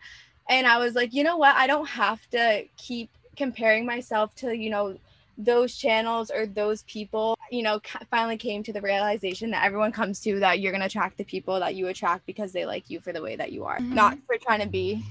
And 0.48 0.66
I 0.66 0.78
was 0.78 0.94
like, 0.94 1.12
you 1.12 1.24
know 1.24 1.36
what? 1.36 1.56
I 1.56 1.66
don't 1.66 1.88
have 1.88 2.20
to 2.30 2.64
keep 2.76 3.10
comparing 3.36 3.84
myself 3.84 4.34
to, 4.36 4.56
you 4.56 4.70
know, 4.70 4.96
those 5.38 5.76
channels 5.76 6.30
or 6.30 6.46
those 6.46 6.82
people, 6.84 7.36
you 7.50 7.62
know, 7.62 7.80
finally 8.10 8.38
came 8.38 8.62
to 8.62 8.72
the 8.72 8.80
realization 8.80 9.50
that 9.50 9.64
everyone 9.64 9.92
comes 9.92 10.20
to 10.20 10.38
that 10.40 10.60
you're 10.60 10.72
going 10.72 10.80
to 10.80 10.86
attract 10.86 11.18
the 11.18 11.24
people 11.24 11.60
that 11.60 11.74
you 11.74 11.88
attract 11.88 12.24
because 12.26 12.52
they 12.52 12.64
like 12.64 12.88
you 12.88 13.00
for 13.00 13.12
the 13.12 13.20
way 13.20 13.36
that 13.36 13.52
you 13.52 13.64
are, 13.64 13.78
mm-hmm. 13.78 13.94
not 13.94 14.16
for 14.26 14.36
trying 14.38 14.60
to 14.60 14.68
be 14.68 15.04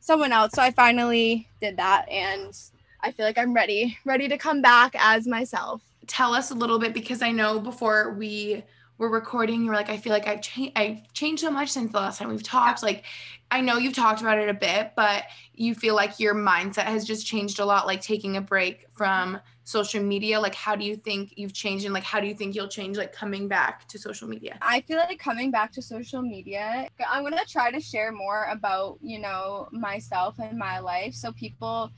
someone 0.00 0.32
else. 0.32 0.52
So 0.54 0.62
I 0.62 0.70
finally 0.70 1.48
did 1.60 1.76
that 1.78 2.08
and 2.08 2.56
I 3.00 3.12
feel 3.12 3.24
like 3.24 3.38
I'm 3.38 3.54
ready, 3.54 3.98
ready 4.04 4.28
to 4.28 4.38
come 4.38 4.60
back 4.62 4.94
as 4.98 5.26
myself. 5.26 5.82
Tell 6.06 6.34
us 6.34 6.50
a 6.50 6.54
little 6.54 6.78
bit 6.78 6.94
because 6.94 7.22
I 7.22 7.30
know 7.30 7.60
before 7.60 8.12
we 8.12 8.64
were 8.98 9.08
recording, 9.08 9.62
you 9.62 9.68
were 9.68 9.76
like, 9.76 9.90
I 9.90 9.96
feel 9.96 10.12
like 10.12 10.26
I've 10.26 10.42
changed 10.42 10.72
I've 10.76 11.12
changed 11.12 11.42
so 11.42 11.50
much 11.50 11.70
since 11.70 11.92
the 11.92 11.98
last 11.98 12.18
time 12.18 12.28
we've 12.28 12.42
talked. 12.42 12.82
Like 12.82 13.04
I 13.50 13.60
know 13.60 13.78
you've 13.78 13.94
talked 13.94 14.20
about 14.20 14.38
it 14.38 14.48
a 14.48 14.54
bit, 14.54 14.92
but 14.96 15.24
you 15.54 15.74
feel 15.74 15.94
like 15.94 16.18
your 16.18 16.34
mindset 16.34 16.84
has 16.84 17.04
just 17.04 17.26
changed 17.26 17.60
a 17.60 17.64
lot, 17.64 17.86
like 17.86 18.00
taking 18.00 18.36
a 18.36 18.40
break 18.40 18.86
from 18.92 19.38
social 19.64 20.02
media. 20.02 20.40
Like, 20.40 20.54
how 20.54 20.74
do 20.74 20.84
you 20.84 20.96
think 20.96 21.34
you've 21.36 21.52
changed, 21.52 21.84
and 21.84 21.92
like, 21.92 22.02
how 22.02 22.20
do 22.20 22.26
you 22.26 22.34
think 22.34 22.54
you'll 22.54 22.68
change, 22.68 22.96
like, 22.96 23.12
coming 23.12 23.48
back 23.48 23.86
to 23.88 23.98
social 23.98 24.26
media? 24.26 24.58
I 24.62 24.80
feel 24.80 24.96
like 24.96 25.18
coming 25.18 25.50
back 25.50 25.72
to 25.72 25.82
social 25.82 26.22
media, 26.22 26.88
I'm 27.06 27.22
gonna 27.22 27.44
try 27.46 27.70
to 27.70 27.80
share 27.80 28.10
more 28.10 28.46
about, 28.50 28.98
you 29.02 29.18
know, 29.18 29.68
myself 29.70 30.38
and 30.38 30.58
my 30.58 30.78
life, 30.78 31.14
so 31.14 31.32
people 31.32 31.90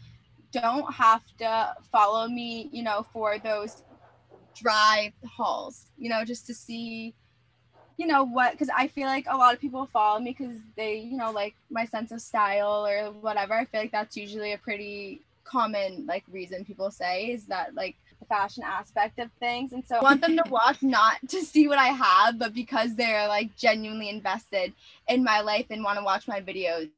don't 0.52 0.92
have 0.92 1.22
to 1.38 1.74
follow 1.92 2.28
me, 2.28 2.68
you 2.72 2.82
know, 2.82 3.06
for 3.12 3.38
those 3.38 3.82
drive 4.54 5.12
hauls, 5.24 5.86
you 5.98 6.08
know, 6.08 6.24
just 6.24 6.46
to 6.46 6.54
see 6.54 7.14
you 8.00 8.06
know 8.06 8.24
what 8.24 8.52
because 8.52 8.70
i 8.74 8.86
feel 8.88 9.06
like 9.06 9.26
a 9.28 9.36
lot 9.36 9.52
of 9.52 9.60
people 9.60 9.86
follow 9.92 10.18
me 10.18 10.34
because 10.36 10.56
they 10.74 10.96
you 10.96 11.18
know 11.18 11.30
like 11.30 11.54
my 11.70 11.84
sense 11.84 12.10
of 12.12 12.20
style 12.22 12.86
or 12.86 13.12
whatever. 13.12 13.52
I 13.52 13.66
feel 13.66 13.82
like 13.82 13.92
that's 13.92 14.16
usually 14.16 14.52
a 14.52 14.58
pretty 14.58 15.20
common 15.44 16.06
like 16.06 16.24
reason 16.30 16.64
people 16.64 16.90
say 16.90 17.26
is 17.26 17.44
that 17.46 17.74
like 17.74 17.96
the 18.18 18.24
fashion 18.24 18.62
aspect 18.64 19.18
of 19.18 19.30
things. 19.38 19.72
And 19.74 19.84
so 19.86 19.96
i 19.96 20.02
want 20.02 20.22
them 20.22 20.36
to 20.36 20.44
watch 20.50 20.82
not 20.82 21.16
to 21.28 21.42
see 21.42 21.68
what 21.68 21.78
i 21.78 21.88
have 21.88 22.38
but 22.38 22.54
because 22.54 22.96
they're 22.96 23.28
like 23.28 23.54
genuinely 23.56 24.08
invested 24.08 24.72
in 25.06 25.22
my 25.22 25.42
life 25.42 25.66
and 25.68 25.84
want 25.84 25.98
to 25.98 26.04
watch 26.04 26.26
my 26.26 26.40
videos 26.40 26.88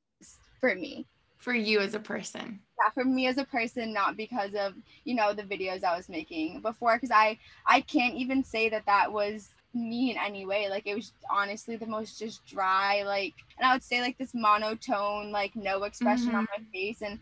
for 0.60 0.74
me. 0.76 1.06
For 1.38 1.52
you 1.52 1.80
as 1.80 1.94
a 1.94 2.00
person 2.00 2.60
yeah 2.82 2.90
for 2.92 3.04
me 3.04 3.26
as 3.26 3.38
a 3.38 3.44
person 3.44 3.92
not 3.92 4.16
because 4.16 4.54
of 4.54 4.74
you 5.04 5.14
know 5.14 5.32
the 5.32 5.42
videos 5.42 5.84
i 5.84 5.96
was 5.96 6.08
making 6.08 6.60
before 6.60 6.96
because 6.96 7.10
i 7.10 7.38
i 7.66 7.80
can't 7.80 8.14
even 8.14 8.42
say 8.42 8.68
that 8.68 8.86
that 8.86 9.12
was 9.12 9.50
me 9.74 10.10
in 10.10 10.16
any 10.18 10.44
way. 10.44 10.68
Like 10.68 10.86
it 10.86 10.94
was 10.94 11.12
honestly 11.30 11.76
the 11.76 11.86
most 11.86 12.18
just 12.18 12.44
dry, 12.46 13.02
like, 13.02 13.34
and 13.58 13.66
I 13.66 13.72
would 13.72 13.82
say 13.82 14.00
like 14.00 14.18
this 14.18 14.34
monotone, 14.34 15.30
like 15.30 15.54
no 15.56 15.84
expression 15.84 16.28
mm-hmm. 16.28 16.36
on 16.36 16.48
my 16.56 16.64
face, 16.72 17.02
and 17.02 17.18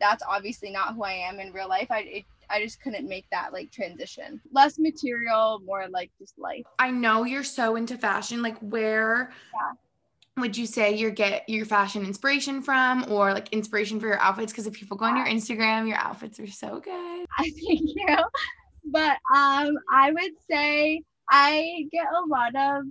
that's 0.00 0.22
obviously 0.28 0.70
not 0.70 0.94
who 0.94 1.04
I 1.04 1.12
am 1.12 1.38
in 1.40 1.52
real 1.52 1.68
life. 1.68 1.90
I 1.90 2.00
it, 2.00 2.24
I 2.50 2.62
just 2.62 2.82
couldn't 2.82 3.08
make 3.08 3.26
that 3.30 3.52
like 3.52 3.70
transition. 3.70 4.40
Less 4.52 4.78
material, 4.78 5.60
more 5.64 5.88
like 5.88 6.10
just 6.18 6.38
life. 6.38 6.64
I 6.78 6.90
know 6.90 7.24
you're 7.24 7.44
so 7.44 7.76
into 7.76 7.96
fashion. 7.96 8.42
Like 8.42 8.58
where 8.58 9.32
yeah. 9.54 9.72
Would 10.38 10.56
you 10.56 10.66
say 10.66 10.96
you 10.96 11.10
get 11.10 11.48
your 11.48 11.66
fashion 11.66 12.04
inspiration 12.04 12.62
from 12.62 13.04
or 13.10 13.32
like 13.32 13.52
inspiration 13.52 14.00
for 14.00 14.06
your 14.06 14.20
outfits? 14.20 14.52
Because 14.52 14.66
if 14.66 14.72
people 14.72 14.96
go 14.96 15.04
on 15.04 15.16
your 15.16 15.26
Instagram, 15.26 15.86
your 15.86 15.98
outfits 15.98 16.40
are 16.40 16.46
so 16.46 16.80
good. 16.80 17.26
I 17.38 17.42
thank 17.66 17.80
you. 17.94 18.16
But 18.86 19.18
um 19.34 19.76
I 19.90 20.10
would 20.10 20.32
say 20.50 21.02
I 21.30 21.86
get 21.92 22.06
a 22.06 22.26
lot 22.26 22.54
of, 22.56 22.84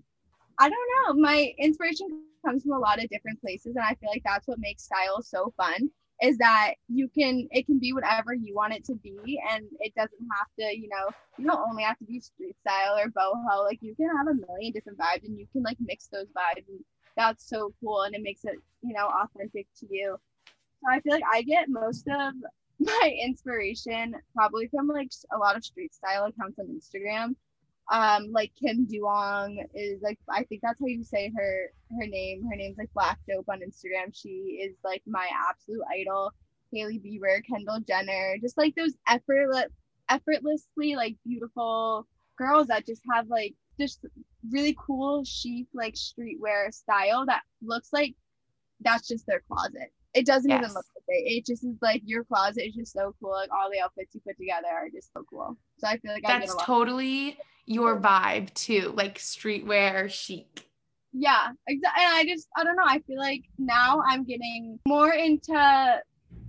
I 0.57 0.69
don't 0.69 0.89
know, 1.07 1.21
my 1.21 1.53
inspiration 1.57 2.23
comes 2.45 2.63
from 2.63 2.73
a 2.73 2.79
lot 2.79 3.03
of 3.03 3.09
different 3.09 3.41
places. 3.41 3.75
And 3.75 3.85
I 3.85 3.95
feel 3.95 4.09
like 4.09 4.23
that's 4.25 4.47
what 4.47 4.59
makes 4.59 4.83
style 4.83 5.21
so 5.21 5.53
fun 5.57 5.89
is 6.21 6.37
that 6.37 6.73
you 6.87 7.09
can 7.09 7.47
it 7.51 7.65
can 7.65 7.79
be 7.79 7.93
whatever 7.93 8.33
you 8.33 8.53
want 8.55 8.73
it 8.73 8.85
to 8.85 8.93
be 8.95 9.41
and 9.51 9.65
it 9.79 9.91
doesn't 9.95 10.27
have 10.37 10.47
to 10.59 10.77
you 10.77 10.87
know 10.87 11.09
you 11.37 11.45
don't 11.47 11.67
only 11.67 11.81
have 11.81 11.97
to 11.97 12.05
be 12.05 12.19
street 12.19 12.55
style 12.61 12.95
or 12.95 13.09
boho 13.09 13.65
like 13.65 13.79
you 13.81 13.95
can 13.95 14.07
have 14.15 14.27
a 14.27 14.33
million 14.47 14.71
different 14.71 14.99
vibes 14.99 15.23
and 15.23 15.39
you 15.39 15.47
can 15.51 15.63
like 15.63 15.77
mix 15.79 16.07
those 16.07 16.27
vibes 16.27 16.67
and 16.69 16.79
that's 17.15 17.47
so 17.47 17.73
cool 17.79 18.03
and 18.03 18.15
it 18.15 18.21
makes 18.21 18.43
it 18.45 18.55
you 18.81 18.93
know 18.93 19.07
authentic 19.07 19.67
to 19.79 19.87
you. 19.89 20.17
So 20.45 20.91
i 20.91 20.99
feel 21.01 21.13
like 21.13 21.23
i 21.31 21.41
get 21.41 21.69
most 21.69 22.07
of 22.07 22.33
my 22.79 23.13
inspiration 23.23 24.15
probably 24.35 24.67
from 24.67 24.87
like 24.87 25.11
a 25.33 25.37
lot 25.37 25.55
of 25.55 25.63
street 25.63 25.93
style 25.93 26.25
accounts 26.25 26.59
on 26.59 26.67
instagram. 26.67 27.35
Um 27.91 28.31
like 28.31 28.51
kim 28.61 28.87
duong 28.87 29.57
is 29.73 30.01
like 30.01 30.19
i 30.29 30.43
think 30.43 30.61
that's 30.61 30.79
how 30.79 30.87
you 30.87 31.03
say 31.03 31.31
her 31.35 31.71
her 31.99 32.07
name. 32.07 32.47
Her 32.49 32.55
name's 32.55 32.77
like 32.77 32.93
black 32.93 33.19
dope 33.27 33.49
on 33.49 33.59
instagram. 33.59 34.13
She 34.13 34.61
is 34.63 34.75
like 34.83 35.03
my 35.05 35.27
absolute 35.49 35.83
idol. 35.91 36.33
Hailey 36.73 36.99
bieber 36.99 37.45
kendall 37.45 37.81
jenner 37.85 38.37
just 38.41 38.57
like 38.57 38.73
those 38.75 38.95
effortless 39.05 39.67
effortlessly 40.09 40.95
like 40.95 41.15
beautiful 41.25 42.07
girls 42.37 42.67
that 42.67 42.85
just 42.85 43.01
have 43.11 43.27
like 43.27 43.53
just 43.81 44.05
really 44.51 44.75
cool 44.79 45.23
chic 45.23 45.67
like 45.73 45.95
streetwear 45.95 46.73
style 46.73 47.25
that 47.25 47.41
looks 47.61 47.89
like 47.91 48.15
that's 48.81 49.07
just 49.07 49.25
their 49.27 49.41
closet 49.47 49.91
it 50.13 50.25
doesn't 50.25 50.49
yes. 50.49 50.59
even 50.59 50.73
look 50.73 50.85
like 50.95 51.03
it. 51.07 51.31
It 51.31 51.45
just 51.45 51.63
is 51.63 51.75
like 51.81 52.01
your 52.05 52.23
closet 52.23 52.67
is 52.67 52.75
just 52.75 52.93
so 52.93 53.15
cool. 53.19 53.31
Like 53.31 53.49
all 53.51 53.69
the 53.71 53.79
outfits 53.79 54.13
you 54.13 54.21
put 54.25 54.37
together 54.37 54.67
are 54.67 54.89
just 54.89 55.11
so 55.13 55.23
cool. 55.29 55.57
So 55.77 55.87
I 55.87 55.97
feel 55.97 56.11
like 56.11 56.23
that's 56.25 56.53
totally 56.63 57.37
your 57.65 57.99
vibe 57.99 58.53
too, 58.53 58.93
like 58.95 59.17
streetwear 59.17 60.09
chic. 60.09 60.67
Yeah, 61.13 61.49
exactly. 61.67 62.03
And 62.03 62.13
I 62.13 62.25
just, 62.25 62.47
I 62.57 62.63
don't 62.63 62.75
know. 62.75 62.85
I 62.85 62.99
feel 62.99 63.19
like 63.19 63.43
now 63.57 64.01
I'm 64.07 64.23
getting 64.23 64.79
more 64.87 65.13
into, 65.13 66.01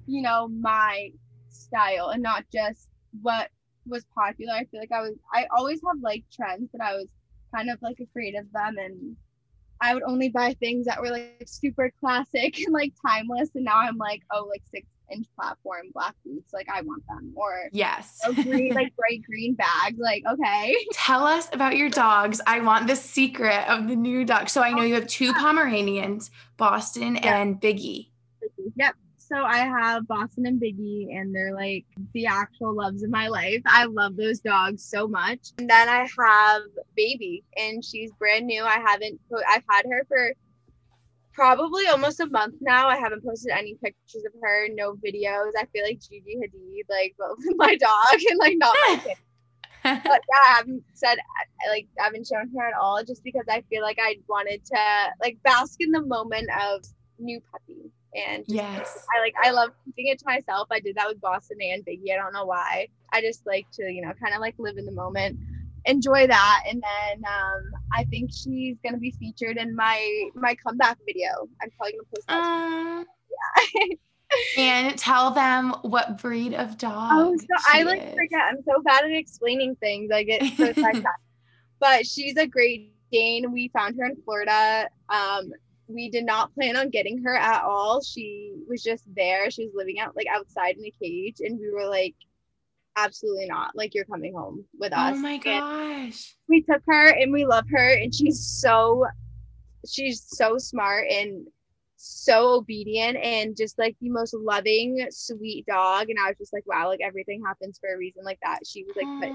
you 0.06 0.22
know, 0.22 0.48
my 0.48 1.10
style 1.48 2.10
and 2.10 2.22
not 2.22 2.44
just 2.52 2.88
what 3.22 3.50
was 3.86 4.04
popular. 4.14 4.54
I 4.54 4.64
feel 4.64 4.80
like 4.80 4.92
I 4.92 5.00
was, 5.00 5.14
I 5.32 5.46
always 5.56 5.80
have 5.86 6.00
like 6.00 6.24
trends, 6.32 6.68
but 6.72 6.80
I 6.80 6.94
was 6.94 7.06
kind 7.54 7.70
of 7.70 7.80
like 7.82 7.98
afraid 8.00 8.34
of 8.34 8.50
them 8.52 8.76
and 8.78 9.16
I 9.82 9.94
would 9.94 10.04
only 10.04 10.28
buy 10.28 10.54
things 10.54 10.86
that 10.86 11.00
were 11.00 11.10
like 11.10 11.42
super 11.46 11.92
classic 11.98 12.58
and 12.64 12.72
like 12.72 12.92
timeless. 13.04 13.50
And 13.54 13.64
now 13.64 13.78
I'm 13.78 13.96
like, 13.96 14.22
oh, 14.32 14.46
like 14.48 14.62
six 14.72 14.86
inch 15.10 15.26
platform 15.38 15.82
black 15.92 16.14
boots 16.24 16.54
like 16.54 16.66
i 16.72 16.80
want 16.80 17.02
them 17.06 17.32
or 17.36 17.68
yes. 17.72 18.18
green 18.34 18.72
like 18.72 18.94
bright 18.96 19.22
green 19.26 19.54
bag 19.54 19.94
like 19.98 20.22
okay. 20.30 20.74
Tell 20.92 21.26
us 21.26 21.48
about 21.52 21.76
your 21.76 21.90
dogs. 21.90 22.40
I 22.46 22.60
want 22.60 22.86
the 22.86 22.96
secret 22.96 23.68
of 23.68 23.88
the 23.88 23.96
new 23.96 24.24
dog. 24.24 24.48
So 24.48 24.62
i 24.62 24.70
know 24.72 24.82
oh, 24.82 24.84
you 24.84 24.94
have 24.94 25.06
two 25.06 25.34
pomeranians 25.34 26.30
boston 26.56 27.16
yep. 27.16 27.26
and 27.26 27.60
biggie. 27.60 28.08
Yep 28.76 28.94
so 29.32 29.44
I 29.44 29.58
have 29.58 30.06
Boston 30.06 30.46
and 30.46 30.60
Biggie, 30.60 31.16
and 31.16 31.34
they're 31.34 31.54
like 31.54 31.86
the 32.12 32.26
actual 32.26 32.74
loves 32.74 33.02
of 33.02 33.10
my 33.10 33.28
life. 33.28 33.62
I 33.66 33.86
love 33.86 34.16
those 34.16 34.40
dogs 34.40 34.84
so 34.84 35.08
much. 35.08 35.52
And 35.58 35.70
then 35.70 35.88
I 35.88 36.06
have 36.18 36.62
Baby, 36.96 37.44
and 37.56 37.84
she's 37.84 38.12
brand 38.12 38.46
new. 38.46 38.62
I 38.62 38.78
haven't 38.84 39.20
put, 39.30 39.42
I've 39.48 39.64
had 39.68 39.86
her 39.90 40.04
for 40.06 40.32
probably 41.32 41.86
almost 41.86 42.20
a 42.20 42.26
month 42.26 42.56
now. 42.60 42.88
I 42.88 42.96
haven't 42.98 43.24
posted 43.24 43.52
any 43.52 43.74
pictures 43.82 44.22
of 44.26 44.32
her, 44.42 44.68
no 44.74 44.94
videos. 44.94 45.52
I 45.58 45.66
feel 45.72 45.84
like 45.84 46.00
Gigi 46.00 46.36
Hadid, 46.36 46.90
like 46.90 47.14
both 47.18 47.38
my 47.56 47.74
dog 47.76 48.20
and 48.28 48.38
like 48.38 48.56
not 48.58 48.76
my 48.88 49.00
kid. 49.02 49.16
but 49.82 50.04
yeah, 50.04 50.42
I 50.44 50.52
haven't 50.58 50.84
said 50.92 51.16
like 51.70 51.88
I 51.98 52.04
haven't 52.04 52.26
shown 52.26 52.50
her 52.56 52.66
at 52.66 52.74
all 52.80 53.02
just 53.02 53.24
because 53.24 53.46
I 53.50 53.64
feel 53.68 53.82
like 53.82 53.98
I 54.00 54.16
wanted 54.28 54.64
to 54.66 54.78
like 55.20 55.42
bask 55.42 55.80
in 55.80 55.90
the 55.90 56.02
moment 56.02 56.48
of 56.60 56.84
new 57.18 57.40
puppy. 57.50 57.81
And 58.14 58.44
yes, 58.46 59.06
I 59.16 59.20
like 59.20 59.34
I 59.42 59.50
love 59.50 59.70
keeping 59.84 60.08
it 60.08 60.18
to 60.18 60.24
myself. 60.26 60.68
I 60.70 60.80
did 60.80 60.96
that 60.96 61.08
with 61.08 61.20
Boston 61.20 61.58
and 61.62 61.84
Biggie. 61.84 62.12
I 62.12 62.16
don't 62.16 62.32
know 62.32 62.44
why. 62.44 62.88
I 63.12 63.20
just 63.20 63.46
like 63.46 63.66
to, 63.74 63.90
you 63.90 64.02
know, 64.02 64.12
kind 64.20 64.34
of 64.34 64.40
like 64.40 64.54
live 64.58 64.76
in 64.76 64.84
the 64.84 64.92
moment 64.92 65.38
enjoy 65.84 66.26
that 66.26 66.62
and 66.68 66.82
then 66.82 67.24
um 67.24 67.62
i 67.92 68.04
think 68.04 68.30
she's 68.32 68.76
gonna 68.84 68.98
be 68.98 69.10
featured 69.18 69.56
in 69.56 69.74
my 69.74 70.28
my 70.34 70.54
comeback 70.54 70.96
video 71.04 71.28
i'm 71.60 71.70
probably 71.76 71.92
gonna 71.92 72.04
post 72.14 72.26
that 72.28 72.44
uh, 73.00 73.04
yeah 73.80 73.96
and 74.56 74.98
tell 74.98 75.30
them 75.32 75.74
what 75.82 76.20
breed 76.20 76.54
of 76.54 76.78
dog 76.78 77.10
oh 77.12 77.36
so 77.36 77.46
i 77.72 77.82
like 77.82 78.00
is. 78.00 78.14
forget 78.14 78.40
i'm 78.48 78.62
so 78.64 78.80
bad 78.82 79.04
at 79.04 79.10
explaining 79.10 79.74
things 79.76 80.10
i 80.12 80.22
get 80.22 80.42
so 80.56 80.64
excited. 80.70 81.04
but 81.80 82.06
she's 82.06 82.36
a 82.36 82.46
great 82.46 82.92
dane 83.10 83.50
we 83.52 83.68
found 83.68 83.96
her 83.98 84.06
in 84.06 84.16
florida 84.24 84.88
um 85.08 85.50
we 85.94 86.10
did 86.10 86.24
not 86.24 86.52
plan 86.54 86.76
on 86.76 86.90
getting 86.90 87.22
her 87.22 87.36
at 87.36 87.62
all 87.64 88.02
she 88.02 88.52
was 88.68 88.82
just 88.82 89.04
there 89.14 89.50
she 89.50 89.66
was 89.66 89.74
living 89.74 89.98
out 89.98 90.16
like 90.16 90.26
outside 90.26 90.76
in 90.76 90.84
a 90.84 90.92
cage 91.02 91.36
and 91.40 91.58
we 91.58 91.70
were 91.70 91.86
like 91.86 92.14
absolutely 92.96 93.46
not. 93.46 93.74
Like 93.74 93.94
you're 93.94 94.04
coming 94.04 94.34
home 94.34 94.64
with 94.78 94.92
oh 94.92 94.96
us. 94.96 95.16
Oh 95.16 95.18
my 95.18 95.38
gosh. 95.38 95.52
And 95.52 96.14
we 96.48 96.62
took 96.62 96.82
her 96.86 97.08
and 97.08 97.32
we 97.32 97.44
love 97.44 97.64
her 97.70 97.94
and 97.94 98.14
she's 98.14 98.40
so 98.40 99.06
she's 99.88 100.24
so 100.28 100.58
smart 100.58 101.08
and 101.10 101.46
so 101.96 102.54
obedient 102.54 103.16
and 103.16 103.56
just 103.56 103.78
like 103.78 103.96
the 104.00 104.10
most 104.10 104.34
loving, 104.34 105.06
sweet 105.10 105.64
dog. 105.66 106.10
And 106.10 106.18
I 106.18 106.28
was 106.28 106.36
just 106.38 106.52
like, 106.52 106.66
wow, 106.66 106.88
like 106.88 107.00
everything 107.00 107.42
happens 107.44 107.78
for 107.78 107.94
a 107.94 107.96
reason 107.96 108.24
like 108.24 108.38
that. 108.42 108.60
She 108.66 108.84
was 108.84 108.96
like, 108.96 109.32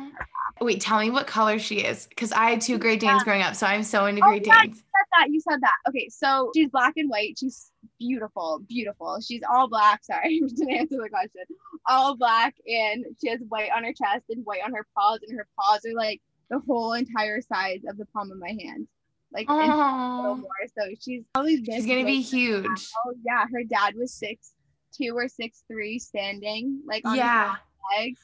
wait, 0.59 0.81
tell 0.81 0.99
me 0.99 1.09
what 1.09 1.27
color 1.27 1.59
she 1.59 1.77
is. 1.77 2.09
Cause 2.17 2.31
I 2.33 2.49
had 2.49 2.61
two 2.61 2.77
Great 2.77 2.99
Danes 2.99 3.21
yeah. 3.21 3.23
growing 3.23 3.41
up. 3.41 3.55
So 3.55 3.65
I'm 3.65 3.83
so 3.83 4.05
into 4.05 4.21
oh, 4.23 4.27
Great 4.27 4.45
yeah, 4.45 4.63
Danes. 4.63 4.83
That. 5.17 5.29
You 5.29 5.39
said 5.39 5.61
that. 5.61 5.77
Okay. 5.89 6.09
So 6.09 6.51
she's 6.55 6.69
black 6.69 6.93
and 6.97 7.09
white. 7.09 7.37
She's 7.39 7.71
beautiful, 7.99 8.61
beautiful. 8.67 9.19
She's 9.21 9.41
all 9.49 9.67
black. 9.67 10.03
Sorry, 10.03 10.41
I 10.43 10.47
didn't 10.47 10.71
answer 10.71 10.97
the 11.01 11.09
question. 11.09 11.43
All 11.87 12.15
black. 12.15 12.55
And 12.67 13.05
she 13.21 13.29
has 13.29 13.39
white 13.47 13.71
on 13.75 13.83
her 13.83 13.93
chest 13.93 14.25
and 14.29 14.45
white 14.45 14.61
on 14.63 14.73
her 14.73 14.85
paws. 14.95 15.19
And 15.27 15.37
her 15.37 15.47
paws 15.59 15.81
are 15.85 15.95
like 15.95 16.21
the 16.49 16.59
whole 16.59 16.93
entire 16.93 17.41
size 17.41 17.81
of 17.89 17.97
the 17.97 18.05
palm 18.07 18.31
of 18.31 18.39
my 18.39 18.55
hand 18.59 18.87
like 19.33 19.49
a 19.49 19.53
little 19.53 20.35
more. 20.35 20.49
So 20.77 20.83
she's 20.99 21.23
probably 21.33 21.63
she's 21.63 21.85
gonna 21.85 22.05
be 22.05 22.21
huge. 22.21 22.65
Oh 23.05 23.13
yeah, 23.25 23.45
her 23.51 23.63
dad 23.63 23.95
was 23.95 24.13
six 24.13 24.53
two 24.93 25.13
or 25.15 25.27
six 25.27 25.63
three 25.67 25.99
standing 25.99 26.81
like 26.87 27.05
on 27.05 27.15
yeah. 27.15 27.55
legs. 27.97 28.19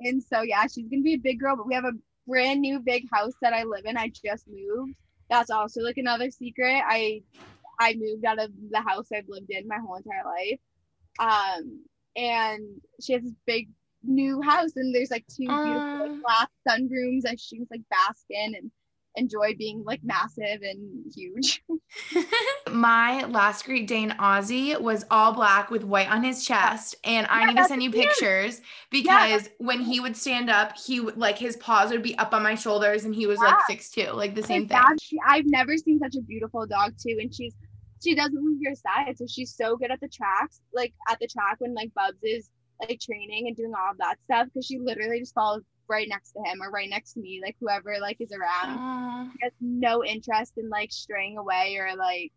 And 0.00 0.22
so 0.22 0.42
yeah, 0.42 0.62
she's 0.66 0.88
gonna 0.88 1.02
be 1.02 1.14
a 1.14 1.18
big 1.18 1.40
girl. 1.40 1.56
But 1.56 1.66
we 1.66 1.74
have 1.74 1.84
a 1.84 1.92
brand 2.26 2.60
new 2.60 2.80
big 2.80 3.04
house 3.12 3.34
that 3.42 3.52
I 3.52 3.64
live 3.64 3.84
in. 3.84 3.96
I 3.96 4.08
just 4.08 4.46
moved. 4.48 4.94
That's 5.30 5.50
also 5.50 5.80
like 5.80 5.96
another 5.96 6.30
secret. 6.30 6.82
I 6.86 7.22
I 7.78 7.94
moved 7.94 8.24
out 8.26 8.38
of 8.42 8.50
the 8.70 8.80
house 8.80 9.06
I've 9.14 9.28
lived 9.28 9.50
in 9.50 9.66
my 9.66 9.78
whole 9.78 9.96
entire 9.96 10.24
life. 10.24 10.60
Um, 11.18 11.84
and 12.16 12.80
she 13.00 13.14
has 13.14 13.22
this 13.22 13.32
big 13.46 13.68
new 14.02 14.42
house, 14.42 14.72
and 14.76 14.94
there's 14.94 15.10
like 15.10 15.24
two 15.28 15.46
beautiful 15.46 16.00
like, 16.00 16.12
glass 16.22 16.48
sunrooms 16.68 17.22
that 17.22 17.40
she 17.40 17.56
can 17.56 17.66
like 17.70 17.82
bask 17.90 18.24
in, 18.28 18.54
and 18.54 18.70
enjoy 19.16 19.54
being 19.56 19.82
like 19.84 20.00
massive 20.02 20.62
and 20.62 21.12
huge. 21.14 21.62
My 22.70 23.24
last 23.26 23.64
Great 23.64 23.86
Dane 23.86 24.10
Ozzy 24.18 24.80
was 24.80 25.04
all 25.10 25.32
black 25.32 25.70
with 25.70 25.84
white 25.84 26.10
on 26.10 26.22
his 26.22 26.44
chest, 26.44 26.96
and 27.04 27.26
I 27.28 27.46
need 27.46 27.56
to 27.56 27.64
send 27.64 27.82
you 27.82 27.90
pictures 27.90 28.60
because 28.90 29.44
yeah. 29.44 29.52
when 29.58 29.80
he 29.80 30.00
would 30.00 30.16
stand 30.16 30.50
up, 30.50 30.76
he 30.76 31.00
would 31.00 31.16
like 31.16 31.38
his 31.38 31.56
paws 31.56 31.90
would 31.90 32.02
be 32.02 32.16
up 32.18 32.32
on 32.32 32.42
my 32.42 32.54
shoulders, 32.54 33.04
and 33.04 33.14
he 33.14 33.26
was 33.26 33.38
yeah. 33.42 33.50
like 33.50 33.66
six 33.66 33.90
two, 33.90 34.10
like 34.12 34.34
the 34.34 34.42
same 34.42 34.68
thing. 34.68 34.80
She, 35.00 35.16
I've 35.26 35.46
never 35.46 35.76
seen 35.76 35.98
such 35.98 36.16
a 36.16 36.22
beautiful 36.22 36.66
dog 36.66 36.94
too, 37.00 37.16
and 37.20 37.34
she's 37.34 37.54
she 38.02 38.14
doesn't 38.14 38.42
leave 38.42 38.60
your 38.60 38.74
side, 38.74 39.18
so 39.18 39.26
she's 39.28 39.54
so 39.54 39.76
good 39.76 39.90
at 39.90 40.00
the 40.00 40.08
tracks, 40.08 40.60
like 40.72 40.94
at 41.08 41.18
the 41.20 41.26
track 41.26 41.56
when 41.58 41.74
like 41.74 41.92
Bubs 41.94 42.18
is 42.22 42.48
like 42.80 42.98
training 43.00 43.46
and 43.48 43.56
doing 43.56 43.72
all 43.74 43.92
that 43.98 44.16
stuff 44.24 44.46
because 44.46 44.66
she 44.66 44.78
literally 44.78 45.20
just 45.20 45.34
follows 45.34 45.62
right 45.90 46.08
next 46.08 46.32
to 46.32 46.42
him 46.44 46.62
or 46.62 46.70
right 46.70 46.88
next 46.88 47.14
to 47.14 47.20
me, 47.20 47.40
like 47.44 47.56
whoever 47.60 47.96
like 48.00 48.16
is 48.20 48.32
around. 48.32 48.78
Uh, 48.78 49.30
has 49.42 49.52
no 49.60 50.04
interest 50.04 50.54
in 50.56 50.70
like 50.70 50.92
straying 50.92 51.36
away 51.36 51.76
or 51.78 51.94
like 51.96 52.32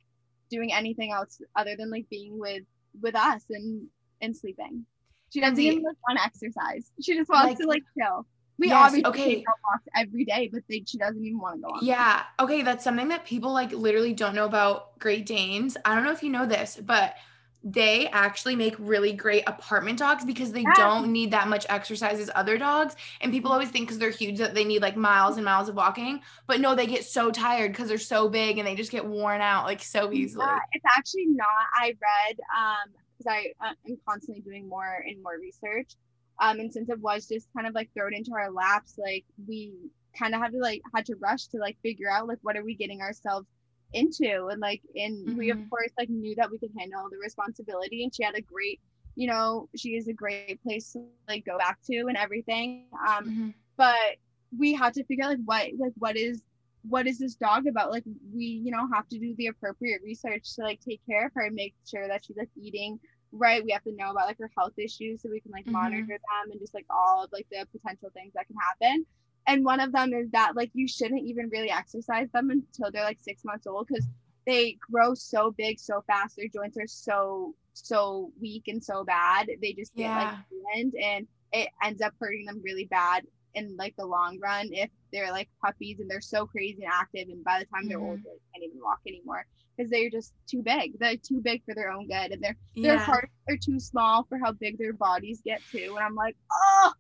doing 0.50 0.74
anything 0.74 1.14
else 1.14 1.42
other 1.56 1.76
than 1.78 1.90
like 1.90 2.10
being 2.10 2.38
with 2.40 2.64
with 3.02 3.16
us 3.16 3.44
and 3.50 3.88
and 4.22 4.36
sleeping. 4.36 4.86
She 5.32 5.40
doesn't 5.40 5.60
even 5.60 5.84
like, 5.84 5.96
want 6.08 6.20
to 6.20 6.26
exercise. 6.26 6.92
She 7.02 7.16
just 7.16 7.30
wants 7.30 7.48
like, 7.48 7.58
to 7.60 7.68
like 7.68 7.84
chill. 7.98 8.26
We 8.60 8.68
yes, 8.68 8.76
obviously 8.76 9.10
okay. 9.10 9.44
walks 9.64 9.86
every 9.96 10.26
day, 10.26 10.50
but 10.54 10.62
they, 10.70 10.84
she 10.86 11.00
doesn't 11.00 11.24
even 11.26 11.40
want 11.40 11.56
to 11.56 11.62
go 11.62 11.68
on. 11.70 11.80
Yeah. 11.84 12.22
Okay. 12.40 12.62
That's 12.62 12.84
something 12.84 13.08
that 13.08 13.26
people 13.26 13.52
like 13.52 13.72
literally 13.72 14.14
don't 14.14 14.36
know 14.36 14.46
about 14.46 15.00
Great 15.00 15.26
Danes. 15.26 15.76
I 15.86 15.96
don't 15.96 16.04
know 16.04 16.12
if 16.12 16.22
you 16.22 16.30
know 16.30 16.46
this, 16.46 16.80
but 16.84 17.16
they 17.64 18.08
actually 18.10 18.56
make 18.56 18.76
really 18.78 19.14
great 19.14 19.44
apartment 19.48 19.98
dogs 19.98 20.26
because 20.26 20.52
they 20.52 20.62
yeah. 20.62 20.74
don't 20.76 21.12
need 21.12 21.32
that 21.32 21.48
much 21.48 21.66
exercise 21.70 22.20
as 22.20 22.30
other 22.36 22.58
dogs. 22.58 22.96
And 23.22 23.32
people 23.32 23.52
always 23.52 23.70
think 23.70 23.88
because 23.88 23.98
they're 24.00 24.10
huge 24.10 24.38
that 24.40 24.54
they 24.54 24.66
need 24.66 24.82
like 24.82 24.98
miles 24.98 25.38
and 25.38 25.46
miles 25.46 25.70
of 25.70 25.76
walking. 25.76 26.22
But 26.46 26.60
no, 26.60 26.76
they 26.76 26.86
get 26.86 27.06
so 27.06 27.32
tired 27.32 27.72
because 27.72 27.88
they're 27.88 27.98
so 27.98 28.28
big 28.28 28.58
and 28.58 28.68
they 28.68 28.76
just 28.76 28.92
get 28.92 29.06
worn 29.06 29.40
out 29.40 29.66
like 29.66 29.82
so 29.82 30.12
easily. 30.12 30.46
Yeah, 30.46 30.60
it's 30.74 30.86
actually 30.98 31.28
not. 31.28 31.48
I 31.76 31.96
read 32.02 32.40
um 32.56 32.94
because 33.18 33.32
I 33.32 33.66
uh, 33.66 33.74
am 33.88 33.98
constantly 34.08 34.42
doing 34.42 34.68
more 34.68 35.04
and 35.08 35.22
more 35.22 35.40
research. 35.40 35.96
Um, 36.42 36.60
and 36.60 36.74
since 36.74 36.90
it 36.90 37.00
was 37.00 37.28
just 37.28 37.48
kind 37.56 37.68
of 37.68 37.74
like 37.74 37.90
thrown 37.94 38.14
into 38.14 38.34
our 38.34 38.52
laps, 38.52 38.96
like 38.98 39.24
we 39.48 39.74
kind 40.18 40.36
of 40.36 40.42
had 40.42 40.52
to 40.52 40.60
like 40.60 40.82
had 40.94 41.06
to 41.06 41.16
rush 41.16 41.48
to 41.48 41.58
like 41.58 41.78
figure 41.82 42.10
out 42.10 42.28
like 42.28 42.40
what 42.42 42.58
are 42.58 42.64
we 42.64 42.76
getting 42.76 43.02
ourselves 43.02 43.48
into 43.94 44.48
and 44.48 44.60
like 44.60 44.82
and 44.96 45.28
mm-hmm. 45.28 45.38
we 45.38 45.50
of 45.50 45.58
mm-hmm. 45.58 45.70
course 45.70 45.92
like 45.98 46.10
knew 46.10 46.36
that 46.36 46.50
we 46.50 46.58
could 46.58 46.72
handle 46.78 47.08
the 47.10 47.18
responsibility 47.18 48.04
and 48.04 48.14
she 48.14 48.24
had 48.24 48.36
a 48.36 48.42
great 48.42 48.80
you 49.16 49.28
know, 49.28 49.70
she 49.76 49.90
is 49.90 50.08
a 50.08 50.14
great 50.14 50.62
place 50.64 50.94
to 50.94 51.06
like 51.28 51.46
go 51.46 51.58
back 51.58 51.80
to 51.90 52.06
and 52.08 52.18
everything. 52.18 52.86
Um, 53.08 53.24
Mm-hmm. 53.24 53.50
but 53.78 54.18
we 54.58 54.74
had 54.74 54.94
to 54.96 55.04
figure 55.06 55.26
out 55.26 55.32
like 55.32 55.40
what 55.46 55.68
like 55.80 55.94
what 55.98 56.18
is 56.18 56.44
what 56.90 57.08
is 57.08 57.20
this 57.20 57.36
dog 57.36 57.66
about? 57.68 57.92
Like 57.92 58.04
we, 58.34 58.46
you 58.46 58.72
know, 58.72 58.88
have 58.94 59.08
to 59.10 59.20
do 59.20 59.34
the 59.38 59.48
appropriate 59.48 60.02
research 60.04 60.54
to 60.56 60.64
like 60.64 60.80
take 60.82 61.02
care 61.10 61.28
of 61.28 61.32
her 61.36 61.46
and 61.46 61.56
make 61.56 61.74
sure 61.90 62.08
that 62.08 62.26
she's 62.26 62.38
like 62.38 62.50
eating 62.62 63.00
right. 63.32 63.64
We 63.64 63.72
have 63.72 63.84
to 63.84 63.96
know 63.96 64.12
about 64.12 64.28
like 64.28 64.38
her 64.40 64.52
health 64.58 64.74
issues 64.78 65.22
so 65.22 65.30
we 65.30 65.40
can 65.40 65.52
like 65.52 65.66
Mhm. 65.66 65.72
monitor 65.72 66.08
them 66.08 66.52
and 66.52 66.60
just 66.60 66.74
like 66.74 66.86
all 66.90 67.24
of 67.24 67.32
like 67.32 67.48
the 67.52 67.66
potential 67.72 68.10
things 68.14 68.34
that 68.34 68.48
can 68.48 68.58
happen. 68.58 69.06
And 69.48 69.66
one 69.66 69.80
of 69.80 69.92
them 69.92 70.14
is 70.14 70.30
that 70.32 70.56
like 70.56 70.72
you 70.74 70.88
shouldn't 70.88 71.24
even 71.24 71.50
really 71.52 71.70
exercise 71.70 72.30
them 72.32 72.50
until 72.50 72.92
they're 72.92 73.04
like 73.04 73.20
six 73.20 73.44
months 73.44 73.68
old 73.68 73.88
because 73.88 74.08
they 74.46 74.78
grow 74.92 75.14
so 75.14 75.52
big 75.58 75.80
so 75.80 76.02
fast. 76.08 76.36
Their 76.38 76.48
joints 76.48 76.78
are 76.78 76.88
so 76.88 77.56
so 77.74 78.32
weak 78.40 78.64
and 78.68 78.84
so 78.84 79.04
bad. 79.04 79.50
They 79.62 79.74
just 79.74 79.96
get 79.96 80.14
like 80.16 80.30
Yeah. 80.30 80.44
ruined 80.52 80.94
and 81.02 81.28
it 81.52 81.70
ends 81.84 82.02
up 82.02 82.14
hurting 82.20 82.46
them 82.46 82.62
really 82.64 82.86
bad 82.86 83.26
in 83.56 83.76
like 83.78 83.96
the 83.98 84.06
long 84.06 84.40
run 84.42 84.70
if 84.72 84.90
they're 85.12 85.32
like 85.32 85.50
puppies 85.64 86.00
and 86.00 86.10
they're 86.10 86.22
so 86.22 86.46
crazy 86.46 86.84
and 86.84 86.92
active 86.92 87.28
and 87.30 87.44
by 87.44 87.60
the 87.60 87.66
time 87.66 87.88
they're 87.88 88.00
old 88.00 88.20
Mhm. 88.20 88.24
they 88.24 88.30
can't 88.54 88.64
even 88.64 88.80
walk 88.82 89.00
anymore 89.08 89.46
because 89.78 89.92
they're 89.92 90.10
just 90.10 90.34
too 90.50 90.64
big 90.64 90.98
they're 91.00 91.16
too 91.18 91.40
big 91.42 91.64
for 91.64 91.76
their 91.76 91.92
own 91.92 92.08
good 92.08 92.32
and 92.32 92.42
their 92.42 92.58
their 92.82 92.98
Yeah. 92.98 93.06
hearts 93.06 93.32
are 93.48 93.58
too 93.58 93.80
small 93.80 94.24
for 94.28 94.40
how 94.40 94.52
big 94.52 94.78
their 94.80 94.94
bodies 94.94 95.42
get 95.46 95.62
too 95.68 95.94
and 95.96 96.04
i'm 96.04 96.16
like 96.16 96.36
oh 96.52 96.94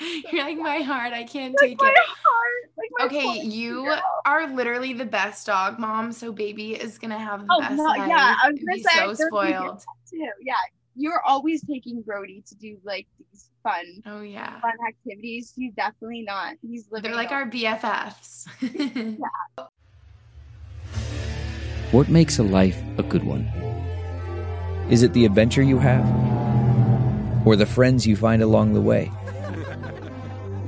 You're 0.32 0.44
like 0.44 0.58
my 0.58 0.78
heart. 0.78 1.12
I 1.12 1.24
can't 1.24 1.54
like 1.60 1.70
take 1.70 1.80
my 1.80 1.88
it. 1.88 1.96
heart 1.96 2.70
like 2.76 2.88
my 2.98 3.06
Okay, 3.06 3.22
poor 3.24 3.34
you 3.50 3.84
girl. 3.84 4.02
are 4.26 4.46
literally 4.54 4.92
the 4.92 5.04
best 5.04 5.46
dog 5.46 5.78
mom. 5.78 6.12
So 6.12 6.32
baby 6.32 6.72
is 6.74 6.98
gonna 6.98 7.18
have 7.18 7.40
the 7.46 7.52
Oh, 7.52 7.60
best 7.60 7.74
no, 7.76 7.84
life. 7.84 8.08
yeah, 8.08 8.34
I 8.42 8.50
was 8.50 8.58
and 8.58 8.66
gonna 8.66 8.76
be 8.76 8.82
say, 8.82 8.90
I 8.92 9.06
so 9.06 9.14
feel 9.14 9.28
like 9.32 9.50
you 9.54 9.58
spoiled. 9.58 9.84
too 10.10 10.30
yeah 10.42 10.54
you're 11.00 11.20
always 11.24 11.62
taking 11.64 12.02
brody 12.02 12.42
to 12.48 12.56
do 12.56 12.76
like 12.82 13.06
these 13.18 13.50
fun 13.62 13.84
Oh 14.06 14.20
yeah. 14.22 14.60
fun 14.60 14.72
activities 14.88 15.52
he's 15.54 15.72
definitely 15.74 16.22
not 16.22 16.54
he's 16.60 16.88
living 16.90 17.10
They're 17.12 17.16
like 17.16 17.30
a- 17.30 17.34
our 17.34 17.46
BFFs. 17.46 18.48
yeah. 19.18 19.64
What 21.92 22.08
makes 22.08 22.38
a 22.38 22.42
life 22.42 22.80
a 22.98 23.02
good 23.02 23.24
one? 23.24 23.44
Is 24.90 25.02
it 25.02 25.12
the 25.12 25.24
adventure 25.24 25.62
you 25.62 25.78
have? 25.78 26.04
Or 27.46 27.56
the 27.56 27.66
friends 27.66 28.06
you 28.06 28.16
find 28.16 28.42
along 28.42 28.72
the 28.74 28.80
way? 28.80 29.10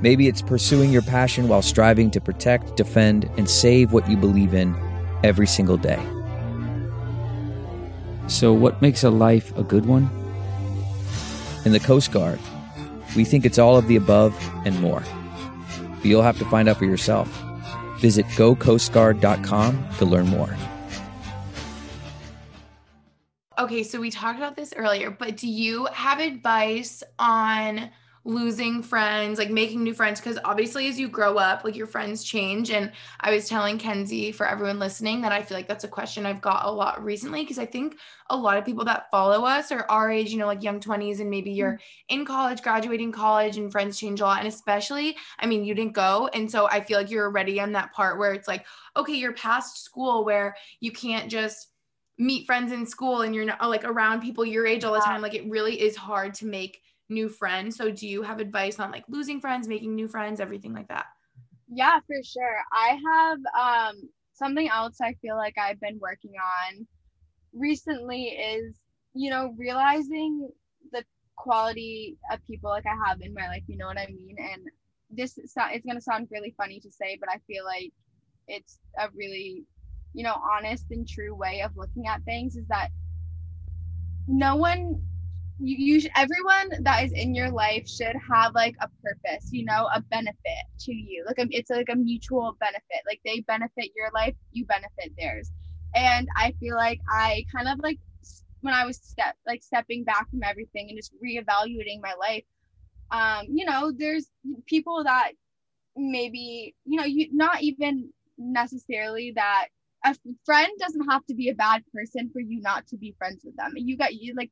Maybe 0.03 0.29
it's 0.29 0.43
pursuing 0.43 0.91
your 0.91 1.03
passion 1.03 1.49
while 1.49 1.63
striving 1.63 2.11
to 2.13 2.21
protect, 2.21 2.77
defend, 2.77 3.31
and 3.37 3.49
save 3.49 3.93
what 3.93 4.09
you 4.09 4.17
believe 4.17 4.55
in 4.55 4.75
every 5.23 5.47
single 5.47 5.77
day. 5.77 6.01
So, 8.27 8.53
what 8.53 8.81
makes 8.81 9.05
a 9.05 9.11
life 9.11 9.57
a 9.57 9.63
good 9.63 9.87
one? 9.87 10.09
In 11.65 11.73
the 11.73 11.81
Coast 11.81 12.13
Guard, 12.13 12.39
we 13.17 13.25
think 13.25 13.45
it's 13.45 13.59
all 13.59 13.77
of 13.77 13.89
the 13.89 13.97
above 13.97 14.35
and 14.65 14.81
more. 14.81 15.03
But 15.97 16.05
you'll 16.05 16.23
have 16.23 16.39
to 16.39 16.45
find 16.47 16.69
out 16.69 16.79
for 16.79 16.87
yourself. 16.87 17.29
Visit 17.99 18.25
gocoastguard.com 18.37 19.89
to 19.99 20.05
learn 20.05 20.29
more. 20.29 20.57
okay, 23.61 23.83
so 23.83 24.01
we 24.01 24.11
talked 24.11 24.39
about 24.39 24.57
this 24.57 24.73
earlier, 24.77 25.11
but 25.11 25.37
do 25.37 25.47
you 25.49 25.87
have 25.93 26.19
advice 26.19 27.03
on 27.19 27.91
losing 28.25 28.83
friends, 28.83 29.39
like 29.39 29.51
making 29.51 29.83
new 29.83 29.95
friends? 29.95 30.21
Because 30.21 30.39
obviously, 30.45 30.89
as 30.89 30.99
you 30.99 31.09
grow 31.09 31.37
up, 31.37 31.65
like 31.65 31.77
your 31.77 31.87
friends 31.87 32.23
change. 32.23 32.71
And 32.71 32.93
I 33.21 33.31
was 33.31 33.49
telling 33.49 33.79
Kenzie, 33.79 34.33
for 34.33 34.47
everyone 34.47 34.79
listening, 34.79 35.21
that 35.23 35.33
I 35.33 35.43
feel 35.43 35.57
like 35.57 35.69
that's 35.69 35.85
a 35.85 35.89
question 35.89 36.27
I've 36.27 36.41
got 36.41 36.67
a 36.67 36.71
lot 36.71 37.03
recently 37.03 37.43
because 37.43 37.59
I 37.59 37.67
think 37.67 37.97
a 38.29 38.37
lot 38.37 38.57
of 38.57 38.65
people 38.65 38.85
that 38.85 39.11
follow 39.11 39.45
us 39.45 39.73
are 39.73 39.87
our 39.89 40.11
age, 40.11 40.31
you 40.31 40.39
know, 40.39 40.47
like 40.47 40.63
young 40.63 40.81
20s, 40.81 41.21
and 41.21 41.31
maybe 41.31 41.51
you're 41.51 41.73
mm. 41.73 41.81
in 42.09 42.25
college, 42.25 42.63
graduating 42.63 43.13
college, 43.13 43.57
and 43.57 43.73
friends 43.73 43.99
change 43.99 44.21
a 44.21 44.25
lot. 44.25 44.39
And 44.39 44.49
especially, 44.49 45.17
I 45.39 45.47
mean, 45.47 45.65
you 45.65 45.75
didn't 45.75 45.95
go. 45.95 46.29
And 46.35 46.51
so 46.51 46.67
I 46.69 46.81
feel 46.81 46.99
like 46.99 47.11
you're 47.11 47.27
already 47.27 47.61
on 47.61 47.73
that 47.73 47.93
part 47.93 48.19
where 48.19 48.33
it's 48.33 48.49
like, 48.49 48.67
okay, 48.97 49.15
you're 49.15 49.33
past 49.33 49.85
school 49.85 50.25
where 50.25 50.57
you 50.81 50.93
can't 50.93 51.31
just 51.31 51.69
meet 52.21 52.47
friends 52.47 52.71
in 52.71 52.85
school 52.85 53.23
and 53.23 53.35
you're 53.35 53.47
not 53.47 53.71
like 53.71 53.85
around 53.85 54.21
people 54.21 54.45
your 54.45 54.67
age 54.67 54.85
all 54.85 54.93
the 54.93 55.01
time. 55.01 55.23
Like 55.23 55.35
it 55.35 55.49
really 55.49 55.81
is 55.81 55.97
hard 55.97 56.35
to 56.35 56.47
make 56.47 56.83
new 57.11 57.29
friends. 57.29 57.77
So 57.77 57.91
do 57.91 58.07
you 58.07 58.23
have 58.23 58.41
advice 58.41 58.79
on 58.79 58.91
like 58.91 59.05
losing 59.09 59.41
friends, 59.41 59.69
making 59.69 59.95
new 59.95 60.09
friends, 60.09 60.41
everything 60.41 60.73
like 60.73 60.89
that? 60.89 61.07
Yeah, 61.73 62.01
for 62.07 62.23
sure. 62.23 62.63
I 62.73 62.99
have 63.13 63.39
um 63.59 64.09
something 64.33 64.69
else 64.69 64.99
I 65.03 65.15
feel 65.21 65.37
like 65.37 65.55
I've 65.59 65.81
been 65.81 65.99
working 66.01 66.33
on 66.33 66.87
recently 67.53 68.25
is, 68.25 68.77
you 69.15 69.31
know, 69.31 69.55
realizing 69.59 70.49
the 70.93 71.05
quality 71.37 72.17
of 72.33 72.45
people 72.47 72.71
like 72.71 72.87
I 72.87 73.09
have 73.09 73.21
in 73.21 73.35
my 73.35 73.49
life, 73.49 73.63
you 73.67 73.77
know 73.77 73.87
what 73.87 73.99
I 73.99 74.07
mean? 74.07 74.37
And 74.39 74.63
this 75.11 75.39
it's 75.39 75.55
going 75.55 75.97
to 75.97 76.01
sound 76.01 76.29
really 76.31 76.55
funny 76.57 76.81
to 76.81 76.91
say, 76.91 77.17
but 77.21 77.29
I 77.29 77.39
feel 77.47 77.65
like 77.65 77.93
it's 78.49 78.79
a 78.99 79.09
really, 79.15 79.65
you 80.15 80.25
know, 80.25 80.37
honest 80.57 80.87
and 80.91 81.09
true 81.09 81.35
way 81.35 81.63
of 81.63 81.77
looking 81.77 82.07
at 82.07 82.23
things 82.25 82.57
is 82.57 82.67
that 82.69 82.89
no 84.27 84.57
one 84.57 85.03
you, 85.61 85.99
you 86.01 86.11
everyone 86.17 86.71
that 86.85 87.05
is 87.05 87.13
in 87.13 87.35
your 87.35 87.51
life 87.51 87.89
should 87.89 88.17
have 88.31 88.55
like 88.55 88.75
a 88.81 88.89
purpose 89.05 89.49
you 89.51 89.65
know 89.65 89.89
a 89.95 90.01
benefit 90.11 90.65
to 90.81 90.93
you. 90.93 91.25
Like 91.27 91.39
a, 91.39 91.47
it's 91.51 91.71
like 91.71 91.89
a 91.91 91.97
mutual 91.97 92.57
benefit. 92.61 93.03
Like 93.07 93.21
they 93.25 93.41
benefit 93.41 93.91
your 93.97 94.11
life 94.15 94.35
you 94.53 94.65
benefit 94.67 95.13
theirs. 95.19 95.51
And 95.95 96.29
i 96.37 96.53
feel 96.61 96.77
like 96.77 97.01
i 97.11 97.45
kind 97.55 97.69
of 97.69 97.79
like 97.83 97.99
when 98.63 98.75
i 98.75 98.85
was 98.87 98.99
step 98.99 99.37
like 99.47 99.63
stepping 99.63 100.05
back 100.05 100.31
from 100.31 100.43
everything 100.45 100.89
and 100.89 100.99
just 100.99 101.13
reevaluating 101.25 102.01
my 102.03 102.15
life 102.21 102.45
um 103.11 103.47
you 103.49 103.65
know 103.65 103.93
there's 103.97 104.31
people 104.67 105.03
that 105.05 105.33
maybe 105.97 106.75
you 106.85 106.99
know 106.99 107.05
you 107.05 107.29
not 107.33 107.61
even 107.63 108.11
necessarily 108.39 109.33
that 109.35 109.69
a 110.05 110.17
friend 110.45 110.71
doesn't 110.79 111.11
have 111.11 111.25
to 111.27 111.35
be 111.35 111.49
a 111.49 111.55
bad 111.55 111.83
person 111.93 112.31
for 112.33 112.41
you 112.41 112.61
not 112.61 112.87
to 112.87 112.97
be 112.97 113.15
friends 113.19 113.43
with 113.45 113.55
them. 113.57 113.73
You 113.77 113.97
got 113.97 114.15
you 114.15 114.35
like 114.35 114.51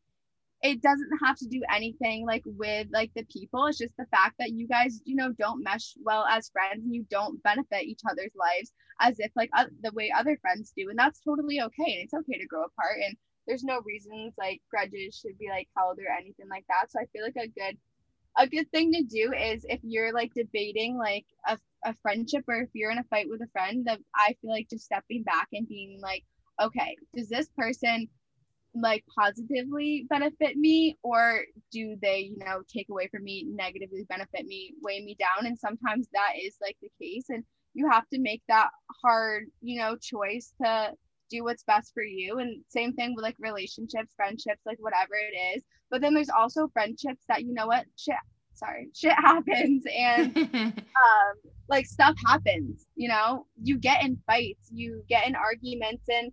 it 0.63 0.83
doesn't 0.83 1.11
have 1.25 1.37
to 1.39 1.47
do 1.47 1.63
anything 1.75 2.27
like 2.27 2.43
with 2.45 2.89
like 2.93 3.11
the 3.15 3.25
people. 3.25 3.67
It's 3.67 3.79
just 3.79 3.97
the 3.97 4.07
fact 4.07 4.37
that 4.39 4.51
you 4.51 4.67
guys 4.67 5.01
you 5.05 5.15
know 5.17 5.33
don't 5.39 5.63
mesh 5.63 5.95
well 6.03 6.25
as 6.27 6.51
friends 6.51 6.85
and 6.85 6.95
you 6.95 7.07
don't 7.11 7.43
benefit 7.43 7.85
each 7.85 8.01
other's 8.11 8.33
lives 8.35 8.73
as 9.01 9.17
if 9.21 9.31
like 9.37 9.51
uh, 9.57 9.67
the 9.83 9.93
way 9.93 10.13
other 10.17 10.37
friends 10.41 10.73
do 10.77 10.91
and 10.91 10.99
that's 10.99 11.21
totally 11.21 11.61
okay 11.61 11.93
and 11.93 12.03
it's 12.05 12.15
okay 12.15 12.39
to 12.39 12.47
grow 12.47 12.65
apart 12.65 12.97
and 13.07 13.17
there's 13.47 13.65
no 13.65 13.81
reasons 13.87 14.35
like 14.37 14.61
grudges 14.71 15.17
should 15.17 15.39
be 15.39 15.49
like 15.49 15.69
held 15.77 15.99
or 15.99 16.11
anything 16.13 16.49
like 16.51 16.65
that. 16.69 16.91
So 16.91 17.01
i 17.01 17.07
feel 17.13 17.25
like 17.25 17.37
a 17.37 17.49
good 17.49 17.79
a 18.39 18.47
good 18.47 18.71
thing 18.71 18.93
to 18.93 19.03
do 19.03 19.33
is 19.33 19.65
if 19.69 19.81
you're 19.83 20.13
like 20.13 20.33
debating 20.35 20.97
like 20.97 21.27
a, 21.49 21.59
a 21.85 21.95
friendship 22.03 22.45
or 22.49 22.57
if 22.63 22.69
you're 22.73 22.91
in 22.91 22.99
a 22.99 23.05
fight 23.05 23.27
with 23.29 23.43
a 23.43 23.49
friend 23.53 23.87
that 23.87 23.99
i 24.15 24.37
feel 24.41 24.51
like 24.51 24.69
just 24.71 24.85
stepping 24.85 25.23
back 25.25 25.49
and 25.53 25.69
being 25.69 26.01
like 26.01 26.25
okay 26.63 26.97
does 27.17 27.29
this 27.29 27.49
person 27.57 28.09
like 28.81 29.05
positively 29.19 30.07
benefit 30.09 30.57
me 30.57 30.97
or 31.03 31.43
do 31.73 31.97
they 32.01 32.31
you 32.33 32.39
know 32.39 32.63
take 32.73 32.89
away 32.91 33.09
from 33.09 33.25
me 33.25 33.47
negatively 33.49 34.05
benefit 34.09 34.47
me 34.47 34.75
weigh 34.83 35.05
me 35.05 35.17
down? 35.19 35.47
And 35.47 35.59
sometimes 35.59 36.09
that 36.13 36.33
is 36.43 36.57
like 36.61 36.77
the 36.81 36.91
case 37.01 37.27
and 37.29 37.45
you 37.75 37.89
have 37.91 38.09
to 38.09 38.21
make 38.21 38.43
that 38.49 38.71
hard 39.03 39.45
you 39.61 39.81
know 39.81 39.97
choice 39.97 40.53
to 40.63 40.93
do 41.31 41.45
what's 41.45 41.63
best 41.65 41.93
for 41.93 42.03
you. 42.03 42.39
And 42.39 42.63
same 42.69 42.95
thing 42.95 43.15
with 43.15 43.23
like 43.23 43.37
relationships 43.39 44.15
friendships 44.17 44.63
like 44.67 44.79
whatever 44.81 45.15
it 45.15 45.37
is. 45.57 45.63
But 45.91 46.01
then 46.01 46.15
there's 46.15 46.31
also 46.31 46.69
friendships 46.73 47.25
that 47.29 47.45
you 47.45 47.55
know 47.55 47.67
what 47.67 47.87
shit 47.97 48.17
sorry 48.55 48.89
shit 48.95 49.13
happens 49.13 49.85
and 49.97 50.37
um 50.57 51.35
like 51.69 51.87
stuff 51.87 52.15
happens 52.27 52.87
you 52.97 53.09
know? 53.09 53.47
You 53.63 53.79
get 53.79 54.03
in 54.03 54.19
fights 54.27 54.71
you 54.73 55.03
get 55.09 55.27
in 55.27 55.37
arguments 55.37 56.05
and 56.09 56.33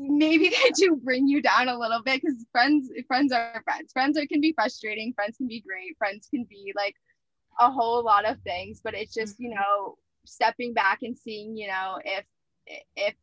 maybe 0.00 0.48
they 0.64 0.70
do 0.74 0.98
bring 1.02 1.28
you 1.28 1.42
down 1.42 1.68
a 1.68 1.78
little 1.78 2.02
bit 2.02 2.20
because 2.22 2.44
friends 2.52 2.90
friends 3.06 3.32
are 3.32 3.62
friends. 3.64 3.92
Friends 3.92 4.18
are 4.18 4.26
can 4.26 4.40
be 4.40 4.52
frustrating. 4.52 5.12
Friends 5.12 5.36
can 5.36 5.46
be 5.46 5.60
great. 5.60 5.96
Friends 5.98 6.28
can 6.30 6.44
be 6.48 6.72
like 6.76 6.94
a 7.58 7.70
whole 7.70 8.02
lot 8.02 8.24
of 8.24 8.40
things 8.40 8.80
but 8.82 8.94
it's 8.94 9.12
just 9.12 9.38
you 9.38 9.50
mm-hmm. 9.50 9.56
know 9.56 9.96
stepping 10.24 10.72
back 10.72 11.00
and 11.02 11.18
seeing 11.18 11.56
you 11.56 11.66
know 11.66 11.98
if 12.04 12.24
if 12.96 13.14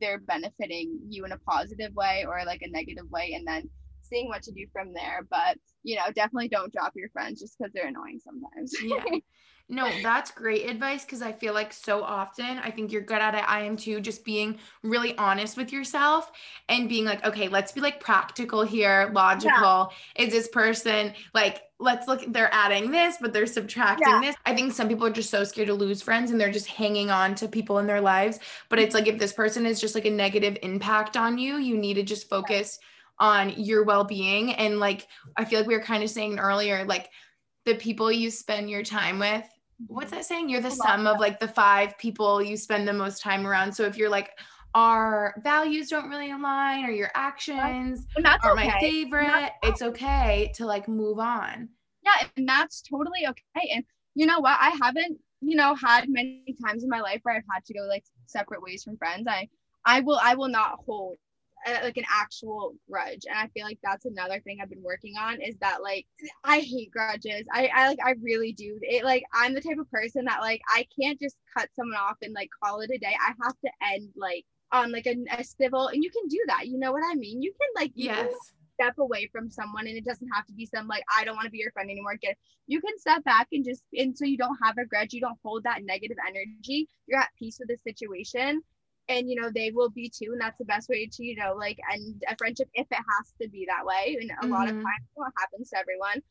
they're 0.00 0.20
benefiting 0.20 0.98
you 1.08 1.24
in 1.24 1.32
a 1.32 1.38
positive 1.38 1.94
way 1.94 2.24
or 2.28 2.44
like 2.44 2.62
a 2.62 2.70
negative 2.70 3.08
way 3.10 3.32
and 3.34 3.46
then 3.46 3.68
seeing 4.02 4.28
what 4.28 4.42
to 4.42 4.52
do 4.52 4.66
from 4.72 4.92
there. 4.92 5.26
But 5.30 5.58
you 5.82 5.96
know 5.96 6.04
definitely 6.14 6.48
don't 6.48 6.72
drop 6.72 6.92
your 6.96 7.08
friends 7.10 7.40
just 7.40 7.56
because 7.58 7.72
they're 7.72 7.88
annoying 7.88 8.20
sometimes. 8.22 8.74
Yeah. 8.82 9.04
No, 9.68 10.00
that's 10.00 10.30
great 10.30 10.70
advice 10.70 11.04
because 11.04 11.22
I 11.22 11.32
feel 11.32 11.52
like 11.52 11.72
so 11.72 12.00
often, 12.04 12.58
I 12.58 12.70
think 12.70 12.92
you're 12.92 13.02
good 13.02 13.18
at 13.18 13.34
it. 13.34 13.42
I 13.48 13.62
am 13.62 13.76
too, 13.76 14.00
just 14.00 14.24
being 14.24 14.60
really 14.84 15.18
honest 15.18 15.56
with 15.56 15.72
yourself 15.72 16.30
and 16.68 16.88
being 16.88 17.04
like, 17.04 17.24
okay, 17.26 17.48
let's 17.48 17.72
be 17.72 17.80
like 17.80 17.98
practical 17.98 18.62
here, 18.62 19.10
logical. 19.12 19.90
Is 20.14 20.30
this 20.30 20.46
person 20.46 21.14
like, 21.34 21.62
let's 21.80 22.06
look, 22.06 22.22
they're 22.28 22.52
adding 22.54 22.92
this, 22.92 23.16
but 23.20 23.32
they're 23.32 23.44
subtracting 23.44 24.20
Yeah. 24.20 24.20
this. 24.20 24.36
I 24.46 24.54
think 24.54 24.72
some 24.72 24.86
people 24.88 25.04
are 25.06 25.10
just 25.10 25.30
so 25.30 25.42
scared 25.42 25.66
to 25.66 25.74
lose 25.74 26.00
friends 26.00 26.30
and 26.30 26.40
they're 26.40 26.52
just 26.52 26.68
hanging 26.68 27.10
on 27.10 27.34
to 27.34 27.48
people 27.48 27.78
in 27.80 27.88
their 27.88 28.00
lives. 28.00 28.38
But 28.68 28.78
it's 28.78 28.94
like, 28.94 29.08
if 29.08 29.18
this 29.18 29.32
person 29.32 29.66
is 29.66 29.80
just 29.80 29.96
like 29.96 30.04
a 30.06 30.10
negative 30.10 30.56
impact 30.62 31.16
on 31.16 31.38
you, 31.38 31.56
you 31.56 31.76
need 31.76 31.94
to 31.94 32.04
just 32.04 32.28
focus 32.28 32.78
on 33.18 33.50
your 33.56 33.82
well-being 33.84 34.52
and 34.54 34.78
like 34.78 35.08
I 35.36 35.44
feel 35.46 35.58
like 35.58 35.66
we 35.68 35.74
were 35.74 35.82
kind 35.82 36.02
of 36.02 36.10
saying 36.10 36.38
earlier 36.38 36.84
like 36.84 37.08
the 37.64 37.74
people 37.74 38.12
you 38.12 38.30
spend 38.30 38.68
your 38.68 38.82
time 38.82 39.18
with 39.18 39.42
what's 39.86 40.10
that 40.10 40.24
saying? 40.24 40.48
You're 40.48 40.60
the 40.60 40.70
sum 40.70 41.06
of 41.06 41.18
like 41.18 41.38
the 41.38 41.48
five 41.48 41.96
people 41.98 42.42
you 42.42 42.56
spend 42.56 42.86
the 42.86 42.92
most 42.92 43.22
time 43.22 43.46
around. 43.46 43.72
So 43.72 43.84
if 43.84 43.96
you're 43.96 44.10
like 44.10 44.30
our 44.74 45.34
values 45.42 45.88
don't 45.88 46.10
really 46.10 46.30
align 46.30 46.84
or 46.84 46.90
your 46.90 47.10
actions 47.14 48.06
are 48.42 48.52
okay. 48.52 48.66
my 48.66 48.78
favorite 48.78 49.52
it's 49.62 49.80
okay 49.80 50.52
to 50.54 50.66
like 50.66 50.88
move 50.88 51.18
on. 51.18 51.68
Yeah 52.02 52.26
and 52.36 52.48
that's 52.48 52.82
totally 52.82 53.26
okay. 53.28 53.70
And 53.74 53.84
you 54.14 54.26
know 54.26 54.40
what? 54.40 54.58
I 54.60 54.76
haven't 54.82 55.18
you 55.40 55.56
know 55.56 55.74
had 55.74 56.08
many 56.08 56.56
times 56.64 56.82
in 56.82 56.88
my 56.88 57.00
life 57.00 57.20
where 57.22 57.36
i've 57.36 57.42
had 57.52 57.62
to 57.64 57.74
go 57.74 57.82
like 57.82 58.04
separate 58.26 58.62
ways 58.62 58.82
from 58.82 58.96
friends. 58.96 59.26
I 59.28 59.48
i 59.84 60.00
will 60.00 60.18
i 60.22 60.34
will 60.34 60.48
not 60.48 60.80
hold 60.86 61.16
uh, 61.66 61.78
like 61.82 61.96
an 61.96 62.04
actual 62.12 62.74
grudge. 62.90 63.24
And 63.28 63.38
i 63.38 63.48
feel 63.48 63.64
like 63.64 63.78
that's 63.82 64.04
another 64.04 64.40
thing 64.40 64.58
i've 64.60 64.70
been 64.70 64.82
working 64.82 65.14
on 65.16 65.40
is 65.40 65.56
that 65.60 65.82
like 65.82 66.06
i 66.44 66.60
hate 66.60 66.90
grudges. 66.90 67.46
I 67.52 67.70
i 67.74 67.88
like 67.88 67.98
i 68.04 68.14
really 68.22 68.52
do. 68.52 68.78
It 68.82 69.04
like 69.04 69.24
i'm 69.32 69.54
the 69.54 69.60
type 69.60 69.78
of 69.78 69.90
person 69.90 70.24
that 70.26 70.40
like 70.40 70.60
i 70.68 70.86
can't 70.98 71.20
just 71.20 71.36
cut 71.56 71.68
someone 71.74 71.98
off 71.98 72.16
and 72.22 72.34
like 72.34 72.50
call 72.62 72.80
it 72.80 72.90
a 72.94 72.98
day. 72.98 73.14
I 73.20 73.32
have 73.44 73.54
to 73.64 73.70
end 73.92 74.10
like 74.16 74.44
on 74.72 74.92
like 74.92 75.06
a, 75.06 75.16
a 75.38 75.44
civil 75.44 75.88
and 75.88 76.02
you 76.02 76.10
can 76.10 76.28
do 76.28 76.42
that. 76.48 76.66
You 76.66 76.78
know 76.78 76.92
what 76.92 77.02
i 77.10 77.14
mean? 77.14 77.42
You 77.42 77.52
can 77.52 77.82
like 77.82 77.92
yes. 77.94 78.32
step 78.74 78.98
away 78.98 79.28
from 79.32 79.50
someone 79.50 79.86
and 79.86 79.96
it 79.96 80.04
doesn't 80.04 80.28
have 80.34 80.46
to 80.46 80.52
be 80.52 80.66
some 80.66 80.86
like 80.86 81.04
I 81.16 81.24
don't 81.24 81.36
want 81.36 81.46
to 81.46 81.50
be 81.50 81.58
your 81.58 81.72
friend 81.72 81.90
anymore. 81.90 82.16
Get 82.20 82.36
you 82.66 82.80
can 82.80 82.98
step 82.98 83.24
back 83.24 83.48
and 83.52 83.64
just 83.64 83.82
and 83.94 84.16
so 84.16 84.24
you 84.24 84.36
don't 84.36 84.58
have 84.62 84.78
a 84.78 84.84
grudge, 84.84 85.12
you 85.12 85.20
don't 85.20 85.38
hold 85.42 85.64
that 85.64 85.84
negative 85.84 86.16
energy. 86.26 86.88
You're 87.06 87.20
at 87.20 87.30
peace 87.38 87.58
with 87.58 87.68
the 87.68 87.76
situation. 87.76 88.62
And 89.08 89.30
you 89.30 89.40
know, 89.40 89.50
they 89.54 89.70
will 89.70 89.90
be 89.90 90.08
too. 90.10 90.30
And 90.32 90.40
that's 90.40 90.58
the 90.58 90.64
best 90.64 90.88
way 90.88 91.06
to, 91.06 91.24
you 91.24 91.36
know, 91.36 91.54
like 91.54 91.78
end 91.92 92.22
a 92.28 92.36
friendship 92.36 92.68
if 92.74 92.86
it 92.90 92.96
has 92.96 93.32
to 93.40 93.48
be 93.48 93.66
that 93.68 93.84
way. 93.86 94.16
And 94.20 94.30
a 94.30 94.46
lot 94.48 94.68
of 94.68 94.74
Mhm. 94.74 94.82
times 94.82 95.08
what 95.14 95.32
happens 95.38 95.70
to 95.70 95.78
everyone. 95.78 96.22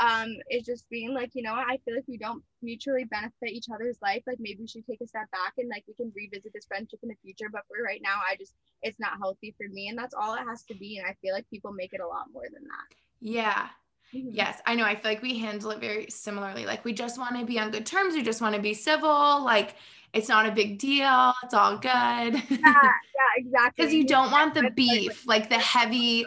Um, 0.00 0.28
is 0.50 0.64
just 0.64 0.88
being 0.90 1.12
like, 1.12 1.32
you 1.34 1.42
know, 1.42 1.54
I 1.54 1.78
feel 1.84 1.96
like 1.96 2.06
we 2.06 2.18
don't 2.18 2.44
mutually 2.62 3.04
benefit 3.04 3.50
each 3.50 3.66
other's 3.74 3.98
life. 4.00 4.22
Like 4.28 4.38
maybe 4.40 4.60
we 4.60 4.68
should 4.68 4.86
take 4.86 5.00
a 5.02 5.06
step 5.08 5.28
back 5.32 5.54
and 5.58 5.68
like 5.68 5.84
we 5.88 5.94
can 5.94 6.12
revisit 6.14 6.52
this 6.54 6.66
friendship 6.66 7.00
in 7.02 7.08
the 7.08 7.16
future. 7.22 7.48
But 7.50 7.62
for 7.66 7.82
right 7.82 8.00
now, 8.02 8.20
I 8.30 8.36
just 8.36 8.54
it's 8.82 9.00
not 9.00 9.18
healthy 9.20 9.54
for 9.58 9.66
me. 9.68 9.88
And 9.88 9.98
that's 9.98 10.14
all 10.14 10.34
it 10.34 10.44
has 10.48 10.62
to 10.66 10.74
be. 10.76 10.98
And 10.98 11.06
I 11.06 11.14
feel 11.20 11.34
like 11.34 11.50
people 11.50 11.72
make 11.72 11.92
it 11.94 12.00
a 12.00 12.06
lot 12.06 12.26
more 12.32 12.44
than 12.52 12.62
that. 12.64 12.88
yeah 13.20 13.68
Mhm. 14.12 14.30
Yes, 14.32 14.60
I 14.66 14.74
know. 14.76 14.84
I 14.84 14.94
feel 14.96 15.10
like 15.12 15.22
we 15.22 15.38
handle 15.38 15.72
it 15.72 15.80
very 15.80 16.10
similarly. 16.10 16.66
Like 16.66 16.84
we 16.84 16.92
just 16.94 17.18
want 17.18 17.38
to 17.38 17.44
be 17.46 17.58
on 17.60 17.70
good 17.70 17.86
terms. 17.86 18.14
We 18.14 18.22
just 18.22 18.40
want 18.42 18.54
to 18.56 18.62
be 18.62 18.74
civil. 18.74 19.44
Like 19.44 19.76
it's 20.12 20.28
not 20.28 20.46
a 20.46 20.52
big 20.52 20.78
deal. 20.78 21.32
It's 21.42 21.54
all 21.54 21.76
good. 21.78 21.90
Yeah, 21.90 22.34
yeah, 22.50 22.92
exactly. 23.36 23.72
Because 23.76 23.94
you 23.94 24.06
don't 24.06 24.30
want 24.32 24.54
the 24.54 24.70
beef, 24.74 25.26
like 25.26 25.48
the 25.48 25.58
heavy, 25.58 26.26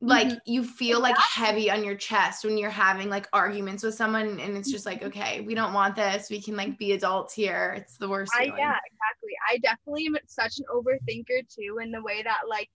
like 0.00 0.28
Mhm. 0.28 0.40
you 0.46 0.64
feel 0.64 1.00
like 1.00 1.16
heavy 1.18 1.70
on 1.70 1.84
your 1.84 1.94
chest 1.94 2.44
when 2.44 2.58
you're 2.58 2.70
having 2.70 3.08
like 3.08 3.28
arguments 3.32 3.82
with 3.82 3.94
someone, 3.94 4.40
and 4.40 4.56
it's 4.56 4.70
just 4.70 4.86
like, 4.86 5.02
okay, 5.02 5.40
we 5.42 5.54
don't 5.54 5.72
want 5.72 5.94
this. 5.96 6.30
We 6.30 6.42
can 6.42 6.56
like 6.56 6.78
be 6.78 6.92
adults 6.92 7.34
here. 7.34 7.74
It's 7.76 7.96
the 7.98 8.08
worst. 8.08 8.32
I 8.34 8.44
feeling. 8.44 8.58
yeah, 8.58 8.76
exactly. 8.86 9.32
I 9.48 9.58
definitely 9.58 10.06
am 10.06 10.16
such 10.26 10.58
an 10.58 10.64
overthinker 10.74 11.48
too, 11.48 11.78
in 11.82 11.92
the 11.92 12.02
way 12.02 12.22
that 12.22 12.42
like, 12.48 12.68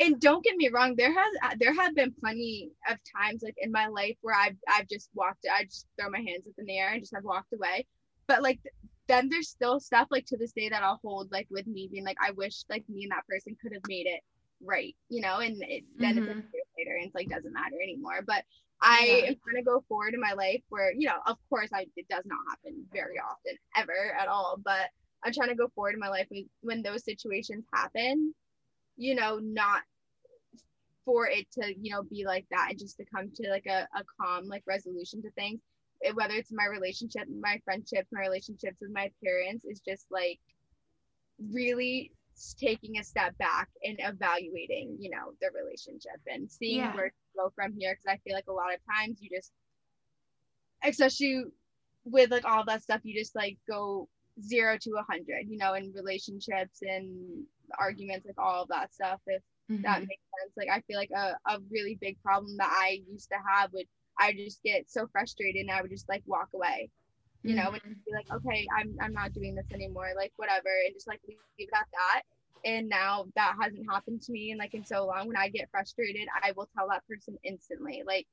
and 0.00 0.20
don't 0.20 0.44
get 0.44 0.56
me 0.56 0.68
wrong, 0.68 0.96
there 0.96 1.12
has 1.12 1.32
uh, 1.44 1.54
there 1.58 1.72
have 1.74 1.94
been 1.94 2.12
plenty 2.20 2.70
of 2.90 2.98
times 3.16 3.42
like 3.42 3.54
in 3.58 3.70
my 3.72 3.86
life 3.86 4.16
where 4.22 4.34
I've 4.34 4.56
I've 4.68 4.88
just 4.88 5.08
walked, 5.14 5.46
I 5.50 5.64
just 5.64 5.86
throw 5.98 6.10
my 6.10 6.18
hands 6.18 6.46
up 6.48 6.54
in 6.58 6.66
the 6.66 6.78
air 6.78 6.90
and 6.92 7.00
just 7.02 7.14
have 7.14 7.24
walked 7.24 7.52
away. 7.54 7.86
But 8.26 8.42
like 8.42 8.60
then 9.06 9.28
there's 9.28 9.48
still 9.48 9.80
stuff 9.80 10.08
like 10.10 10.26
to 10.26 10.36
this 10.36 10.52
day 10.52 10.68
that 10.70 10.82
I'll 10.82 11.00
hold 11.02 11.30
like 11.30 11.46
with 11.50 11.66
me 11.66 11.88
being 11.90 12.04
like 12.04 12.16
I 12.22 12.30
wish 12.32 12.64
like 12.70 12.84
me 12.88 13.02
and 13.04 13.12
that 13.12 13.26
person 13.28 13.56
could 13.60 13.72
have 13.72 13.82
made 13.86 14.06
it 14.06 14.20
right, 14.62 14.96
you 15.08 15.20
know, 15.20 15.38
and 15.40 15.62
it, 15.62 15.84
then 15.98 16.16
it's 16.18 16.26
like 16.26 16.36
mm-hmm. 16.36 16.78
later 16.78 16.96
and 16.96 17.06
it's 17.06 17.14
like 17.14 17.28
doesn't 17.28 17.52
matter 17.52 17.76
anymore. 17.82 18.20
But 18.26 18.44
I 18.80 19.04
Yeah. 19.06 19.28
am 19.28 19.36
trying 19.44 19.62
to 19.62 19.62
go 19.62 19.84
forward 19.88 20.14
in 20.14 20.20
my 20.20 20.32
life 20.32 20.62
where, 20.68 20.92
you 20.92 21.06
know, 21.06 21.18
of 21.26 21.36
course 21.48 21.70
I 21.72 21.86
it 21.96 22.08
does 22.08 22.24
not 22.24 22.38
happen 22.48 22.84
very 22.92 23.18
often 23.18 23.56
ever 23.76 24.14
at 24.18 24.28
all. 24.28 24.58
But 24.64 24.88
I'm 25.24 25.32
trying 25.32 25.50
to 25.50 25.54
go 25.54 25.68
forward 25.74 25.94
in 25.94 26.00
my 26.00 26.08
life 26.08 26.26
when, 26.28 26.48
when 26.60 26.82
those 26.82 27.04
situations 27.04 27.64
happen, 27.72 28.34
you 28.96 29.14
know, 29.14 29.38
not 29.38 29.82
for 31.04 31.28
it 31.28 31.50
to, 31.52 31.74
you 31.78 31.92
know, 31.92 32.02
be 32.02 32.24
like 32.24 32.46
that 32.50 32.68
and 32.70 32.78
just 32.78 32.96
to 32.96 33.04
come 33.04 33.30
to 33.34 33.50
like 33.50 33.66
a, 33.66 33.86
a 33.96 34.04
calm 34.20 34.48
like 34.48 34.62
resolution 34.66 35.22
to 35.22 35.30
things. 35.32 35.60
Whether 36.12 36.34
it's 36.34 36.52
my 36.52 36.66
relationship, 36.66 37.22
my 37.40 37.60
friendships, 37.64 38.08
my 38.12 38.20
relationships 38.20 38.76
with 38.80 38.90
my 38.92 39.10
parents 39.24 39.64
is 39.64 39.80
just 39.80 40.06
like 40.10 40.38
really 41.52 42.12
taking 42.58 42.98
a 42.98 43.04
step 43.04 43.36
back 43.38 43.68
and 43.82 43.96
evaluating, 44.00 44.96
you 45.00 45.10
know, 45.10 45.32
the 45.40 45.48
relationship 45.54 46.20
and 46.26 46.50
seeing 46.50 46.76
Yeah. 46.76 46.92
where 46.92 47.08
to 47.08 47.14
go 47.36 47.50
from 47.54 47.74
here. 47.78 47.94
Cause 47.94 48.12
I 48.14 48.18
feel 48.24 48.34
like 48.34 48.46
a 48.48 48.52
lot 48.52 48.74
of 48.74 48.80
times 48.98 49.18
you 49.20 49.30
just, 49.34 49.52
especially 50.84 51.44
with 52.04 52.30
like 52.30 52.44
all 52.44 52.64
that 52.66 52.82
stuff, 52.82 53.00
you 53.04 53.14
just 53.18 53.34
like 53.34 53.58
go 53.68 54.08
zero 54.42 54.76
to 54.80 54.90
a 54.98 55.04
hundred, 55.12 55.48
you 55.48 55.58
know, 55.58 55.74
in 55.74 55.92
relationships 55.94 56.80
and 56.82 57.44
arguments, 57.78 58.26
like 58.26 58.38
all 58.38 58.62
of 58.62 58.68
that 58.68 58.92
stuff. 58.92 59.20
If 59.26 59.42
that 59.84 60.00
Mhm. 60.00 60.08
makes 60.08 60.22
sense. 60.40 60.52
Like 60.56 60.68
I 60.70 60.80
feel 60.82 60.98
like 60.98 61.10
a, 61.16 61.36
a 61.46 61.58
really 61.70 61.98
big 62.00 62.20
problem 62.22 62.56
that 62.58 62.70
I 62.72 63.00
used 63.10 63.28
to 63.30 63.36
have 63.48 63.72
would 63.72 63.86
I 64.18 64.32
just 64.32 64.62
get 64.62 64.90
so 64.90 65.06
frustrated 65.08 65.62
and 65.62 65.70
I 65.70 65.82
would 65.82 65.90
just 65.90 66.08
like 66.08 66.22
walk 66.26 66.48
away. 66.54 66.90
You 67.46 67.54
know, 67.56 67.72
and 67.72 67.82
Mhm. 67.84 68.04
be 68.06 68.12
like, 68.14 68.26
okay, 68.32 68.66
I'm 68.76 68.96
I'm 69.02 69.12
not 69.12 69.34
doing 69.34 69.54
this 69.54 69.66
anymore, 69.72 70.12
like 70.16 70.32
whatever, 70.36 70.68
and 70.86 70.94
just 70.94 71.06
like 71.06 71.20
leave 71.28 71.38
it 71.58 71.68
at 71.74 71.86
that. 71.92 72.22
And 72.64 72.88
now 72.88 73.26
that 73.36 73.56
hasn't 73.60 73.86
happened 73.90 74.22
to 74.22 74.32
me 74.32 74.50
in 74.50 74.58
like 74.58 74.72
in 74.74 74.84
so 74.84 75.06
long. 75.06 75.28
When 75.28 75.36
I 75.36 75.50
get 75.50 75.70
frustrated, 75.70 76.26
I 76.42 76.52
will 76.56 76.68
tell 76.76 76.88
that 76.88 77.06
person 77.06 77.36
instantly, 77.44 78.02
like, 78.06 78.26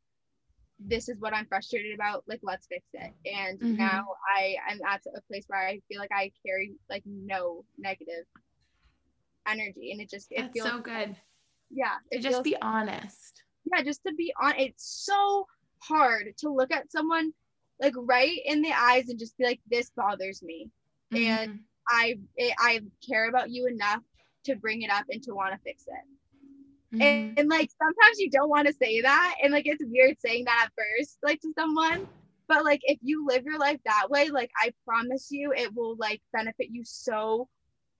this 0.79 1.09
is 1.09 1.19
what 1.19 1.33
I'm 1.35 1.47
frustrated 1.47 1.93
about. 1.93 2.23
Like, 2.27 2.39
let's 2.43 2.67
fix 2.67 2.85
it. 2.93 3.13
And 3.25 3.61
Mhm. 3.61 3.77
now 3.77 4.15
I 4.35 4.57
am 4.69 4.79
at 4.87 5.01
a 5.15 5.21
place 5.23 5.45
where 5.47 5.59
I 5.67 5.81
feel 5.89 5.99
like 5.99 6.11
I 6.13 6.31
carry 6.45 6.73
like 6.89 7.03
no 7.05 7.65
negative 7.77 8.25
energy, 9.47 9.91
and 9.91 10.01
it 10.01 10.09
just 10.09 10.27
it 10.31 10.37
That's 10.37 10.53
feels 10.53 10.63
so 10.63 10.79
good. 10.81 11.15
yeah, 11.69 11.97
To 12.11 12.19
just 12.19 12.37
feels 12.37 12.43
be 12.43 12.55
honest. 12.61 13.43
yeah, 13.65 13.83
just 13.83 14.01
to 14.05 14.13
be 14.13 14.33
on 14.41 14.55
it's 14.57 14.85
so 15.05 15.45
hard 15.81 16.33
to 16.37 16.49
look 16.49 16.71
at 16.71 16.91
someone 16.91 17.33
like 17.79 17.93
right 17.97 18.39
in 18.45 18.61
the 18.61 18.71
eyes 18.71 19.09
and 19.09 19.19
just 19.19 19.37
be 19.37 19.43
like, 19.43 19.59
this 19.69 19.89
bothers 19.95 20.41
me. 20.43 20.69
And 21.11 21.51
Mhm. 21.51 21.59
I 21.89 22.19
it, 22.35 22.53
I 22.59 22.81
care 23.07 23.27
about 23.27 23.49
you 23.49 23.67
enough 23.67 24.03
to 24.45 24.55
bring 24.55 24.81
it 24.83 24.91
up 24.91 25.05
and 25.09 25.21
to 25.23 25.33
want 25.33 25.53
to 25.53 25.59
fix 25.59 25.85
it. 25.87 26.95
Mhm. 26.95 27.01
And, 27.01 27.39
and 27.39 27.49
like 27.49 27.69
sometimes 27.71 28.19
you 28.19 28.29
don't 28.29 28.49
want 28.49 28.67
to 28.67 28.73
say 28.73 29.01
that, 29.01 29.35
and 29.43 29.51
like 29.51 29.65
it's 29.65 29.83
weird 29.85 30.19
saying 30.19 30.45
that 30.45 30.67
at 30.67 30.73
first, 30.77 31.17
like 31.23 31.41
to 31.41 31.53
someone. 31.57 32.07
But 32.47 32.65
like 32.65 32.81
if 32.83 32.99
you 33.01 33.25
live 33.25 33.45
your 33.45 33.57
life 33.57 33.79
that 33.85 34.09
way, 34.09 34.29
like 34.29 34.51
I 34.57 34.73
promise 34.85 35.31
you, 35.31 35.53
it 35.53 35.73
will 35.73 35.95
like 35.97 36.21
benefit 36.33 36.67
you 36.69 36.83
so 36.83 37.47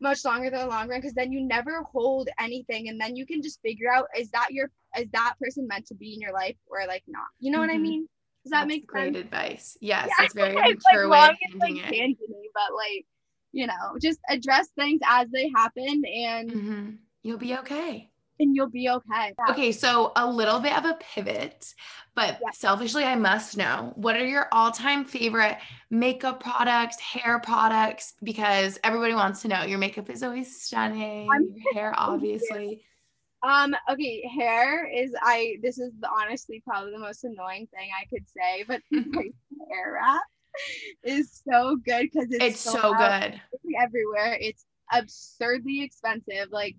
much 0.01 0.25
longer 0.25 0.49
than 0.49 0.59
the 0.61 0.67
long 0.67 0.89
run 0.89 0.99
because 0.99 1.13
then 1.13 1.32
you 1.32 1.41
never 1.41 1.84
hold 1.84 2.27
anything 2.39 2.89
and 2.89 2.99
then 2.99 3.15
you 3.15 3.25
can 3.25 3.41
just 3.41 3.61
figure 3.61 3.89
out 3.89 4.07
is 4.17 4.32
that 4.32 4.51
your 4.51 4.69
is 4.97 5.07
that 5.13 5.33
person 5.41 5.67
meant 5.67 5.85
to 5.87 5.95
be 5.95 6.13
in 6.13 6.19
your 6.21 6.33
life 6.33 6.55
or 6.67 6.79
like 6.87 7.03
not 7.07 7.27
you 7.39 7.51
know 7.51 7.59
what 7.59 7.69
i 7.69 7.75
Mhm. 7.77 7.81
mean 7.81 8.07
does 8.43 8.49
that 8.51 8.61
That's 8.61 8.67
make 8.69 8.87
great 8.87 9.13
sense 9.13 9.25
advice? 9.25 9.77
Yes, 9.81 10.09
Yeah, 10.17 10.25
it's 10.25 10.33
very 10.33 10.55
it's 10.57 10.83
mature 10.91 11.07
like 11.07 11.21
way 11.21 11.29
of 11.29 11.35
it's 11.41 11.61
like 11.61 11.93
it. 11.93 12.17
but 12.55 12.73
like 12.75 13.05
you 13.51 13.67
know 13.67 13.97
just 14.01 14.19
address 14.29 14.67
things 14.69 14.99
as 15.07 15.27
they 15.29 15.51
happen 15.55 16.01
and 16.05 16.51
Mhm. 16.51 16.97
You'll 17.21 17.37
be 17.37 17.55
okay. 17.57 18.09
and 18.39 18.55
you'll 18.55 18.69
be 18.71 18.89
okay 18.89 19.33
Okay, 19.49 19.71
so 19.71 20.11
a 20.15 20.27
little 20.27 20.59
bit 20.59 20.75
of 20.75 20.85
a 20.85 20.95
pivot, 20.95 21.71
but 22.15 22.39
Yeah. 22.41 22.49
selfishly, 22.53 23.03
I 23.03 23.13
must 23.15 23.55
know 23.57 23.93
what 23.95 24.15
are 24.15 24.25
your 24.25 24.47
all 24.51 24.71
time 24.71 25.05
favorite 25.05 25.59
makeup 25.91 26.41
products, 26.41 26.99
hair 26.99 27.37
products? 27.39 28.15
Because 28.23 28.79
everybody 28.83 29.13
wants 29.13 29.43
to 29.43 29.47
know. 29.49 29.61
Your 29.63 29.77
makeup 29.77 30.09
is 30.09 30.23
always 30.23 30.63
stunning, 30.63 31.29
I'm- 31.31 31.53
your 31.55 31.73
hair, 31.73 31.93
obviously. 31.97 32.83
Um 33.43 33.75
okay 33.89 34.21
hair 34.35 34.87
is 34.87 35.13
i 35.21 35.55
this 35.63 35.79
is 35.79 35.91
the, 35.99 36.07
honestly 36.09 36.61
probably 36.65 36.91
the 36.91 36.99
most 36.99 37.23
annoying 37.23 37.67
thing 37.73 37.89
i 37.99 38.05
could 38.05 38.27
say 38.29 38.63
but 38.67 38.81
Airwrap 39.71 40.19
is 41.03 41.41
so 41.47 41.77
good 41.77 42.09
because 42.11 42.27
it's, 42.31 42.43
It's 42.43 42.59
so 42.59 42.93
out 42.93 43.21
good. 43.21 43.41
everywhere. 43.81 44.37
It's 44.39 44.65
absurdly 44.91 45.81
expensive. 45.81 46.47
Like 46.51 46.75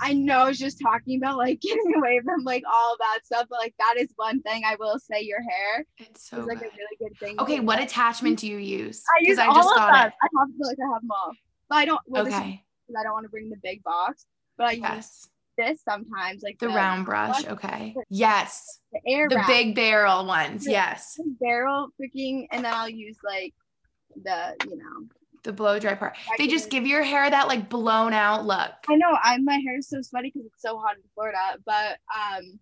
I 0.00 0.12
know 0.12 0.40
I 0.40 0.48
was 0.48 0.58
just 0.58 0.78
talking 0.80 1.20
about 1.20 1.36
like 1.38 1.60
getting 1.62 1.94
away 1.96 2.20
from 2.24 2.44
like 2.44 2.62
all 2.72 2.96
that 3.00 3.20
stuff, 3.24 3.46
but 3.50 3.58
like 3.58 3.74
that 3.78 3.96
is 3.98 4.12
one 4.16 4.40
thing 4.42 4.62
I 4.64 4.76
will 4.78 4.98
say 4.98 5.22
your 5.22 5.42
hair 5.42 5.84
It's 5.98 6.28
so 6.30 6.40
is 6.40 6.46
like 6.46 6.58
good. 6.60 6.68
a 6.68 6.70
really 6.70 6.96
good 7.10 7.18
thing. 7.18 7.40
Okay, 7.40 7.60
what 7.60 7.80
attachment 7.80 8.38
do 8.38 8.46
you 8.46 8.58
use? 8.58 9.02
I 9.18 9.26
use 9.26 9.38
I 9.38 9.46
all 9.46 9.54
just 9.54 9.70
of 9.70 9.76
got 9.76 9.92
them. 9.92 10.06
it. 10.08 10.12
I 10.22 10.28
have 10.38 10.48
feel 10.56 10.66
like 10.68 10.78
I 10.78 10.92
have 10.92 11.02
them 11.02 11.10
all. 11.10 11.32
But 11.68 11.76
I 11.76 11.84
don't 11.86 12.00
well 12.06 12.24
this 12.24 12.34
is 12.34 12.40
because 12.40 13.00
I 13.00 13.02
don't 13.02 13.12
want 13.14 13.24
to 13.24 13.30
bring 13.30 13.50
the 13.50 13.56
big 13.62 13.82
box. 13.82 14.26
But 14.56 14.68
I 14.68 14.72
use 14.72 14.82
Yes. 14.82 15.28
This 15.56 15.82
sometimes, 15.82 16.42
like 16.42 16.58
The 16.58 16.68
round 16.68 17.04
brush. 17.04 17.46
Okay. 17.46 17.94
Yes. 18.08 18.80
the 18.92 19.00
air 19.06 19.28
The 19.28 19.42
big 19.46 19.74
barrel 19.74 20.26
ones. 20.26 20.66
Yeah. 20.66 20.94
Yes. 20.94 21.18
barrel 21.40 21.88
freaking 22.00 22.46
and 22.50 22.64
then 22.64 22.72
I'll 22.72 22.88
use 22.88 23.18
like 23.24 23.54
the, 24.22 24.54
you 24.68 24.76
know, 24.76 25.06
The 25.42 25.52
blow 25.52 25.78
dry 25.78 25.94
part. 25.94 26.16
They 26.38 26.46
just 26.46 26.70
give 26.70 26.86
your 26.86 27.02
hair 27.02 27.28
that 27.30 27.48
like 27.48 27.68
blown 27.68 28.12
out 28.12 28.46
look. 28.46 28.72
I 28.88 28.96
know 28.96 29.16
I'm 29.22 29.44
my 29.44 29.58
hair 29.58 29.78
is 29.78 29.88
so 29.88 30.02
sweaty 30.02 30.30
because 30.34 30.46
it's 30.46 30.62
so 30.62 30.78
hot 30.78 30.96
in 30.96 31.02
Florida, 31.14 31.58
but 31.64 31.98
um 32.14 32.58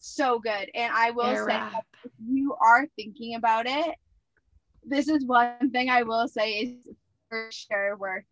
so 0.00 0.38
good. 0.38 0.70
And 0.74 0.92
I 0.94 1.10
will 1.10 1.26
Hair 1.26 1.46
say 1.46 1.54
wrap. 1.54 1.84
if 2.04 2.10
you 2.26 2.54
are 2.60 2.86
thinking 2.96 3.34
about 3.34 3.66
it, 3.66 3.94
this 4.84 5.08
is 5.08 5.24
one 5.26 5.70
thing 5.70 5.90
I 5.90 6.02
will 6.02 6.26
say 6.26 6.52
is 6.52 6.88
for 7.28 7.48
sure 7.50 7.96
worth 7.96 8.24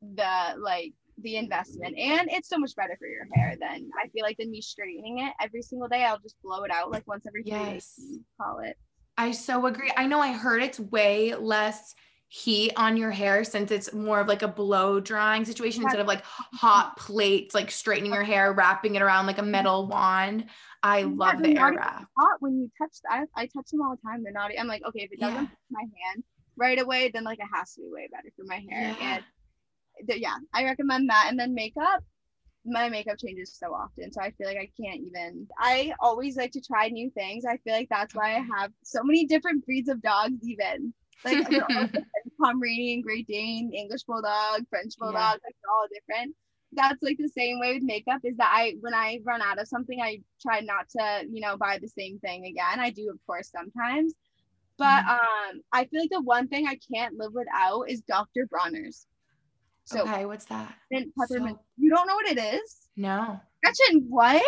the 0.00 0.54
like 0.58 0.94
the 1.22 1.36
investment. 1.36 1.96
And 1.98 2.28
it's 2.30 2.48
so 2.48 2.58
much 2.58 2.74
better 2.76 2.96
for 2.98 3.06
your 3.08 3.26
hair 3.34 3.56
than 3.60 3.88
I 4.02 4.08
feel 4.08 4.22
like 4.22 4.36
than 4.38 4.50
me 4.50 4.60
straightening 4.60 5.20
it 5.20 5.32
every 5.40 5.62
single 5.62 5.88
day. 5.88 6.04
I'll 6.04 6.18
just 6.18 6.36
blow 6.42 6.62
it 6.64 6.70
out 6.70 6.90
like 6.90 7.06
once 7.06 7.26
every 7.26 7.42
three 7.42 7.52
days. 7.52 7.94
Yes. 7.96 7.98
and 7.98 8.20
Call 8.40 8.58
it. 8.60 8.76
I 9.18 9.30
so 9.30 9.66
agree. 9.66 9.90
I 9.96 10.06
know 10.06 10.20
I 10.20 10.32
heard 10.32 10.62
it's 10.62 10.78
way 10.78 11.34
less 11.34 11.94
heat 12.28 12.72
on 12.76 12.96
your 12.96 13.10
hair 13.10 13.44
since 13.44 13.70
it's 13.70 13.92
more 13.92 14.20
of 14.20 14.26
like 14.26 14.42
a 14.42 14.48
blow 14.48 14.98
drying 15.00 15.44
situation 15.44 15.82
instead 15.82 16.00
of 16.00 16.06
like 16.06 16.24
hot 16.24 16.96
plates, 16.96 17.54
like 17.54 17.70
straightening 17.70 18.12
your 18.12 18.24
hair, 18.24 18.52
wrapping 18.52 18.96
it 18.96 19.02
around 19.02 19.26
like 19.26 19.38
a 19.38 19.42
mm-hmm. 19.42 19.52
metal 19.52 19.86
wand. 19.86 20.46
I 20.82 20.98
Yeah, 20.98 21.06
love 21.14 21.42
the 21.42 21.54
Airwrap. 21.54 22.06
hot 22.18 22.36
when 22.40 22.58
you 22.58 22.70
touch 22.78 22.96
I, 23.08 23.24
I 23.36 23.46
touch 23.46 23.70
them 23.70 23.80
all 23.80 23.96
the 23.96 24.02
time. 24.08 24.22
They're 24.22 24.32
not 24.32 24.50
I'm 24.58 24.66
like, 24.66 24.82
okay, 24.86 25.04
if 25.04 25.12
it 25.12 25.20
doesn't 25.20 25.44
Yeah. 25.44 25.48
my 25.70 25.82
hand 25.82 26.24
right 26.56 26.80
away, 26.80 27.10
then 27.12 27.24
like 27.24 27.38
it 27.38 27.46
has 27.54 27.74
to 27.74 27.82
be 27.82 27.88
way 27.90 28.08
better 28.10 28.28
for 28.36 28.44
my 28.44 28.56
hair. 28.68 28.94
Yeah. 28.98 29.14
And 29.14 29.24
yeah, 30.08 30.36
I 30.52 30.64
recommend 30.64 31.08
that. 31.10 31.26
And 31.28 31.38
then 31.38 31.54
makeup. 31.54 32.02
My 32.68 32.88
makeup 32.88 33.16
changes 33.18 33.54
so 33.56 33.72
often, 33.72 34.12
so 34.12 34.20
I 34.20 34.32
feel 34.32 34.48
like 34.48 34.56
I 34.58 34.68
can't 34.80 35.00
even. 35.06 35.46
I 35.58 35.92
always 36.00 36.36
like 36.36 36.50
to 36.52 36.60
try 36.60 36.88
new 36.88 37.10
things. 37.10 37.44
I 37.44 37.58
feel 37.58 37.74
like 37.74 37.88
that's 37.88 38.14
why 38.14 38.36
I 38.36 38.44
have 38.58 38.72
so 38.82 39.04
many 39.04 39.24
different 39.24 39.64
breeds 39.64 39.88
of 39.88 40.02
dogs, 40.02 40.34
even 40.42 40.92
like 41.24 41.40
they're 41.48 41.64
all 41.64 41.84
different. 41.86 42.06
Pomeranian, 42.42 43.02
Great 43.02 43.26
Dane, 43.28 43.72
English 43.72 44.02
Bulldog, 44.04 44.66
French 44.68 44.94
Yeah. 44.98 44.98
Bulldog, 44.98 45.40
like 45.44 45.54
they're 45.62 45.72
all 45.72 45.86
different. 45.92 46.34
That's 46.72 47.02
like 47.02 47.18
the 47.18 47.28
same 47.28 47.60
way 47.60 47.74
with 47.74 47.84
makeup. 47.84 48.20
Is 48.24 48.36
that 48.38 48.52
I 48.52 48.76
when 48.80 48.94
I 48.94 49.20
run 49.24 49.42
out 49.42 49.60
of 49.60 49.68
something, 49.68 50.00
I 50.00 50.20
try 50.42 50.60
not 50.60 50.88
to 50.90 51.24
you 51.30 51.40
know 51.40 51.56
buy 51.56 51.78
the 51.80 51.88
same 51.88 52.18
thing 52.18 52.46
again. 52.46 52.80
I 52.80 52.90
do 52.90 53.10
of 53.10 53.18
course 53.26 53.50
sometimes, 53.50 54.14
but 54.78 55.04
Mhm. 55.04 55.08
um, 55.08 55.60
I 55.72 55.84
feel 55.86 56.00
like 56.00 56.10
the 56.10 56.20
one 56.22 56.48
thing 56.48 56.66
I 56.66 56.78
can't 56.92 57.16
live 57.16 57.32
without 57.34 57.84
is 57.90 58.00
Dr. 58.02 58.46
Bronner's. 58.46 59.06
So 59.86 60.02
okay, 60.02 60.26
what's 60.26 60.44
that? 60.46 60.74
mint 60.90 61.12
peppermint. 61.18 61.56
So- 61.56 61.64
you 61.78 61.90
don't 61.90 62.06
know 62.06 62.14
what 62.16 62.26
it 62.26 62.38
is? 62.38 62.88
No. 62.96 63.40
Gretchen, 63.62 64.06
what? 64.08 64.42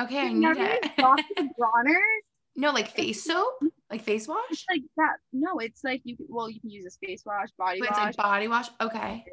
Okay, 0.00 0.20
I 0.28 0.32
need 0.32 0.56
it. 0.56 0.90
Bronner's? 0.96 2.22
no, 2.56 2.70
like 2.70 2.88
face 2.94 3.24
soap, 3.24 3.60
like 3.90 4.02
face 4.02 4.28
wash, 4.28 4.38
It's 4.50 4.64
like 4.70 4.82
that. 4.96 5.16
No, 5.32 5.58
it's 5.58 5.82
like 5.82 6.02
you. 6.04 6.16
Well, 6.28 6.48
you 6.48 6.60
can 6.60 6.70
use 6.70 6.86
a 6.86 7.06
face 7.06 7.24
wash, 7.26 7.48
body 7.58 7.80
but 7.80 7.88
it's 7.88 7.98
wash. 7.98 8.06
like 8.06 8.16
body 8.16 8.48
wash. 8.48 8.68
Okay. 8.80 9.24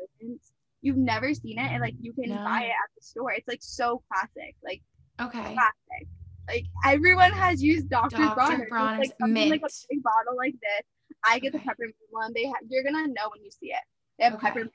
You've 0.82 0.98
never 0.98 1.34
seen 1.34 1.60
it, 1.60 1.72
and 1.72 1.82
like 1.82 1.96
you 2.02 2.14
can 2.14 2.30
No. 2.30 2.36
buy 2.44 2.62
it 2.64 2.70
at 2.70 2.90
the 2.98 3.02
store. 3.04 3.32
It's 3.34 3.48
like 3.48 3.62
so 3.62 4.02
classic, 4.12 4.56
like 4.64 4.82
Okay. 5.22 5.54
classic. 5.54 6.08
Like 6.48 6.66
everyone 6.86 7.32
has 7.32 7.62
used 7.62 7.90
Dr. 7.90 8.18
Dr. 8.18 8.36
Bronner's. 8.36 8.60
It's, 8.62 8.70
Bronner's 8.70 9.00
like 9.00 9.12
something 9.20 9.50
like 9.50 9.62
a 9.62 9.70
big 9.90 10.04
bottle 10.04 10.36
like 10.38 10.54
this. 10.54 11.18
I 11.28 11.38
get 11.40 11.50
Okay. 11.54 11.60
the 11.60 11.66
peppermint 11.66 11.96
one. 12.10 12.32
They 12.34 12.46
have. 12.46 12.56
You're 12.70 12.84
gonna 12.84 13.08
know 13.08 13.30
when 13.32 13.44
you 13.44 13.52
see 13.52 13.68
it. 13.68 13.84
They 14.18 14.26
have 14.26 14.34
Okay. 14.36 14.48
peppermint 14.48 14.74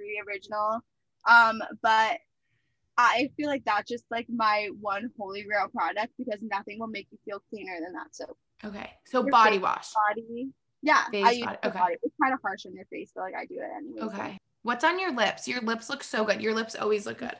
tea 0.00 0.20
original. 0.26 0.80
Um, 1.28 1.62
but 1.82 2.18
I 2.96 3.30
feel 3.36 3.48
like 3.48 3.64
that's 3.64 3.88
just 3.88 4.04
like 4.10 4.26
my 4.28 4.68
one 4.80 5.10
holy 5.18 5.42
grail 5.42 5.68
product 5.68 6.12
because 6.18 6.40
nothing 6.42 6.78
will 6.78 6.86
make 6.88 7.08
you 7.10 7.18
feel 7.24 7.42
cleaner 7.50 7.78
than 7.82 7.92
that 7.94 8.14
soap. 8.14 8.36
Okay. 8.64 8.90
So 9.06 9.22
Your 9.22 9.30
body 9.30 9.56
face 9.56 9.62
wash. 9.62 9.88
Body. 10.08 10.48
Yeah, 10.82 11.04
I 11.12 11.30
use 11.32 11.46
body, 11.46 11.58
okay. 11.64 11.78
body. 11.78 11.94
It's 12.02 12.14
kind 12.22 12.34
of 12.34 12.40
harsh 12.42 12.66
on 12.66 12.74
your 12.74 12.86
face, 12.86 13.12
but 13.14 13.22
like 13.22 13.34
I 13.34 13.44
do 13.46 13.56
it 13.56 13.70
anyway. 13.76 14.00
Okay. 14.02 14.38
What's 14.62 14.84
on 14.84 14.98
your 14.98 15.12
lips? 15.14 15.46
Your 15.46 15.60
lips 15.60 15.88
look 15.90 16.02
so 16.02 16.24
good. 16.24 16.40
Your 16.42 16.54
lips 16.54 16.74
always 16.74 17.06
look 17.06 17.18
good. 17.18 17.36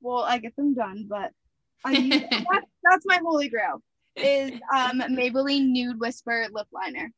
well 0.00 0.22
i 0.22 0.38
get 0.38 0.54
them 0.54 0.74
done 0.74 1.06
but 1.08 1.32
I 1.84 2.28
that's 2.84 3.04
my 3.06 3.18
holy 3.22 3.48
grail 3.48 3.82
is 4.16 4.52
um 4.72 5.00
maybelline 5.00 5.68
nude 5.70 5.98
whisper 6.00 6.46
lip 6.52 6.66
liner 6.72 7.10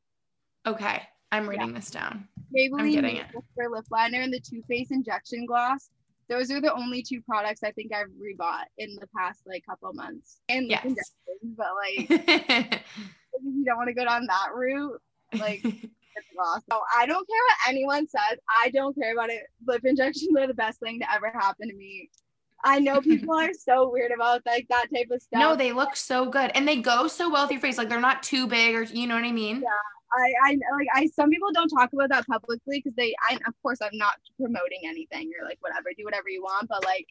Okay. 0.66 1.02
I'm 1.32 1.48
writing 1.48 1.72
this 1.74 1.90
down. 1.90 2.26
maybelline 2.56 2.80
I'm 2.80 2.90
getting 2.90 3.16
it. 3.16 3.26
lip 3.56 3.84
liner 3.90 4.20
and 4.20 4.32
the 4.32 4.40
Too 4.40 4.62
Faced 4.68 4.90
injection 4.92 5.46
gloss 5.46 5.90
those 6.28 6.48
are 6.52 6.60
the 6.60 6.72
only 6.72 7.02
two 7.02 7.20
products 7.22 7.62
i 7.64 7.72
think 7.72 7.92
i've 7.92 8.06
rebought 8.10 8.64
in 8.78 8.94
the 9.00 9.06
past 9.16 9.40
like 9.46 9.64
couple 9.68 9.92
months 9.94 10.40
and 10.48 10.70
Yes. 10.70 10.84
injections 10.84 11.56
but 11.56 11.66
like 11.82 12.10
if 13.32 13.42
you 13.42 13.64
don't 13.64 13.76
want 13.76 13.88
to 13.88 13.94
go 13.94 14.04
down 14.04 14.26
that 14.26 14.48
route 14.54 15.00
like 15.38 15.60
so 15.64 16.80
i 16.96 17.06
don't 17.06 17.26
care 17.28 17.40
what 17.48 17.56
anyone 17.68 18.06
says 18.08 18.38
i 18.62 18.70
don't 18.70 18.94
care 18.96 19.12
about 19.12 19.30
it 19.30 19.42
lip 19.66 19.82
injections 19.84 20.30
are 20.38 20.46
the 20.46 20.54
best 20.54 20.78
thing 20.80 21.00
to 21.00 21.12
ever 21.12 21.30
happen 21.34 21.68
to 21.68 21.74
me 21.74 22.08
I 22.62 22.78
know 22.78 23.00
people 23.00 23.34
are 23.38 23.54
so 23.54 23.88
weird 23.92 24.12
about 24.12 24.42
like 24.44 24.66
that 24.68 24.88
type 24.94 25.06
of 25.10 25.22
stuff. 25.22 25.40
no, 25.40 25.56
they 25.56 25.72
look 25.72 25.96
so 25.96 26.26
good. 26.26 26.50
And 26.54 26.68
they 26.68 26.76
go 26.76 27.08
so 27.08 27.30
well 27.30 27.44
with 27.44 27.52
your 27.52 27.60
face. 27.62 27.78
Like 27.78 27.88
they're 27.88 27.98
not 28.02 28.22
too 28.22 28.46
big 28.46 28.74
or 28.74 28.82
you 28.82 29.06
know 29.06 29.14
what 29.14 29.24
I 29.24 29.32
mean? 29.32 29.64
I, 30.12 30.32
I 30.44 30.58
like 30.72 30.88
I 30.94 31.06
some 31.06 31.30
people 31.30 31.50
don't 31.52 31.68
talk 31.68 31.92
about 31.92 32.08
that 32.10 32.26
publicly 32.26 32.78
because 32.78 32.94
they 32.96 33.14
I 33.28 33.34
of 33.46 33.54
course 33.62 33.78
I'm 33.82 33.96
not 33.96 34.14
promoting 34.38 34.80
anything 34.84 35.30
or 35.38 35.46
like 35.46 35.58
whatever 35.60 35.90
do 35.96 36.04
whatever 36.04 36.28
you 36.28 36.42
want 36.42 36.68
but 36.68 36.84
like 36.84 37.06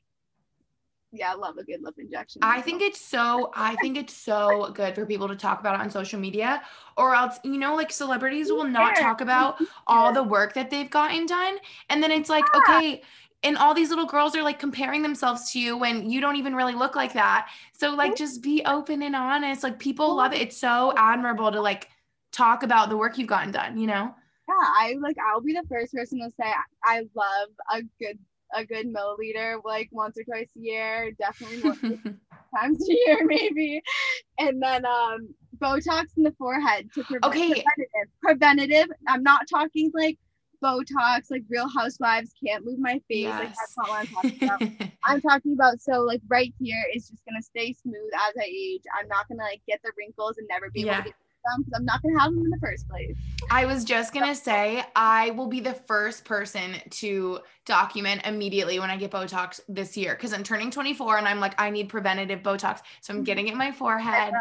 yeah 1.12 1.32
I 1.32 1.36
love 1.36 1.58
a 1.58 1.64
good 1.64 1.82
lip 1.82 1.96
injection. 1.98 2.42
I 2.44 2.62
think 2.62 2.82
it's 2.82 3.00
so 3.00 3.52
I 3.56 3.76
think 3.78 3.98
it's 3.98 4.14
so 4.14 4.72
good 4.74 4.96
for 4.96 5.06
people 5.06 5.28
to 5.28 5.36
talk 5.36 5.60
about 5.60 5.76
it 5.76 5.82
on 5.82 5.90
social 5.90 6.20
media 6.20 6.62
or 6.98 7.16
else 7.16 7.40
you 7.44 7.58
know 7.58 7.76
like 7.76 7.92
celebrities 7.92 8.52
will 8.52 8.66
not 8.66 8.96
talk 8.96 9.22
about 9.22 9.60
all 9.88 10.12
the 10.14 10.24
work 10.24 10.54
that 10.54 10.70
they've 10.70 10.90
gotten 10.90 11.26
done 11.26 11.58
and 11.90 12.04
then 12.04 12.12
it's 12.12 12.30
like 12.30 12.44
okay 12.56 13.02
and 13.44 13.58
all 13.58 13.74
these 13.74 13.90
little 13.90 14.06
girls 14.06 14.36
are 14.36 14.44
like 14.44 14.60
comparing 14.60 15.02
themselves 15.02 15.52
to 15.52 15.60
you 15.60 15.78
when 15.78 16.10
you 16.10 16.20
don't 16.20 16.36
even 16.36 16.56
really 16.56 16.74
look 16.74 16.96
like 16.96 17.14
that. 17.14 17.50
So 17.72 17.96
like 17.96 18.12
mm-hmm. 18.12 18.18
just 18.18 18.42
be 18.42 18.62
open 18.66 19.02
and 19.02 19.16
honest 19.16 19.64
like 19.64 19.80
people 19.80 20.10
mm-hmm. 20.10 20.18
love 20.18 20.34
it. 20.34 20.42
It's 20.42 20.58
so 20.58 20.94
admirable 20.98 21.52
to 21.52 21.62
like 21.62 21.90
talk 22.32 22.64
about 22.64 22.90
the 22.90 22.98
work 22.98 23.18
you've 23.18 23.28
gotten 23.28 23.52
done 23.52 23.78
you 23.78 23.88
know 23.88 24.14
yeah 24.48 24.54
I 24.80 24.96
like 25.02 25.18
I'll 25.20 25.42
be 25.42 25.54
the 25.54 25.66
first 25.70 25.94
person 25.94 26.20
to 26.20 26.30
say 26.40 26.52
I, 26.86 27.02
love 27.16 27.50
a 27.72 27.82
good 28.00 28.18
a 28.56 28.66
good 28.66 28.88
milliliter 28.88 29.62
like 29.64 29.90
once 29.92 30.18
or 30.18 30.24
twice 30.24 30.50
a 30.58 30.60
year 30.60 31.12
definitely 31.20 31.62
times 32.56 32.88
a 32.90 32.94
year 33.06 33.20
maybe 33.26 33.82
and 34.40 34.62
then 34.62 34.86
um 34.86 35.30
Botox 35.60 36.06
in 36.18 36.24
the 36.24 36.34
forehead 36.38 36.92
to 36.94 37.04
prevent 37.04 37.24
Okay. 37.26 37.48
preventative 37.48 38.10
preventative 38.22 38.88
I'm 39.08 39.24
not 39.24 39.48
talking 39.50 39.92
like 39.94 40.18
Botox 40.64 41.30
like 41.32 41.44
Real 41.50 41.70
Housewives 41.70 42.34
can't 42.46 42.66
move 42.66 42.80
my 42.80 43.00
face 43.08 43.36
like 43.38 43.52
that's 43.60 43.74
not 43.78 43.90
what 43.90 44.00
I'm 44.00 44.08
talking 44.08 44.40
about. 44.44 44.62
I'm 45.06 45.22
talking 45.22 45.54
about 45.54 45.80
so 45.82 46.02
like 46.02 46.22
right 46.28 46.54
here 46.60 46.84
is 46.94 47.10
just 47.10 47.24
gonna 47.26 47.42
stay 47.42 47.74
smooth 47.74 48.12
as 48.28 48.34
I 48.40 48.46
age. 48.46 48.82
I'm 49.00 49.08
not 49.08 49.28
gonna 49.28 49.44
like 49.44 49.62
get 49.68 49.80
the 49.84 49.92
wrinkles 49.98 50.38
and 50.38 50.48
never 50.50 50.70
be 50.72 50.82
able 50.82 50.92
Yeah. 50.92 50.98
to 50.98 51.04
get 51.04 51.16
them 51.46 51.64
because 51.64 51.80
I'm 51.80 51.86
not 51.86 52.02
gonna 52.02 52.20
have 52.20 52.34
them 52.34 52.44
in 52.44 52.50
the 52.50 52.60
first 52.62 52.88
place. 52.88 53.16
I 53.50 53.66
was 53.66 53.84
just 53.84 54.14
gonna 54.14 54.36
say 54.36 54.84
I 54.96 55.32
will 55.32 55.48
be 55.48 55.60
the 55.60 55.74
first 55.74 56.26
person 56.26 56.76
to 56.90 57.40
document 57.66 58.22
immediately 58.26 58.80
when 58.80 58.90
I 58.90 58.98
get 58.98 59.12
Botox 59.12 59.60
this 59.68 59.96
year 59.98 60.16
because 60.16 60.34
I'm 60.34 60.44
turning 60.44 60.72
24 60.72 61.18
and 61.18 61.28
I'm 61.28 61.40
like 61.40 61.60
I 61.60 61.70
need 61.70 61.90
preventative 61.90 62.42
Botox, 62.42 62.82
so 63.02 63.14
I'm 63.14 63.18
mm-hmm. 63.18 63.24
getting 63.24 63.48
it 63.48 63.52
in 63.52 63.58
my 63.58 63.72
forehead. 63.72 64.34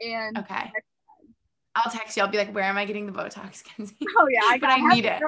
And 0.00 0.38
Okay, 0.38 0.70
I'll 1.74 1.90
text 1.90 2.16
you. 2.16 2.22
I'll 2.22 2.30
be 2.30 2.38
like, 2.38 2.54
where 2.54 2.64
am 2.64 2.76
I 2.76 2.84
getting 2.84 3.06
the 3.06 3.12
Botox, 3.12 3.62
Kenzie? 3.76 3.96
oh 4.18 4.26
yeah, 4.30 4.40
I 4.44 4.58
But 4.58 4.70
I 4.70 4.94
need 4.94 5.04
it. 5.04 5.22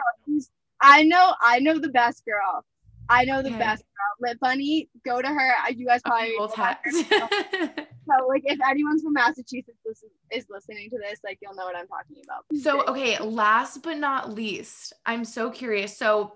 I 0.80 1.02
know, 1.02 1.34
I 1.40 1.58
know 1.58 1.78
the 1.78 1.88
best 1.88 2.24
girl. 2.24 2.64
I 3.08 3.24
know 3.24 3.42
the 3.42 3.50
Okay. 3.50 3.58
best 3.58 3.82
girl. 3.82 4.28
Lip 4.30 4.38
Bunny, 4.40 4.88
go 5.04 5.22
to 5.22 5.28
her. 5.28 5.54
You 5.70 5.86
guys 5.86 6.02
probably 6.02 6.36
know 6.38 6.48
text. 6.48 7.04
So 8.08 8.26
like 8.26 8.42
if 8.46 8.58
anyone's 8.66 9.02
from 9.02 9.12
Massachusetts 9.12 9.78
listen, 9.84 10.08
is 10.32 10.46
listening 10.48 10.88
to 10.90 10.98
this, 10.98 11.20
like 11.22 11.38
you'll 11.42 11.54
know 11.54 11.66
what 11.66 11.76
I'm 11.76 11.86
talking 11.88 12.16
about. 12.24 12.44
So, 12.62 12.82
okay, 12.86 13.18
last 13.18 13.82
but 13.82 13.98
not 13.98 14.32
least, 14.32 14.94
I'm 15.04 15.24
so 15.24 15.50
curious. 15.50 15.96
So, 15.96 16.32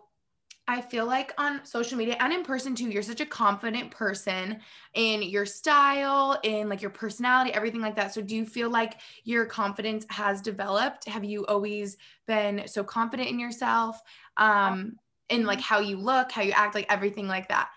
I 0.68 0.80
feel 0.80 1.06
like 1.06 1.32
on 1.38 1.64
social 1.64 1.98
media 1.98 2.16
and 2.20 2.32
in 2.32 2.44
person 2.44 2.74
too, 2.74 2.88
you're 2.88 3.02
such 3.02 3.20
a 3.20 3.26
confident 3.26 3.90
person 3.90 4.60
in 4.94 5.22
your 5.22 5.44
style, 5.44 6.38
in 6.44 6.68
like 6.68 6.82
your 6.82 6.90
personality, 6.90 7.52
everything 7.52 7.80
like 7.80 7.96
that. 7.96 8.12
So, 8.12 8.20
do 8.20 8.36
you 8.36 8.44
feel 8.44 8.70
like 8.70 9.00
your 9.24 9.46
confidence 9.46 10.04
has 10.10 10.42
developed? 10.42 11.08
Have 11.08 11.24
you 11.24 11.46
always 11.46 11.96
been 12.26 12.64
so 12.66 12.84
confident 12.84 13.30
in 13.30 13.38
yourself? 13.38 13.98
Um, 14.36 14.96
in 15.28 15.46
like 15.46 15.60
how 15.60 15.80
you 15.80 15.96
look, 15.96 16.32
how 16.32 16.42
you 16.42 16.52
act, 16.52 16.74
like 16.74 16.86
everything 16.92 17.28
like 17.28 17.48
that? 17.48 17.70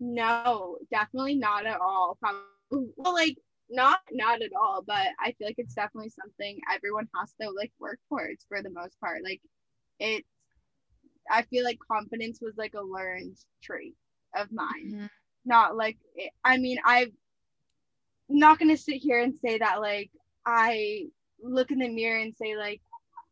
No, 0.00 0.78
definitely 0.90 1.36
not 1.36 1.66
at 1.66 1.80
all. 1.80 2.16
Probably, 2.20 2.92
well, 2.96 3.14
like 3.14 3.38
not 3.70 4.00
not 4.12 4.42
at 4.42 4.52
all. 4.60 4.82
But 4.86 5.06
I 5.20 5.32
feel 5.32 5.48
like 5.48 5.58
it's 5.58 5.74
definitely 5.74 6.10
something 6.10 6.60
everyone 6.72 7.08
has 7.16 7.34
to 7.40 7.50
like 7.50 7.72
work 7.78 7.98
towards 8.08 8.44
for 8.48 8.62
the 8.62 8.70
most 8.70 8.98
part. 9.00 9.22
Like 9.24 9.40
it's, 9.98 10.28
I 11.30 11.42
feel 11.42 11.64
like 11.64 11.78
confidence 11.90 12.40
was 12.40 12.56
like 12.56 12.74
a 12.74 12.82
learned 12.82 13.36
trait 13.62 13.94
of 14.36 14.52
mine. 14.52 14.94
Mhm. 14.94 15.10
Not 15.44 15.76
like 15.76 15.98
it, 16.14 16.32
I 16.44 16.58
mean 16.58 16.78
I'm 16.84 17.12
not 18.28 18.58
gonna 18.58 18.76
sit 18.76 18.96
here 18.96 19.20
and 19.20 19.34
say 19.34 19.58
that 19.58 19.80
like 19.80 20.10
I 20.44 21.06
look 21.42 21.70
in 21.70 21.78
the 21.78 21.88
mirror 21.88 22.18
and 22.18 22.34
say 22.36 22.56
like 22.56 22.80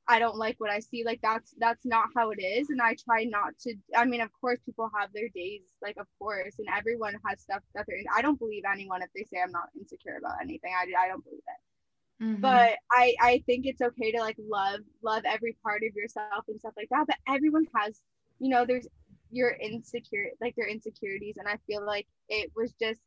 I 0.07 0.19
don't 0.19 0.37
like 0.37 0.57
what 0.59 0.71
I 0.71 0.81
see. 0.81 1.03
Like 1.05 1.21
that's 1.23 1.55
that's 1.59 1.85
not 1.87 2.09
how 2.15 2.31
it 2.31 2.41
is. 2.43 2.69
And 2.71 2.81
I 2.81 2.95
try 2.95 3.25
not 3.25 3.59
to 3.61 3.75
I 3.97 4.05
mean, 4.05 4.21
of 4.21 4.31
course 4.39 4.59
people 4.65 4.91
have 4.99 5.11
their 5.13 5.29
days, 5.35 5.63
like 5.83 5.97
of 5.99 6.07
course, 6.19 6.57
and 6.59 6.69
everyone 6.77 7.15
has 7.27 7.41
stuff 7.41 7.63
that 7.75 7.85
they're 7.87 7.97
in. 7.97 8.05
I 8.15 8.21
don't 8.21 8.39
believe 8.39 8.65
anyone 8.71 9.03
if 9.03 9.09
they 9.15 9.25
say 9.25 9.43
I'm 9.43 9.53
not 9.53 9.71
insecure 9.77 10.19
about 10.19 10.43
anything. 10.43 10.73
I 10.77 10.85
I 11.05 11.09
don't 11.09 11.25
believe 11.25 11.39
it. 11.39 12.25
Mm-hmm. 12.25 12.41
But 12.41 12.75
I 12.93 13.15
I 13.21 13.43
think 13.47 13.67
it's 13.67 13.81
okay 13.81 14.13
to 14.13 14.21
like 14.21 14.37
love 14.39 14.81
love 15.03 15.23
every 15.25 15.57
part 15.63 15.83
of 15.89 15.95
yourself 15.97 16.45
and 16.49 16.61
stuff 16.61 16.75
like 16.77 16.89
that. 16.91 17.07
But 17.07 17.17
everyone 17.27 17.65
has, 17.75 18.01
you 18.41 18.51
know, 18.51 18.67
there's 18.67 18.87
your 19.31 19.51
insecure 19.51 20.29
like 20.41 20.55
their 20.55 20.69
insecurities. 20.69 21.37
And 21.39 21.49
I 21.49 21.59
feel 21.67 21.85
like 21.85 22.07
it 22.29 22.51
was 22.55 22.75
just 22.81 23.01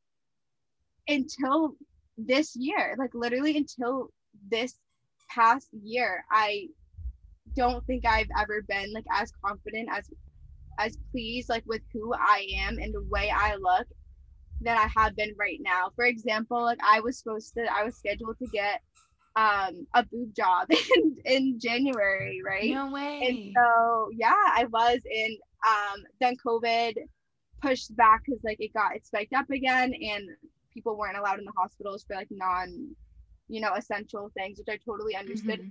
until 1.07 1.75
this 2.17 2.55
year, 2.55 2.95
like 2.97 3.13
literally 3.13 3.55
until 3.55 4.09
this 4.49 4.73
past 5.29 5.69
year, 5.71 6.25
I 6.31 6.69
don't 7.57 7.85
think 7.87 8.05
I've 8.05 8.29
ever 8.39 8.61
been 8.61 8.93
like 8.93 9.05
as 9.11 9.31
confident 9.43 9.89
as 9.91 10.09
as 10.79 10.97
pleased 11.11 11.49
like 11.49 11.63
with 11.65 11.81
who 11.91 12.13
I 12.13 12.47
am 12.59 12.77
and 12.77 12.93
the 12.93 13.03
way 13.09 13.31
I 13.35 13.55
look 13.55 13.87
than 14.61 14.77
I 14.77 14.87
have 14.95 15.15
been 15.15 15.33
right 15.37 15.59
now. 15.61 15.91
For 15.95 16.05
example, 16.05 16.63
like 16.63 16.77
I 16.83 16.99
was 16.99 17.17
supposed 17.17 17.53
to 17.55 17.65
I 17.71 17.83
was 17.83 17.97
scheduled 17.97 18.37
to 18.39 18.47
get 18.47 18.81
um 19.35 19.87
a 19.95 20.03
boob 20.03 20.35
job 20.35 20.67
in, 20.95 21.17
in 21.25 21.59
January, 21.59 22.41
right? 22.45 22.71
No 22.71 22.91
way. 22.91 23.21
And 23.27 23.53
so 23.55 24.09
yeah, 24.15 24.33
I 24.33 24.65
was 24.71 24.99
in 25.11 25.37
um 25.67 26.03
then 26.21 26.35
COVID 26.45 26.93
pushed 27.61 27.95
back 27.95 28.21
because 28.25 28.41
like 28.43 28.57
it 28.59 28.71
got 28.73 28.95
it 28.95 29.05
spiked 29.05 29.33
up 29.33 29.49
again 29.49 29.91
and 29.93 30.29
people 30.71 30.95
weren't 30.95 31.17
allowed 31.17 31.39
in 31.39 31.45
the 31.45 31.53
hospitals 31.57 32.03
for 32.03 32.15
like 32.15 32.27
non 32.29 32.95
you 33.47 33.59
know 33.61 33.73
essential 33.73 34.29
things 34.37 34.59
which 34.59 34.67
i 34.69 34.77
totally 34.85 35.15
understood 35.15 35.59
mm-hmm 35.59 35.69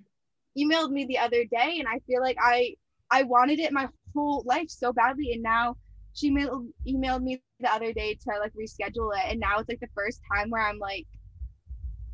emailed 0.56 0.90
me 0.90 1.04
the 1.04 1.18
other 1.18 1.44
day 1.44 1.76
and 1.78 1.88
I 1.88 2.00
feel 2.06 2.20
like 2.20 2.36
I 2.40 2.74
I 3.10 3.22
wanted 3.22 3.60
it 3.60 3.72
my 3.72 3.88
whole 4.14 4.42
life 4.46 4.68
so 4.68 4.92
badly 4.92 5.32
and 5.32 5.42
now 5.42 5.76
she 6.14 6.30
emailed, 6.30 6.68
emailed 6.88 7.22
me 7.22 7.42
the 7.60 7.72
other 7.72 7.92
day 7.92 8.14
to 8.14 8.38
like 8.40 8.52
reschedule 8.54 9.14
it 9.16 9.30
and 9.30 9.38
now 9.38 9.58
it's 9.58 9.68
like 9.68 9.80
the 9.80 9.88
first 9.94 10.20
time 10.34 10.50
where 10.50 10.62
I'm 10.62 10.78
like 10.78 11.06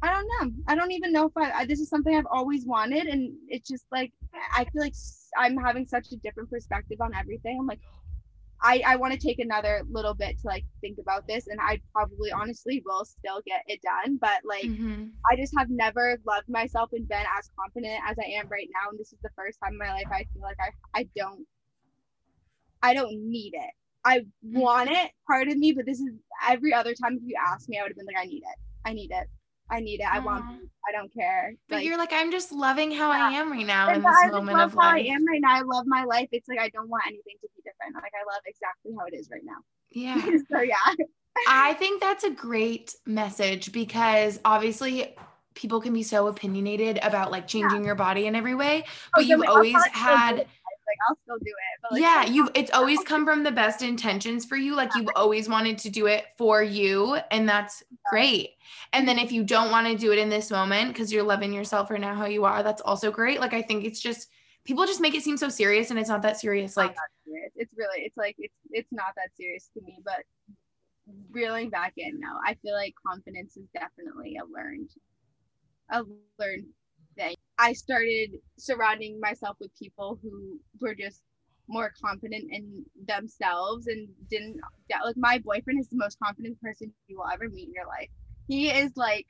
I 0.04 0.10
don't 0.10 0.26
know. 0.26 0.52
I 0.66 0.74
don't 0.74 0.90
even 0.90 1.12
know 1.12 1.26
if 1.26 1.32
I, 1.36 1.60
I, 1.60 1.64
this 1.64 1.78
is 1.78 1.88
something 1.88 2.16
I've 2.16 2.26
always 2.28 2.66
wanted 2.66 3.06
and 3.06 3.32
it's 3.46 3.68
just 3.68 3.84
like 3.92 4.12
I 4.52 4.64
feel 4.64 4.82
like 4.82 4.94
I'm 5.38 5.56
having 5.56 5.86
such 5.86 6.10
a 6.10 6.16
different 6.16 6.50
perspective 6.50 7.00
on 7.00 7.14
everything. 7.14 7.58
I'm 7.60 7.68
like 7.68 7.80
I, 8.62 8.82
I 8.86 8.96
want 8.96 9.12
to 9.12 9.18
take 9.18 9.40
another 9.40 9.82
little 9.90 10.14
bit 10.14 10.38
to 10.40 10.46
like 10.46 10.64
think 10.80 10.98
about 11.00 11.26
this 11.26 11.48
and 11.48 11.58
I 11.60 11.80
probably 11.92 12.30
honestly 12.30 12.82
will 12.86 13.04
still 13.04 13.40
get 13.44 13.62
it 13.66 13.80
done. 13.82 14.18
But 14.20 14.40
like 14.44 14.64
mm-hmm. 14.64 15.06
I 15.30 15.36
just 15.36 15.52
have 15.58 15.68
never 15.68 16.18
loved 16.26 16.48
myself 16.48 16.90
and 16.92 17.08
been 17.08 17.24
as 17.38 17.50
confident 17.58 18.00
as 18.08 18.16
I 18.18 18.38
am 18.38 18.48
right 18.48 18.68
now. 18.72 18.90
And 18.90 18.98
this 18.98 19.12
is 19.12 19.18
the 19.22 19.30
first 19.36 19.58
time 19.62 19.72
in 19.72 19.78
my 19.78 19.92
life 19.92 20.06
I 20.10 20.26
feel 20.32 20.42
like 20.42 20.58
I, 20.60 21.00
I 21.00 21.08
don't 21.16 21.46
I 22.82 22.94
don't 22.94 23.30
need 23.30 23.54
it. 23.54 23.70
I 24.04 24.26
want 24.42 24.90
it, 24.90 25.12
part 25.26 25.48
of 25.48 25.56
me, 25.56 25.72
but 25.72 25.86
this 25.86 26.00
is 26.00 26.10
every 26.48 26.74
other 26.74 26.92
time 26.94 27.16
if 27.16 27.22
you 27.24 27.36
ask 27.40 27.68
me, 27.68 27.78
I 27.78 27.82
would 27.82 27.90
have 27.90 27.96
been 27.96 28.06
like, 28.06 28.16
I 28.20 28.26
need 28.26 28.42
it. 28.42 28.58
I 28.84 28.92
need 28.92 29.10
it. 29.12 29.28
I 29.70 29.80
need 29.80 30.00
it. 30.00 30.06
I 30.12 30.18
want. 30.18 30.44
Mm-hmm. 30.44 30.64
I 30.88 30.92
don't 30.92 31.12
care. 31.14 31.54
But 31.68 31.76
like, 31.76 31.84
you're 31.84 31.96
like, 31.96 32.12
I'm 32.12 32.30
just 32.30 32.50
loving 32.52 32.90
how 32.90 33.12
yeah. 33.12 33.28
I 33.28 33.32
am 33.34 33.52
right 33.52 33.66
now 33.66 33.88
in 33.92 34.02
this 34.02 34.16
I 34.24 34.30
moment 34.30 34.58
of 34.58 34.74
life. 34.74 34.94
I 34.94 34.98
am 35.00 35.24
right 35.26 35.40
now. 35.40 35.54
I 35.54 35.62
love 35.62 35.84
my 35.86 36.04
life. 36.04 36.28
It's 36.32 36.48
like 36.48 36.58
I 36.58 36.68
don't 36.70 36.88
want 36.88 37.04
anything 37.06 37.36
to 37.40 37.48
be 37.54 37.62
different. 37.62 37.94
Like 37.94 38.12
I 38.14 38.32
love 38.32 38.42
exactly 38.46 38.92
how 38.98 39.06
it 39.06 39.14
is 39.14 39.28
right 39.30 39.42
now. 39.44 39.58
Yeah. 39.90 40.20
so 40.50 40.60
yeah. 40.60 41.04
I 41.48 41.74
think 41.74 42.00
that's 42.00 42.24
a 42.24 42.30
great 42.30 42.94
message 43.06 43.72
because 43.72 44.40
obviously 44.44 45.14
people 45.54 45.80
can 45.80 45.92
be 45.92 46.02
so 46.02 46.26
opinionated 46.26 46.98
about 47.02 47.30
like 47.30 47.46
changing 47.46 47.80
yeah. 47.80 47.86
your 47.86 47.94
body 47.94 48.26
in 48.26 48.34
every 48.34 48.54
way, 48.54 48.84
oh, 48.86 48.90
but 49.14 49.24
oh, 49.24 49.26
you've 49.26 49.48
always 49.48 49.84
had 49.92 50.36
like 50.38 50.48
I'll 51.08 51.16
still 51.22 51.38
do 51.38 51.50
it. 51.50 51.80
But 51.82 51.92
like, 51.92 52.02
yeah, 52.02 52.24
you 52.24 52.48
it's 52.54 52.70
always 52.70 53.00
come 53.00 53.24
from 53.24 53.42
the 53.42 53.50
best 53.50 53.82
intentions 53.82 54.44
for 54.44 54.56
you. 54.56 54.74
Like 54.74 54.90
you've 54.94 55.08
always 55.16 55.48
wanted 55.48 55.78
to 55.78 55.90
do 55.90 56.06
it 56.06 56.26
for 56.36 56.62
you, 56.62 57.18
and 57.30 57.48
that's 57.48 57.82
great. 58.10 58.50
And 58.92 59.06
then 59.06 59.18
if 59.18 59.32
you 59.32 59.44
don't 59.44 59.70
want 59.70 59.86
to 59.86 59.96
do 59.96 60.12
it 60.12 60.18
in 60.18 60.28
this 60.28 60.50
moment 60.50 60.88
because 60.88 61.12
you're 61.12 61.22
loving 61.22 61.52
yourself 61.52 61.90
right 61.90 62.00
now 62.00 62.14
how 62.14 62.26
you 62.26 62.44
are, 62.44 62.62
that's 62.62 62.82
also 62.82 63.10
great. 63.10 63.40
Like 63.40 63.54
I 63.54 63.62
think 63.62 63.84
it's 63.84 64.00
just 64.00 64.28
people 64.64 64.86
just 64.86 65.00
make 65.00 65.14
it 65.14 65.22
seem 65.22 65.36
so 65.36 65.48
serious 65.48 65.90
and 65.90 65.98
it's 65.98 66.08
not 66.08 66.22
that 66.22 66.38
serious. 66.38 66.76
Like 66.76 66.94
serious. 67.26 67.52
it's 67.56 67.72
really 67.76 68.02
it's 68.04 68.16
like 68.16 68.36
it's 68.38 68.54
it's 68.70 68.92
not 68.92 69.14
that 69.16 69.30
serious 69.36 69.70
to 69.74 69.82
me, 69.82 69.98
but 70.04 70.22
reeling 71.30 71.70
back 71.70 71.94
in 71.96 72.20
now, 72.20 72.38
I 72.46 72.54
feel 72.62 72.74
like 72.74 72.94
confidence 73.04 73.56
is 73.56 73.66
definitely 73.74 74.36
a 74.36 74.44
learned 74.44 74.90
a 75.90 76.04
learned 76.38 76.66
thing. 77.16 77.34
I 77.62 77.74
started 77.74 78.32
surrounding 78.58 79.20
myself 79.20 79.56
with 79.60 79.70
people 79.78 80.18
who 80.20 80.58
were 80.80 80.96
just 80.96 81.22
more 81.68 81.92
confident 82.04 82.46
in 82.50 82.84
themselves 83.06 83.86
and 83.86 84.08
didn't 84.28 84.56
like 84.90 85.16
my 85.16 85.38
boyfriend 85.38 85.78
is 85.78 85.88
the 85.88 85.96
most 85.96 86.18
confident 86.20 86.60
person 86.60 86.92
you 87.06 87.18
will 87.18 87.30
ever 87.32 87.48
meet 87.48 87.68
in 87.68 87.72
your 87.72 87.86
life. 87.86 88.08
He 88.48 88.68
is 88.68 88.90
like, 88.96 89.28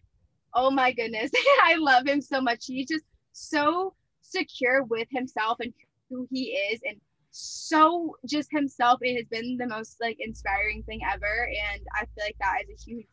oh 0.55 0.71
my 0.71 0.93
goodness, 0.93 1.31
I 1.63 1.77
love 1.77 2.07
him 2.07 2.23
so 2.23 2.41
much. 2.41 2.65
He's 2.67 2.89
just 2.89 3.05
so 3.33 3.95
secure 4.23 4.83
with 4.85 5.09
himself 5.11 5.59
and 5.61 5.75
who 6.09 6.27
he 6.31 6.53
is 6.73 6.81
and 6.85 6.99
so 7.33 8.17
just 8.27 8.49
himself. 8.51 9.01
It 9.03 9.17
has 9.17 9.27
been 9.27 9.59
the 9.59 9.67
most 9.67 9.99
like 10.01 10.17
inspiring 10.21 10.85
thing 10.85 11.01
ever. 11.13 11.51
And 11.75 11.83
I 11.95 12.07
feel 12.07 12.25
like 12.25 12.37
that 12.41 12.63
is 12.63 12.81
a 12.81 12.91
huge 12.91 13.07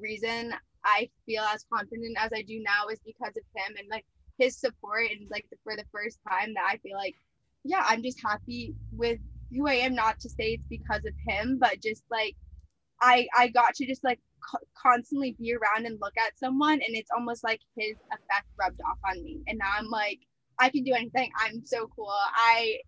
reason 0.00 0.54
I 0.82 1.10
feel 1.26 1.42
as 1.42 1.66
confident 1.70 2.16
as 2.18 2.30
I 2.34 2.40
do 2.40 2.58
now 2.62 2.88
is 2.90 3.00
because 3.04 3.36
of 3.36 3.44
him 3.54 3.76
and 3.78 3.86
like 3.90 4.06
his 4.42 4.56
support 4.56 5.10
and 5.10 5.28
like 5.30 5.46
for 5.62 5.76
the 5.76 5.84
first 5.92 6.18
time 6.28 6.54
that 6.54 6.64
I 6.68 6.76
feel 6.78 6.96
like 6.96 7.14
yeah 7.64 7.84
I'm 7.86 8.02
just 8.02 8.20
happy 8.22 8.74
with 8.92 9.18
who 9.54 9.68
I 9.68 9.74
am 9.74 9.94
not 9.94 10.18
to 10.20 10.28
say 10.28 10.54
it's 10.54 10.66
because 10.66 11.04
of 11.04 11.14
him 11.26 11.58
but 11.60 11.80
just 11.82 12.02
like 12.10 12.34
I 13.00 13.26
I 13.36 13.48
got 13.48 13.74
to 13.76 13.86
just 13.86 14.02
like 14.02 14.20
co- 14.50 14.66
constantly 14.74 15.36
be 15.38 15.54
around 15.54 15.86
and 15.86 15.98
look 16.00 16.14
at 16.18 16.38
someone 16.38 16.80
and 16.86 16.96
it's 16.96 17.10
almost 17.14 17.44
like 17.44 17.60
his 17.76 17.96
effect 18.10 18.46
rubbed 18.58 18.80
off 18.88 18.98
on 19.08 19.22
me 19.22 19.40
and 19.46 19.58
now 19.58 19.70
I'm 19.78 19.88
like 19.88 20.18
I 20.58 20.70
can 20.70 20.82
do 20.82 20.94
anything 20.94 21.30
I'm 21.40 21.64
so 21.64 21.88
cool 21.94 22.10
I 22.10 22.78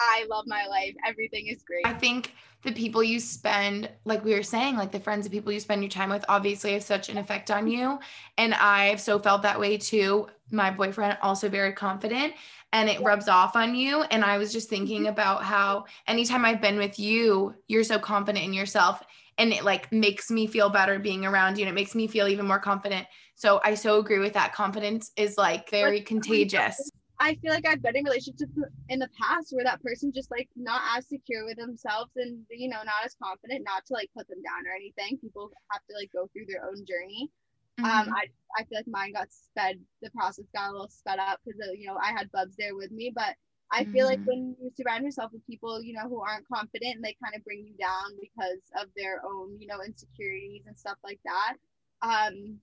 I 0.00 0.26
love 0.30 0.44
my 0.46 0.66
life. 0.66 0.94
Everything 1.06 1.46
is 1.48 1.62
great. 1.62 1.86
I 1.86 1.92
think 1.92 2.34
the 2.62 2.72
people 2.72 3.02
you 3.02 3.20
spend, 3.20 3.90
like 4.04 4.24
we 4.24 4.34
were 4.34 4.42
saying, 4.42 4.76
like 4.76 4.92
the 4.92 5.00
friends 5.00 5.26
and 5.26 5.32
people 5.32 5.52
you 5.52 5.60
spend 5.60 5.82
your 5.82 5.90
time 5.90 6.10
with, 6.10 6.24
obviously 6.28 6.72
have 6.72 6.82
such 6.82 7.08
an 7.08 7.18
effect 7.18 7.50
on 7.50 7.68
you. 7.68 7.98
And 8.38 8.54
I've 8.54 9.00
so 9.00 9.18
felt 9.18 9.42
that 9.42 9.60
way 9.60 9.76
too. 9.76 10.28
My 10.50 10.70
boyfriend, 10.70 11.18
also 11.22 11.48
very 11.48 11.72
confident, 11.72 12.34
and 12.72 12.88
it 12.88 13.00
rubs 13.02 13.28
off 13.28 13.56
on 13.56 13.74
you. 13.74 14.02
And 14.02 14.24
I 14.24 14.38
was 14.38 14.52
just 14.52 14.68
thinking 14.68 15.02
mm-hmm. 15.02 15.12
about 15.12 15.42
how 15.42 15.86
anytime 16.06 16.44
I've 16.44 16.60
been 16.60 16.78
with 16.78 16.98
you, 16.98 17.54
you're 17.68 17.84
so 17.84 17.98
confident 17.98 18.44
in 18.44 18.52
yourself. 18.52 19.02
And 19.38 19.52
it 19.52 19.64
like 19.64 19.90
makes 19.90 20.30
me 20.30 20.46
feel 20.46 20.68
better 20.68 20.98
being 20.98 21.24
around 21.24 21.56
you 21.56 21.64
and 21.64 21.70
it 21.70 21.74
makes 21.74 21.94
me 21.94 22.06
feel 22.06 22.28
even 22.28 22.46
more 22.46 22.58
confident. 22.58 23.06
So 23.36 23.58
I 23.64 23.74
so 23.74 23.98
agree 23.98 24.18
with 24.18 24.34
that. 24.34 24.52
Confidence 24.52 25.12
is 25.16 25.38
like 25.38 25.70
very 25.70 26.02
contagious. 26.02 26.90
I 27.18 27.34
feel 27.36 27.52
like 27.52 27.66
I've 27.66 27.82
been 27.82 27.96
in 27.96 28.04
relationships 28.04 28.52
in 28.88 28.98
the 28.98 29.08
past 29.20 29.52
where 29.52 29.64
that 29.64 29.82
person 29.82 30.10
just 30.10 30.30
like 30.30 30.48
not 30.56 30.80
as 30.96 31.06
secure 31.06 31.44
with 31.44 31.58
themselves 31.58 32.10
and 32.16 32.44
you 32.50 32.68
know 32.68 32.82
not 32.84 33.04
as 33.04 33.14
confident, 33.22 33.62
not 33.64 33.84
to 33.86 33.92
like 33.92 34.10
put 34.16 34.26
them 34.28 34.42
down 34.42 34.66
or 34.66 34.74
anything. 34.74 35.18
People 35.18 35.50
have 35.70 35.82
to 35.88 35.96
like 35.96 36.10
go 36.12 36.28
through 36.32 36.46
their 36.48 36.64
own 36.64 36.76
journey. 36.86 37.30
Um, 37.78 37.84
mm-hmm. 37.84 38.08
Um, 38.08 38.14
I 38.14 38.24
I 38.58 38.64
feel 38.64 38.78
like 38.78 38.88
mine 38.88 39.12
got 39.12 39.28
sped. 39.30 39.80
The 40.02 40.10
process 40.10 40.46
got 40.54 40.70
a 40.70 40.72
little 40.72 40.88
sped 40.88 41.18
up 41.18 41.40
because 41.44 41.60
you 41.76 41.86
know 41.86 41.96
I 41.96 42.12
had 42.12 42.30
Bubs 42.32 42.56
there 42.56 42.74
with 42.76 42.90
me, 42.90 43.12
but 43.14 43.34
I 43.72 43.84
feel 43.84 44.08
mm-hmm. 44.08 44.20
like 44.20 44.20
when 44.26 44.56
you 44.60 44.70
surround 44.76 45.04
yourself 45.04 45.32
with 45.32 45.46
people, 45.46 45.80
you 45.80 45.94
know, 45.94 46.08
who 46.08 46.20
aren't 46.20 46.48
confident 46.48 46.96
and 46.96 47.04
they 47.04 47.16
kind 47.22 47.36
of 47.36 47.44
bring 47.44 47.64
you 47.64 47.74
down 47.78 48.18
because 48.20 48.60
of 48.76 48.88
their 48.96 49.22
own, 49.24 49.60
you 49.60 49.68
know, 49.68 49.78
insecurities 49.86 50.62
and 50.66 50.76
stuff 50.76 50.96
like 51.04 51.20
that. 51.24 51.54
Um, 52.02 52.58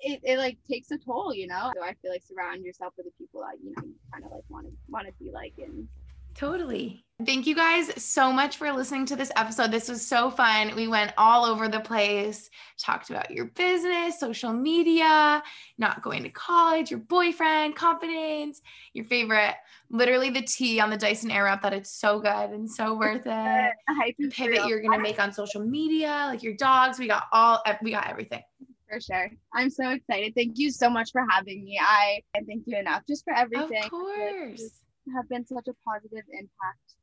it, 0.00 0.20
it 0.22 0.38
like 0.38 0.58
takes 0.70 0.90
a 0.92 0.98
toll, 0.98 1.34
you 1.34 1.48
know. 1.48 1.72
So 1.76 1.82
I 1.82 1.94
feel 2.02 2.12
like 2.12 2.22
surround 2.22 2.64
yourself 2.64 2.92
with 2.96 3.06
the 3.06 3.12
people 3.18 3.40
that 3.40 3.58
you 3.62 3.72
know 3.76 3.82
you 3.84 3.94
kind 4.12 4.24
of 4.24 4.30
like 4.30 4.44
want 4.48 4.66
to 4.66 4.72
want 4.88 5.06
to 5.06 5.12
be 5.18 5.30
like 5.32 5.54
and 5.58 5.88
Totally. 6.34 7.04
Thank 7.24 7.46
you 7.46 7.54
guys 7.54 8.02
so 8.02 8.32
much 8.32 8.56
for 8.56 8.72
listening 8.72 9.06
to 9.06 9.16
this 9.16 9.30
episode. 9.36 9.70
This 9.70 9.88
was 9.88 10.06
so 10.06 10.30
fun. 10.30 10.74
We 10.74 10.88
went 10.88 11.12
all 11.18 11.44
over 11.44 11.68
the 11.68 11.80
place, 11.80 12.48
talked 12.78 13.10
about 13.10 13.30
your 13.30 13.46
business, 13.46 14.18
social 14.18 14.52
media, 14.52 15.42
not 15.78 16.02
going 16.02 16.22
to 16.22 16.30
college, 16.30 16.90
your 16.90 17.00
boyfriend, 17.00 17.76
confidence, 17.76 18.62
your 18.94 19.04
favorite, 19.04 19.54
literally 19.90 20.30
the 20.30 20.42
tea 20.42 20.80
on 20.80 20.90
the 20.90 20.96
Dyson 20.96 21.30
Airwrap 21.30 21.62
that 21.62 21.72
it's 21.72 21.90
so 21.90 22.18
good 22.18 22.50
and 22.50 22.70
so 22.70 22.94
worth 22.94 23.26
it. 23.26 23.72
The 24.18 24.30
pivot 24.30 24.66
you're 24.66 24.80
going 24.80 24.98
to 24.98 25.02
make 25.02 25.20
on 25.20 25.32
social 25.32 25.64
media, 25.64 26.26
like 26.28 26.42
your 26.42 26.54
dogs. 26.54 26.98
We 26.98 27.08
got 27.08 27.24
all, 27.32 27.62
we 27.82 27.90
got 27.90 28.08
everything 28.08 28.42
for 28.88 29.00
sure. 29.00 29.30
I'm 29.54 29.70
so 29.70 29.90
excited. 29.90 30.34
Thank 30.34 30.58
you 30.58 30.70
so 30.70 30.90
much 30.90 31.12
for 31.12 31.24
having 31.30 31.64
me. 31.64 31.78
I 31.80 32.20
can't 32.34 32.46
thank 32.46 32.62
you 32.66 32.78
enough 32.78 33.02
just 33.08 33.24
for 33.24 33.32
everything. 33.34 33.84
Of 33.84 33.90
course. 33.90 34.80
Have 35.14 35.28
been 35.28 35.44
such 35.44 35.66
a 35.68 35.74
positive 35.84 36.24
impact 36.32 36.94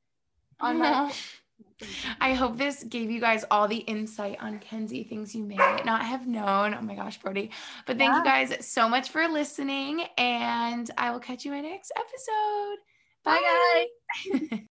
on 0.59 0.79
my 0.79 1.11
I 2.19 2.33
hope 2.33 2.57
this 2.57 2.83
gave 2.83 3.09
you 3.09 3.19
guys 3.19 3.45
all 3.49 3.67
the 3.67 3.77
insight 3.77 4.37
on 4.41 4.59
Kenzie, 4.59 5.03
things 5.03 5.33
you 5.33 5.43
may 5.43 5.55
not 5.55 6.03
have 6.03 6.27
known. 6.27 6.73
Oh 6.73 6.81
my 6.81 6.95
gosh, 6.95 7.21
Brody. 7.21 7.51
But 7.85 7.97
thank 7.97 8.15
you 8.15 8.23
guys 8.23 8.53
so 8.65 8.89
much 8.89 9.09
for 9.09 9.27
listening, 9.27 10.03
and 10.17 10.89
I 10.97 11.11
will 11.11 11.19
catch 11.19 11.45
you 11.45 11.53
in 11.53 11.63
my 11.63 11.69
next 11.69 11.91
episode. 11.95 12.77
Bye, 13.23 13.87
Bye. 14.51 14.57